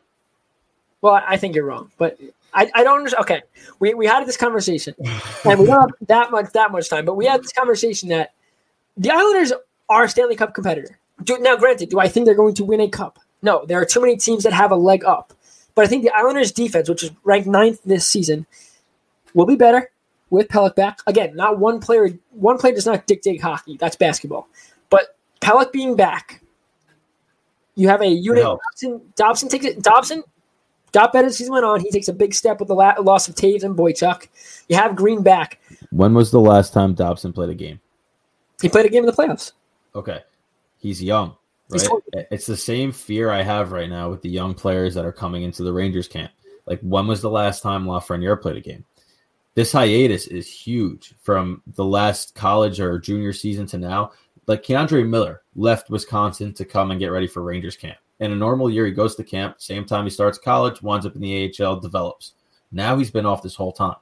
[1.03, 2.19] Well, I think you're wrong, but
[2.55, 3.23] I, I don't understand.
[3.23, 3.43] Okay,
[3.81, 4.95] we, we had this conversation,
[5.45, 8.33] and we don't have that much that much time, but we had this conversation that
[8.97, 9.53] the Islanders
[9.91, 10.99] are a Stanley Cup competitor.
[11.23, 13.19] Do, now, granted, do I think they're going to win a cup?
[13.43, 15.33] No, there are too many teams that have a leg up.
[15.75, 18.47] But I think the Islanders' defense, which is ranked ninth this season,
[19.35, 19.91] will be better
[20.31, 21.01] with Pelech back.
[21.07, 22.11] Again, not one player.
[22.31, 23.77] One player does not dictate hockey.
[23.79, 24.49] That's basketball.
[24.91, 26.43] But Pelech being back,
[27.75, 28.43] you have a unit.
[28.43, 28.65] helps.
[28.81, 29.83] Dobson, Dobson takes it.
[29.83, 30.23] Dobson
[30.93, 31.81] got better as season went on.
[31.81, 34.29] He takes a big step with the la- loss of Toews and Boychuk.
[34.69, 35.59] You have Green back.
[35.91, 37.81] When was the last time Dobson played a game?
[38.61, 39.53] He played a game in the playoffs.
[39.95, 40.23] Okay.
[40.83, 41.37] He's young,
[41.69, 41.89] right?
[42.33, 45.45] It's the same fear I have right now with the young players that are coming
[45.45, 46.33] into the Rangers camp.
[46.67, 48.85] Like, when was the last time Lafreniere played a game?
[49.55, 54.11] This hiatus is huge from the last college or junior season to now.
[54.49, 57.99] Like, K'Andre Miller left Wisconsin to come and get ready for Rangers camp.
[58.19, 61.15] In a normal year, he goes to camp, same time he starts college, winds up
[61.15, 62.33] in the AHL, develops.
[62.73, 63.97] Now he's been off this whole time.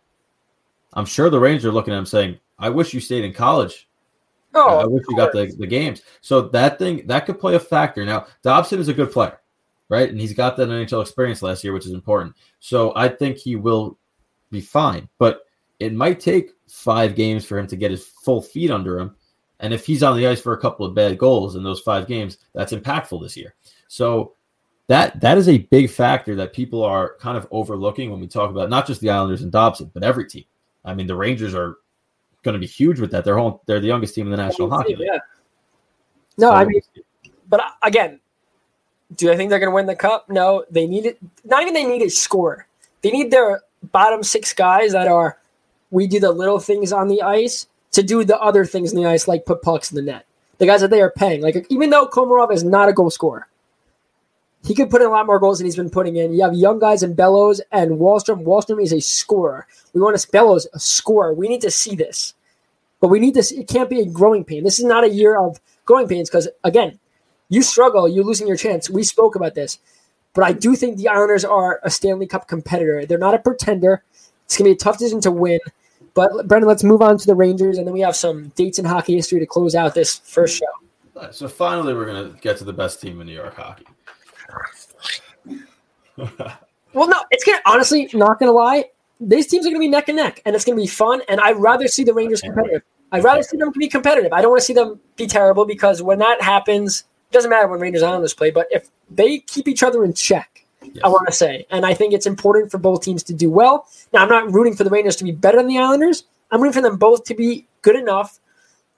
[0.94, 3.86] I'm sure the Rangers are looking at him saying, I wish you stayed in college
[4.55, 6.02] Oh, uh, I wish you got the, the games.
[6.20, 8.05] So that thing that could play a factor.
[8.05, 9.40] Now Dobson is a good player,
[9.89, 10.09] right?
[10.09, 12.35] And he's got that NHL experience last year, which is important.
[12.59, 13.98] So I think he will
[14.51, 15.09] be fine.
[15.18, 15.43] But
[15.78, 19.16] it might take five games for him to get his full feet under him.
[19.60, 22.06] And if he's on the ice for a couple of bad goals in those five
[22.06, 23.55] games, that's impactful this year.
[23.89, 24.35] So
[24.89, 28.51] that that is a big factor that people are kind of overlooking when we talk
[28.51, 30.44] about not just the Islanders and Dobson, but every team.
[30.85, 31.77] I mean, the Rangers are
[32.43, 33.25] going to be huge with that.
[33.25, 35.09] They're home, they're the youngest team in the National Hockey League.
[35.12, 35.19] Yeah.
[36.39, 36.81] No, So- I mean,
[37.49, 38.21] but again,
[39.17, 40.31] do I think they're going to win the cup?
[40.31, 41.19] No, they need it.
[41.45, 42.67] Not even they need a score.
[43.03, 43.62] They need their
[43.93, 45.39] bottom six guys that are
[45.91, 49.07] we do the little things on the ice to do the other things in the
[49.07, 50.27] ice, like put pucks in the net.
[50.59, 53.49] The guys that they are paying, like even though Komarov is not a goal scorer,
[54.65, 56.32] he could put in a lot more goals than he's been putting in.
[56.32, 58.45] You have young guys in Bellows and Wahlstrom.
[58.45, 59.66] Wahlstrom is a scorer.
[59.95, 61.32] We want to Bellows a scorer.
[61.32, 62.35] We need to see this.
[63.01, 63.51] But we need this.
[63.51, 64.62] It can't be a growing pain.
[64.62, 66.99] This is not a year of growing pains because, again,
[67.49, 68.91] you struggle, you're losing your chance.
[68.91, 69.78] We spoke about this.
[70.35, 73.07] But I do think the Islanders are a Stanley Cup competitor.
[73.07, 74.05] They're not a pretender.
[74.45, 75.59] It's to be a tough decision to win.
[76.12, 78.85] But, Brendan, let's move on to the Rangers, and then we have some dates in
[78.85, 81.31] hockey history to close out this first show.
[81.32, 83.87] So finally, we're to get to the best team in New York hockey.
[86.92, 88.86] Well, no, it's gonna honestly not gonna lie.
[89.20, 91.22] These teams are gonna be neck and neck, and it's gonna be fun.
[91.28, 92.82] And I'd rather see the Rangers competitive.
[93.12, 94.32] I'd rather see them be competitive.
[94.32, 97.66] I don't want to see them be terrible because when that happens, it doesn't matter
[97.68, 98.51] when Rangers Islanders play.
[98.51, 100.64] But if they keep each other in check,
[101.05, 103.86] I want to say, and I think it's important for both teams to do well.
[104.12, 106.24] Now, I'm not rooting for the Rangers to be better than the Islanders.
[106.51, 108.40] I'm rooting for them both to be good enough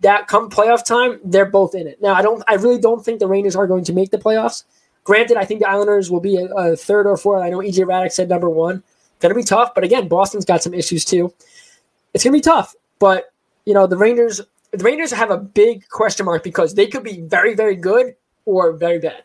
[0.00, 2.00] that come playoff time, they're both in it.
[2.02, 4.64] Now, I don't, I really don't think the Rangers are going to make the playoffs.
[5.04, 7.42] Granted, I think the Islanders will be a, a third or fourth.
[7.42, 8.76] I know EJ Hradek said number one.
[8.76, 11.32] It's going to be tough, but again, Boston's got some issues too.
[12.14, 13.32] It's going to be tough, but
[13.64, 14.40] you know the Rangers.
[14.72, 18.14] The Rangers have a big question mark because they could be very, very good
[18.46, 19.24] or very bad.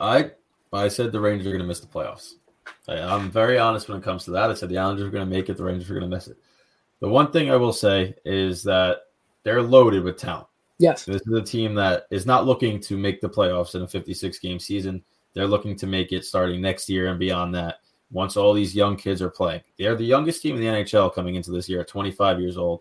[0.00, 0.30] I
[0.72, 2.34] I said the Rangers are going to miss the playoffs.
[2.88, 4.50] I, I'm very honest when it comes to that.
[4.50, 5.56] I said the Islanders are going to make it.
[5.56, 6.36] The Rangers are going to miss it.
[7.00, 9.02] The one thing I will say is that
[9.42, 10.46] they're loaded with talent.
[10.78, 13.88] Yes, This is a team that is not looking to make the playoffs in a
[13.88, 15.02] 56 game season.
[15.32, 17.76] They're looking to make it starting next year and beyond that.
[18.10, 21.34] Once all these young kids are playing, they're the youngest team in the NHL coming
[21.36, 22.80] into this year at 25 years old,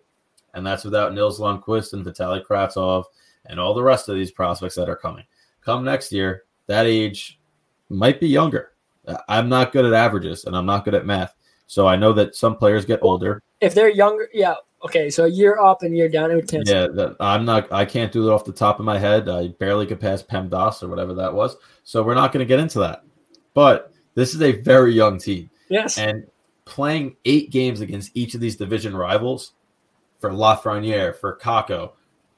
[0.54, 3.06] and that's without Nils Lundkvist and Vitaly Kravtsov
[3.46, 5.24] and all the rest of these prospects that are coming.
[5.62, 7.40] Come next year, that age
[7.90, 8.74] might be younger.
[9.28, 11.36] I'm not good at averages and I'm not good at math,
[11.68, 13.42] so I know that some players get older.
[13.62, 15.10] if they're younger, yeah, okay.
[15.10, 16.76] So a year up and year down, it would cancel.
[16.76, 17.72] Yeah, that, I'm not.
[17.72, 19.30] I can't do it off the top of my head.
[19.30, 21.56] I barely could pass PEMDAS or whatever that was.
[21.84, 23.04] So we're not going to get into that.
[23.54, 26.26] But this is a very young team, Yes, and
[26.66, 29.54] playing eight games against each of these division rivals
[30.20, 31.92] for Lafreniere, for Kakko,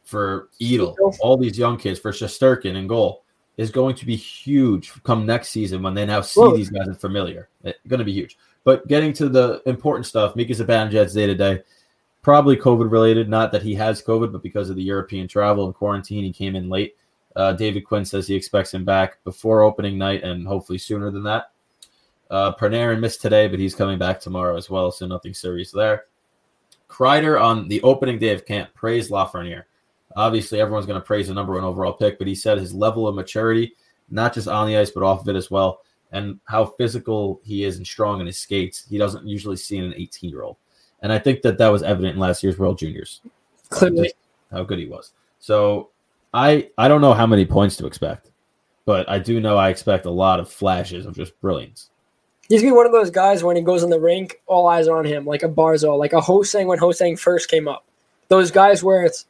[0.03, 3.25] for Edel, all these young kids, for Shesterkin and goal
[3.57, 6.55] is going to be huge come next season when they now see Whoa.
[6.55, 7.49] these guys in familiar.
[7.63, 8.37] It's going to be huge.
[8.63, 11.61] But getting to the important stuff, Mika Zibanejad's day to day,
[12.25, 13.29] probably COVID related.
[13.29, 16.55] Not that he has COVID, but because of the European travel and quarantine, he came
[16.55, 16.95] in late.
[17.35, 21.21] Uh, David Quinn says he expects him back before opening night and hopefully sooner than
[21.21, 21.51] that.
[22.31, 26.05] Uh, Panarin missed today, but he's coming back tomorrow as well, so nothing serious there.
[26.89, 29.65] Kreider on the opening day of camp praised Lafreniere.
[30.15, 33.07] Obviously, everyone's going to praise the number one overall pick, but he said his level
[33.07, 33.75] of maturity,
[34.09, 35.81] not just on the ice, but off of it as well,
[36.11, 38.83] and how physical he is and strong in his skates.
[38.89, 40.57] He doesn't usually see in an 18 year old.
[41.05, 43.21] And I think that that was evident in last year's World Juniors,
[43.69, 44.11] clearly.
[44.51, 45.11] how good he was.
[45.37, 45.89] So
[46.33, 48.31] I I don't know how many points to expect,
[48.85, 51.91] but I do know I expect a lot of flashes of just brilliance.
[52.49, 54.87] He's gonna be one of those guys when he goes in the rink, all eyes
[54.87, 57.85] are on him, like a Barzal, like a Ho-Sang when Ho-Sang first came up.
[58.29, 59.27] Those guys where it's,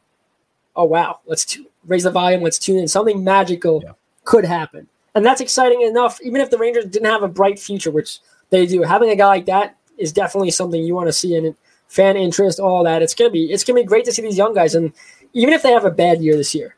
[0.78, 2.88] oh wow, let's tu- raise the volume, let's tune in.
[2.88, 3.92] Something magical Yeah.
[4.24, 6.22] could happen, and that's exciting enough.
[6.24, 8.20] Even if the Rangers didn't have a bright future, which
[8.50, 11.48] they do, having a guy like that is definitely something you want to see in
[11.48, 11.56] it.
[11.88, 13.02] Fan interest, all that.
[13.02, 14.92] It's gonna be it's gonna be great to see these young guys, and
[15.34, 16.76] even if they have a bad year this year,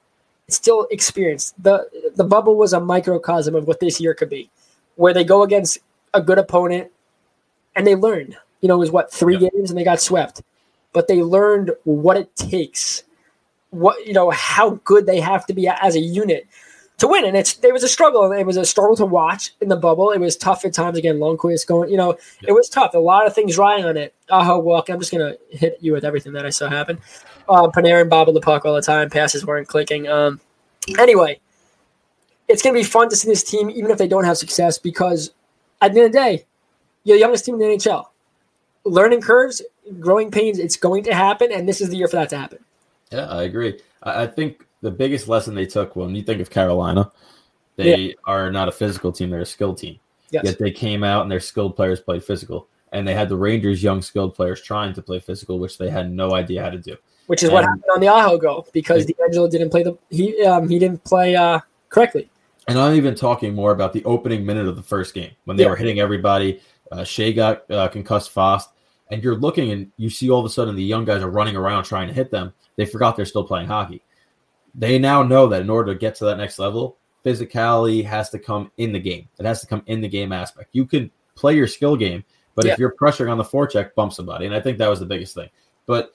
[0.48, 1.54] it's still experience.
[1.58, 4.50] the The bubble was a microcosm of what this year could be,
[4.96, 5.80] where they go against
[6.14, 6.92] a good opponent
[7.76, 8.38] and they learned.
[8.62, 9.50] You know, it was what three Yeah.
[9.54, 10.42] games and they got swept,
[10.94, 13.04] but they learned what it takes,
[13.72, 16.48] what you know, how good they have to be as a unit
[16.98, 17.26] to win.
[17.26, 18.32] And it's there was a struggle.
[18.32, 20.12] It was a struggle to watch in the bubble.
[20.12, 20.98] It was tough at times.
[20.98, 22.94] Again, Lundqvist going, you know, it was tough.
[22.94, 24.14] A lot of things riding on it.
[24.30, 24.90] Aho walk.
[24.90, 27.00] I'm just gonna hit you with everything that I saw happen.
[27.48, 29.10] Uh, Panarin bobbled the puck all the time.
[29.10, 30.08] Passes weren't clicking.
[30.08, 30.40] Um,
[31.00, 31.40] anyway,
[32.48, 35.32] it's gonna be fun to see this team, even if they don't have success, because
[35.82, 36.46] at the end of the day,
[37.04, 38.08] you're the youngest team in the NHL.
[38.84, 39.62] Learning curves,
[40.00, 42.60] growing pains, it's going to happen, and this is the year for that to happen.
[43.12, 43.80] Yeah, I agree.
[44.04, 47.12] I think the biggest lesson they took when you think of Carolina,
[47.76, 50.00] they are not a physical team; they're a skilled team.
[50.32, 50.44] Yes.
[50.46, 53.82] Yet they came out and their skilled players played physical, and they had the Rangers'
[53.82, 56.96] young skilled players trying to play physical, which they had no idea how to do.
[57.28, 60.68] which is what happened on the Aho goal because DeAngelo didn't play the he um,
[60.70, 61.60] he didn't play uh,
[61.90, 62.30] correctly.
[62.68, 65.64] And I'm even talking more about the opening minute of the first game when they
[65.64, 65.70] Yeah.
[65.70, 66.60] were hitting everybody.
[66.92, 68.70] Uh, Shea got uh, concussed fast,
[69.12, 71.56] and you're looking and you see all of a sudden the young guys are running
[71.56, 72.54] around trying to hit them.
[72.76, 74.02] They forgot they're still playing hockey.
[74.78, 78.40] They now know that in order to get to that next level, physicality has to
[78.40, 79.28] come in the game.
[79.40, 80.70] It has to come in the game aspect.
[80.72, 82.24] You can play your skill game,
[82.56, 82.74] but Yeah.
[82.74, 84.46] if you're pressuring on the forecheck, bump somebody.
[84.46, 85.50] And I think that was the biggest thing.
[85.88, 86.12] But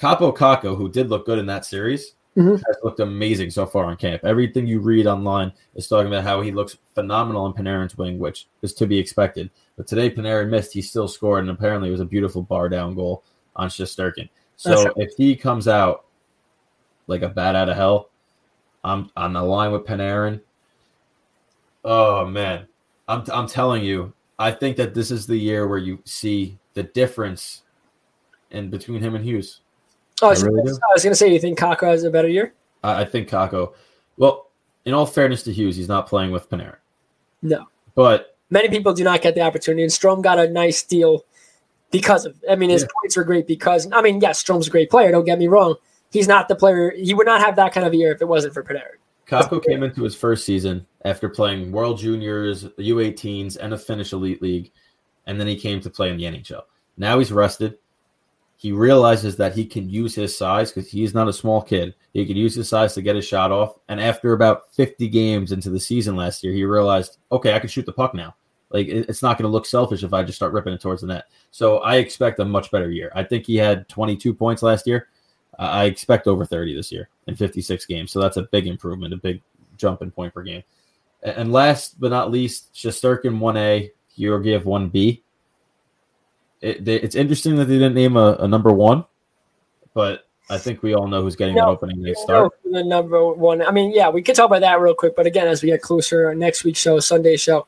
[0.00, 2.62] Kaapo Kakko, who did look good in that series, Mhm.
[2.66, 4.24] has looked amazing so far in camp.
[4.24, 8.46] Everything you read online is talking about how he looks phenomenal in Panarin's wing, which
[8.62, 9.50] is to be expected.
[9.76, 12.94] But today Panarin missed, he still scored, and apparently it was a beautiful bar down
[12.94, 13.24] goal
[13.56, 14.28] on Shesterkin.
[14.56, 14.92] So right.
[14.96, 16.05] if he comes out
[17.06, 18.10] like a bat out of hell,
[18.84, 20.40] I'm on the line with Panarin.
[21.84, 22.66] Oh man,
[23.08, 26.82] I'm I'm telling you, I think that this is the year where you see the
[26.82, 27.62] difference
[28.50, 29.60] in between him and Hughes.
[30.22, 32.10] Oh, I was, I really I was going to say, you think Kakko has a
[32.10, 32.54] better year?
[32.82, 33.74] I, I think Kakko.
[34.16, 34.50] Well,
[34.86, 36.76] in all fairness to Hughes, he's not playing with Panarin,
[37.42, 37.66] No.
[37.94, 41.24] but Many people do not get the opportunity, and Strome got a nice deal
[41.90, 42.36] because of.
[42.48, 42.88] I mean, his Yeah.
[43.00, 43.88] points were great because.
[43.92, 45.10] I mean, yes, Strome's a great player.
[45.10, 45.74] Don't get me wrong.
[46.10, 46.92] He's not the player.
[46.96, 48.98] He would not have that kind of a year if it wasn't for Panarin.
[49.26, 54.40] Kakko came into his first season after playing World Juniors, U18s, and a Finnish Elite
[54.40, 54.70] League,
[55.26, 56.62] and then he came to play in the NHL.
[56.96, 57.78] Now he's rested.
[58.56, 61.94] He realizes that he can use his size because he's not a small kid.
[62.14, 63.76] He can use his size to get his shot off.
[63.88, 67.68] And after about 50 games into the season last year, he realized, okay, I can
[67.68, 68.34] shoot the puck now.
[68.70, 71.08] Like it's not going to look selfish if I just start ripping it towards the
[71.08, 71.24] net.
[71.50, 73.12] So I expect a much better year.
[73.14, 75.08] I think he had 22 points last year.
[75.58, 78.10] Uh, I expect over 30 this year in 56 games.
[78.12, 79.42] So that's a big improvement, a big
[79.76, 80.62] jump in point per game.
[81.22, 85.22] And last but not least, Shesterkin 1A, Georgiev 1B.
[86.60, 89.04] It, they- it's interesting that they didn't name a, a number one,
[89.94, 92.52] but I think we all know who's getting that No, opening day start.
[92.64, 93.62] the number one.
[93.62, 95.82] I mean, yeah, we could talk about that real quick, but again, as we get
[95.82, 97.66] closer, next week's show, Sunday show,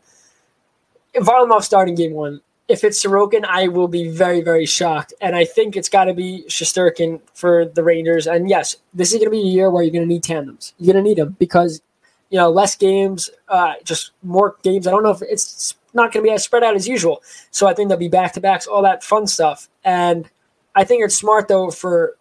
[1.16, 5.14] Varlamov starting game one, if it's Sorokin, I will be very, very shocked.
[5.20, 8.26] And I think it's got to be Shesterkin for the Rangers.
[8.26, 10.74] And yes, this is going to be a year where you're going to need tandems.
[10.78, 11.80] You're going to need them because,
[12.28, 14.86] you know, less games, uh, just more games.
[14.86, 17.22] I don't know if it's not going to be as spread out as usual.
[17.50, 19.68] So I think there'll be back to backs, all that fun stuff.
[19.82, 20.28] And
[20.74, 22.16] I think it's smart, though, for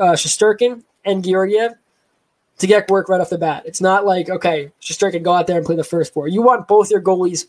[0.00, 1.74] uh, Shesterkin and Georgiev
[2.58, 3.62] to get work right off the bat.
[3.66, 6.26] It's not like, okay, Shesterkin, go out there and play the first four.
[6.26, 7.46] You want both your goalies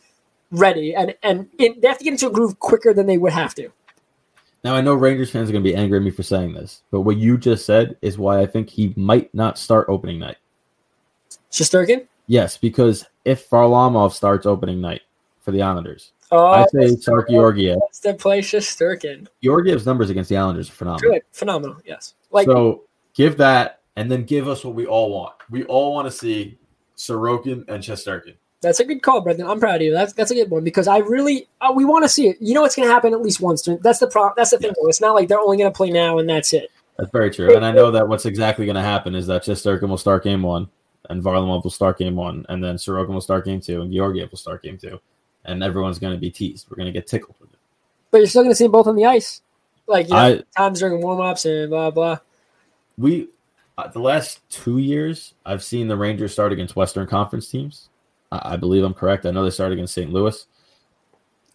[0.51, 3.33] ready, and and it, they have to get into a groove quicker than they would
[3.33, 3.69] have to.
[4.63, 6.83] Now I know Rangers fans are going to be angry at me for saying this,
[6.91, 10.37] but what you just said is why I think he might not start opening night.
[11.51, 12.07] Shesterkin?
[12.27, 15.01] Yes, because if Varlamov starts opening night
[15.39, 17.79] for the Islanders, Oh, I say start Georgiev.
[18.03, 19.27] The play Shesterkin.
[19.41, 21.11] Georgiev's numbers against the Islanders are phenomenal.
[21.11, 21.21] Good.
[21.31, 21.77] Phenomenal.
[21.85, 22.15] Yes.
[22.31, 22.83] Like, so
[23.13, 25.35] give that, and then give us what we all want.
[25.49, 26.57] We all want to see
[26.97, 28.35] Sorokin and Shesterkin.
[28.61, 29.47] That's a good call, Brendan.
[29.47, 29.91] I'm proud of you.
[29.91, 32.37] That's that's a good one because I really uh, we want to see it.
[32.39, 33.67] You know, it's going to happen at least once.
[33.81, 34.31] That's the pro.
[34.35, 34.71] That's the thing.
[34.81, 34.87] Though.
[34.89, 36.71] It's not like they're only going to play now and that's it.
[36.97, 37.55] That's very true.
[37.55, 40.41] And I know that what's exactly going to happen is that Shesterkin will start game
[40.41, 40.67] one,
[41.09, 44.31] and Varlamov will start game one, and then Sorokin will start game two, and Georgiev
[44.31, 44.99] will start game two.
[45.45, 46.67] And everyone's going to be teased.
[46.69, 47.59] We're going to get tickled with it.
[48.09, 49.41] But you're still going to see them both on the ice,
[49.85, 52.17] like you know, I- times during warm ups and blah blah.
[52.97, 53.29] we
[53.77, 57.89] uh, the last two years I've seen the Rangers start against Western Conference teams.
[58.31, 59.25] I, I believe I'm correct.
[59.25, 60.11] I know they started against St.
[60.11, 60.47] Louis.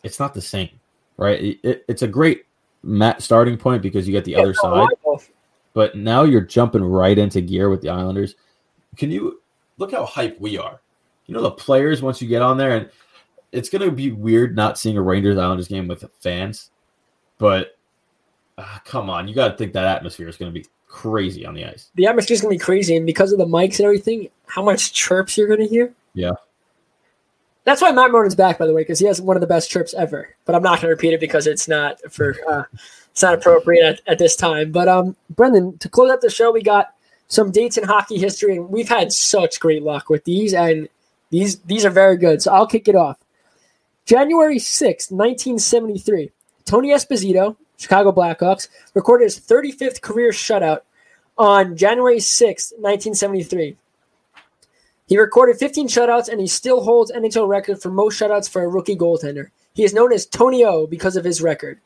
[0.03, 0.71] It's not the same,
[1.17, 1.41] right?
[1.41, 2.45] It, it- it's a great
[2.83, 4.89] mat starting point because you get the other Yeah, side,
[5.75, 8.35] but now you're jumping right into gear with the Islanders.
[8.97, 9.41] Can you
[9.79, 10.81] look how hype we are?
[11.27, 12.91] You know the players once you get on there, and
[13.53, 16.71] it's going to be weird not seeing a Rangers Islanders game with fans,
[17.39, 17.79] but
[18.59, 21.55] uh, come on, you got to think that atmosphere is going to be crazy on
[21.55, 21.91] the ice.
[21.95, 24.93] the atmosphere is gonna be crazy, and because of the mics and everything, how much
[24.93, 25.91] chirps you're gonna hear.
[26.13, 26.33] Yeah.
[27.65, 29.71] That's why Matt Martin's back, by the way, because he has one of the best
[29.71, 30.35] trips ever.
[30.45, 32.65] But I'm not gonna repeat it because it's not for uh,
[33.11, 34.73] it's not appropriate at, at this time.
[34.73, 36.95] But um, Brendan, to close out the show, we got
[37.29, 40.89] some dates in hockey history, and we've had such great luck with these, and
[41.31, 42.43] these these are very good.
[42.43, 43.19] So I'll kick it off.
[44.07, 46.33] January sixth, 1973,
[46.65, 50.81] Tony Esposito, Chicago Blackhawks, recorded his 35th career shutout
[51.39, 53.77] on January sixth, 1973.
[55.13, 58.67] He recorded 15 shutouts and he still holds NHL record for most shutouts for a
[58.67, 59.49] rookie goaltender.
[59.75, 61.79] He is known as Tony O because of his record.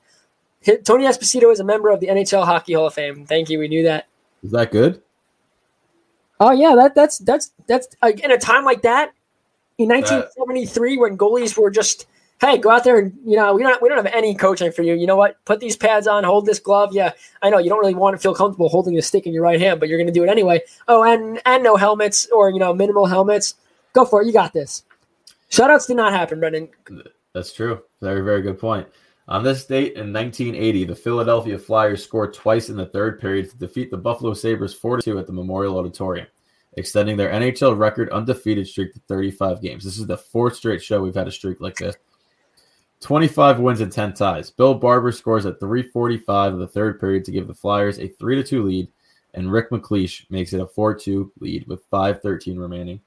[0.85, 3.27] Tony Esposito is a member of the NHL Hockey Hall of Fame.
[3.27, 3.59] Thank you.
[3.59, 4.07] We knew that.
[4.45, 5.03] Is that good?
[6.39, 9.11] Oh yeah, that that's that's that's like, in a time like that
[9.77, 12.07] in 1973 when goalies were just
[12.41, 14.83] hey go out there and you know we don't we don't have any coaching for
[14.83, 14.95] you.
[14.95, 15.43] You know what?
[15.45, 16.91] Put these pads on, hold this glove.
[16.93, 19.43] Yeah, I know you don't really want to feel comfortable holding the stick in your
[19.43, 20.63] right hand, but you're going to do it anyway.
[20.89, 23.55] Oh, and and no helmets or you know minimal helmets.
[23.93, 24.27] Go for it.
[24.27, 24.85] You got this.
[25.51, 26.69] Shutouts did not happen, Brendan.
[27.33, 27.83] That's true.
[28.01, 28.87] Very, very good point.
[29.29, 33.57] On this date in 1980, the Philadelphia Flyers scored twice in the third period to
[33.57, 36.29] defeat the Buffalo Sabres 4 2 at the Memorial Auditorium,
[36.77, 39.85] extending their NHL record undefeated streak to 35 games.
[39.85, 41.97] This is the fourth straight show we've had a streak like this.
[43.07, 44.51] 25 wins and 10 ties.
[44.51, 48.43] Bill Barber scores at 345 of the third period to give the Flyers a 3
[48.43, 48.89] 2 lead,
[49.35, 53.01] and Rick MacLeish makes it a 4 2 lead with 5.13 remaining.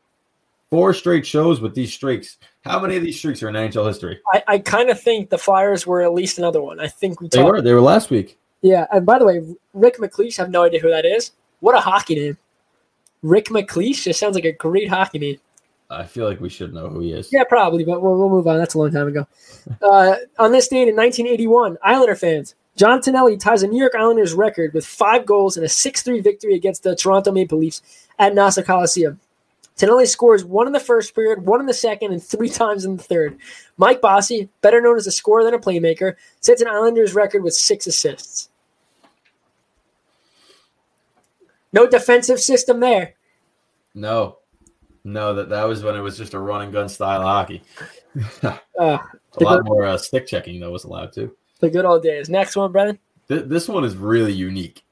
[0.69, 2.37] Four straight shows with these streaks.
[2.61, 4.21] How many of these streaks are in NHL history?
[4.31, 6.79] I, I kind of think the Flyers were at least another one.
[6.79, 7.51] I think we They talked.
[7.51, 7.61] were.
[7.61, 8.37] They were last week.
[8.61, 9.41] Yeah, and by the way,
[9.73, 11.31] Rick MacLeish, I have no idea who that is.
[11.59, 12.37] What a hockey name.
[13.21, 15.39] Rick MacLeish just sounds like a great hockey name.
[15.89, 17.33] I feel like we should know who he is.
[17.33, 18.57] Yeah, probably, but we'll, we'll move on.
[18.57, 19.27] That's a long time ago.
[19.81, 24.33] Uh, on this date in 1981, Islander fans, John Tonelli ties a New York Islanders
[24.33, 27.81] record with five goals and a 6 3 victory against the Toronto Maple Leafs
[28.19, 29.19] at Nassau Coliseum.
[29.77, 32.97] Tonelli scores one in the first period, one in the second, and three times in
[32.97, 33.37] the third.
[33.77, 37.53] Mike Bossy, better known as a scorer than a playmaker, sets an Islanders record with
[37.53, 38.49] six assists.
[41.71, 43.13] No defensive system there.
[43.93, 44.38] No,
[45.13, 47.61] no, that that was when it was just a run and gun style hockey.
[48.43, 48.99] Uh, a
[49.39, 51.35] lot more uh, stick checking that was allowed to.
[51.59, 52.29] the good old days.
[52.29, 52.99] Next one, Brendan.
[53.27, 54.83] Th- this one is really unique.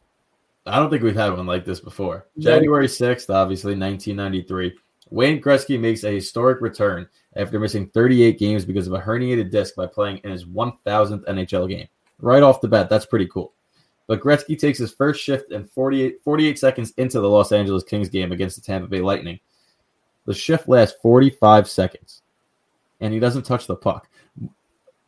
[0.65, 2.27] I don't think we've had one like this before.
[2.38, 4.73] January 6th, obviously, 1993.
[5.10, 7.07] Wayne Gretzky makes a historic return
[7.38, 11.69] after missing 38 games because of a herniated disc by playing in his 1000th NHL
[11.69, 11.88] game.
[12.19, 13.53] Right off the bat, that's pretty cool.
[14.07, 18.10] But Gretzky takes his first shift in 48, 48 seconds into the Los Angeles Kings
[18.10, 19.39] game against the Tampa Bay Lightning.
[20.27, 22.21] The shift lasts 45 seconds,
[22.99, 24.09] and he doesn't touch the puck.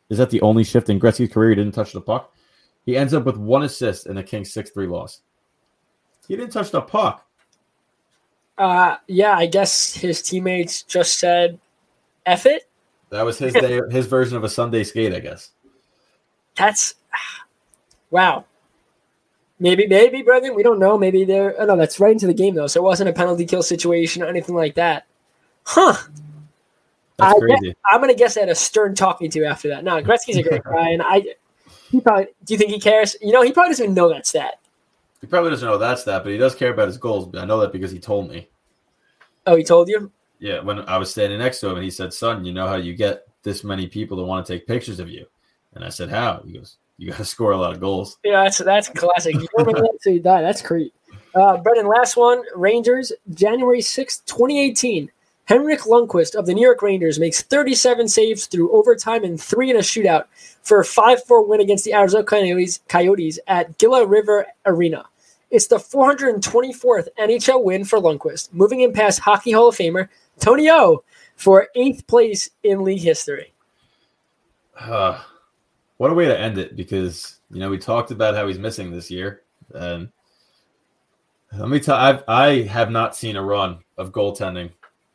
[0.08, 2.34] Is that the only shift in Gretzky's career he didn't touch the puck?
[2.86, 5.20] He ends up with one assist in the Kings 6 3 loss.
[6.26, 7.26] He didn't touch the puck.
[8.56, 11.58] Uh, yeah, I guess his teammates just said,
[12.24, 12.68] F it.
[13.10, 15.50] That was his day, his version of a Sunday skate, I guess.
[16.56, 16.94] That's
[18.10, 18.46] wow.
[19.58, 20.54] Maybe, maybe, Brendan.
[20.54, 20.96] We don't know.
[20.96, 21.60] Maybe they're.
[21.60, 24.22] Oh no, that's right into the game though, so it wasn't a penalty kill situation
[24.22, 25.06] or anything like that.
[25.64, 25.96] Huh?
[27.16, 27.76] That's I crazy.
[27.90, 29.84] I'm gonna guess I had a stern talking to after that.
[29.84, 31.22] No, Gretzky's a great guy, and I.
[31.90, 32.28] He probably.
[32.44, 33.16] Do you think he cares?
[33.20, 34.60] You know, he probably doesn't even know that stat.
[35.20, 37.34] He probably doesn't know that stat, but he does care about his goals.
[37.36, 38.48] I know that because he told me.
[39.46, 40.10] Oh, he told you.
[40.38, 42.76] Yeah, when I was standing next to him, and he said, "Son, you know how
[42.76, 45.26] you get this many people to want to take pictures of you?"
[45.74, 48.44] And I said, "How?" He goes, "You got to score a lot of goals." Yeah,
[48.44, 49.34] that's that's classic.
[49.34, 50.40] You don't that until you die.
[50.40, 50.94] That's great.
[51.34, 52.42] Uh, Brendan, last one.
[52.54, 55.10] Rangers, January sixth, 2018.
[55.50, 59.74] Henrik Lundqvist of the New York Rangers makes 37 saves through overtime and three in
[59.74, 60.26] a shootout
[60.62, 65.06] for a 5 4 win against the Arizona Coyotes, Coyotes at Gila River Arena.
[65.50, 70.08] It's the 424th NHL win for Lundqvist, moving him past Hockey Hall of Famer
[70.38, 71.02] Tony O
[71.34, 73.52] for eighth place in league history.
[74.78, 75.20] Uh,
[75.96, 78.92] what a way to end it because you know we talked about how he's missing
[78.92, 79.42] this year,
[79.74, 80.10] and
[81.58, 84.70] let me tell I've, I have not seen a run of goaltending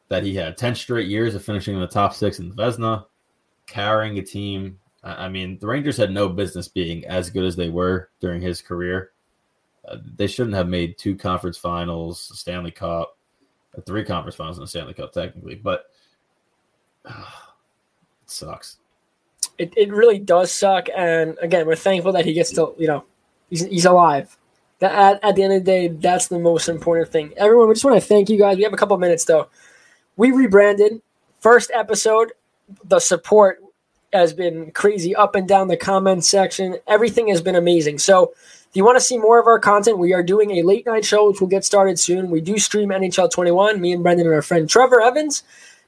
[0.10, 3.06] that he had ten straight years of finishing in the top six in Vezina,
[3.68, 4.80] carrying a team.
[5.04, 8.42] I I mean, the Rangers had no business being as good as they were during
[8.42, 9.12] his career.
[9.88, 13.18] Uh, they shouldn't have made two conference finals, Stanley Cup,
[13.78, 15.86] uh, three conference finals, and a Stanley Cup technically, but
[17.06, 17.12] uh,
[18.24, 18.78] it sucks.
[19.58, 20.88] it, it really does suck.
[20.96, 23.06] And again, we're thankful that he gets to, you know,
[23.50, 24.36] he's, he's alive.
[24.80, 27.34] That at, at the end of the day, that's the most important thing.
[27.38, 28.58] Everyone, we just want to thank you guys.
[28.58, 29.48] We have a couple minutes though.
[30.18, 31.02] We rebranded.
[31.40, 32.32] First episode,
[32.86, 33.62] the support
[34.14, 36.78] has been crazy up and down the comment section.
[36.88, 38.00] Everything has been amazing.
[38.00, 38.34] So
[38.70, 41.06] if you want to see more of our content, we are doing a late night
[41.06, 42.30] show, which will get started soon.
[42.30, 43.82] We do stream NHL 21.
[43.82, 45.44] Me and Brendan and our friend Trevor Evans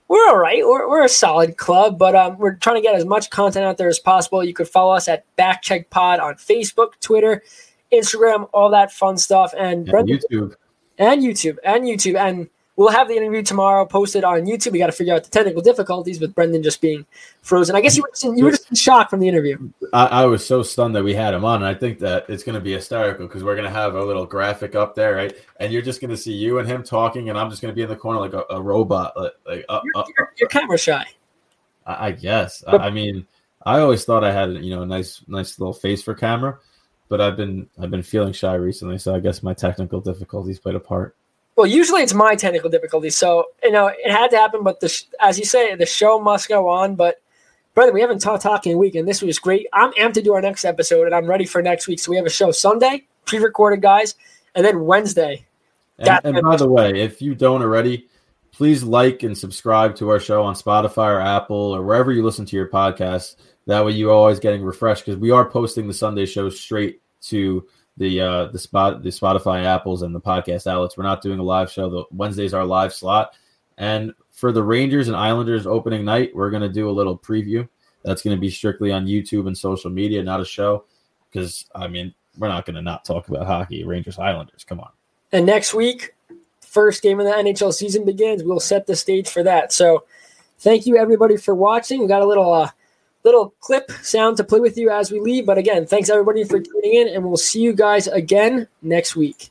[0.09, 0.65] we're all right.
[0.65, 3.77] We're, we're a solid club, but um, we're trying to get as much content out
[3.77, 4.43] there as possible.
[4.43, 7.43] You could follow us at Backcheck Pod on Facebook, Twitter,
[7.91, 10.55] Instagram, all that fun stuff, and, And Brendan- YouTube.
[10.97, 12.47] and YouTube and YouTube, and
[12.77, 14.71] we'll have the interview tomorrow posted on YouTube.
[14.71, 17.05] We got to figure out the technical difficulties with Brendan just being
[17.41, 17.75] frozen.
[17.75, 19.57] I guess you were just in, you were just in shock from the interview.
[19.91, 22.43] I, I was so stunned that we had him on, and I think that it's
[22.43, 25.35] going to be hysterical because we're going to have a little graphic up there, right?
[25.59, 27.75] And you're just going to see you and him talking, and I'm just going to
[27.75, 30.49] be in the corner like a, a robot, like, like uh, You're, uh, you're, you're
[30.49, 31.05] camera shy.
[31.85, 32.63] I I guess.
[32.67, 33.25] I, I mean,
[33.65, 36.59] I always thought I had you know a nice, nice little face for camera,
[37.09, 40.75] but I've been I've been feeling shy recently, so I guess my technical difficulties played
[40.75, 41.15] a part.
[41.57, 44.63] Well, usually it's my technical difficulties, so you know it had to happen.
[44.63, 46.95] But the as you say, the show must go on.
[46.95, 47.19] But
[47.73, 49.65] brother, we haven't talked talking a week, and this was great.
[49.73, 51.99] I'm amped to do our next episode, and I'm ready for next week.
[51.99, 54.13] So we have a show Sunday, pre-recorded, guys,
[54.53, 55.47] and then Wednesday.
[55.97, 58.07] And, and by the way, if you don't already,
[58.51, 62.45] please like and subscribe to our show on Spotify or Apple or wherever you listen
[62.45, 63.35] to your podcasts.
[63.65, 67.65] That way, you're always getting refreshed because we are posting the Sunday show straight to
[67.97, 70.95] the uh, the spot the Spotify apples and the podcast outlets.
[70.95, 71.89] We're not doing a live show.
[71.89, 73.33] The Wednesday's our live slot,
[73.77, 77.67] and for the Rangers and Islanders opening night, we're to do a little preview.
[78.03, 80.85] That's to be strictly on YouTube and social media, not a show.
[81.31, 83.83] Because I mean, we're not to not talk about hockey.
[83.83, 84.91] Rangers Islanders, come on.
[85.31, 86.13] And next week,
[86.61, 88.43] first game of the NHL season begins.
[88.43, 89.73] We'll set the stage for that.
[89.73, 90.05] So,
[90.59, 92.01] thank you everybody for watching.
[92.01, 92.69] We got a little uh,
[93.27, 95.45] little clip sound to play with you as we leave.
[95.45, 99.49] But again, thanks everybody for tuning in, and we'll see you guys again next week.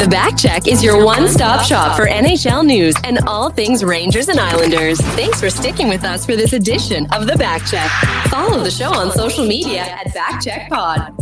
[0.00, 4.28] The Back Check is your one stop shop for NHL news and all things Rangers
[4.28, 4.98] and Islanders.
[4.98, 7.90] Thanks for sticking with us for this edition of The Back Check.
[8.30, 11.14] Follow the show on social media at Back Check Pod.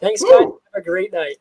[0.00, 0.40] Thanks, guys.
[0.40, 1.36] Have a great night.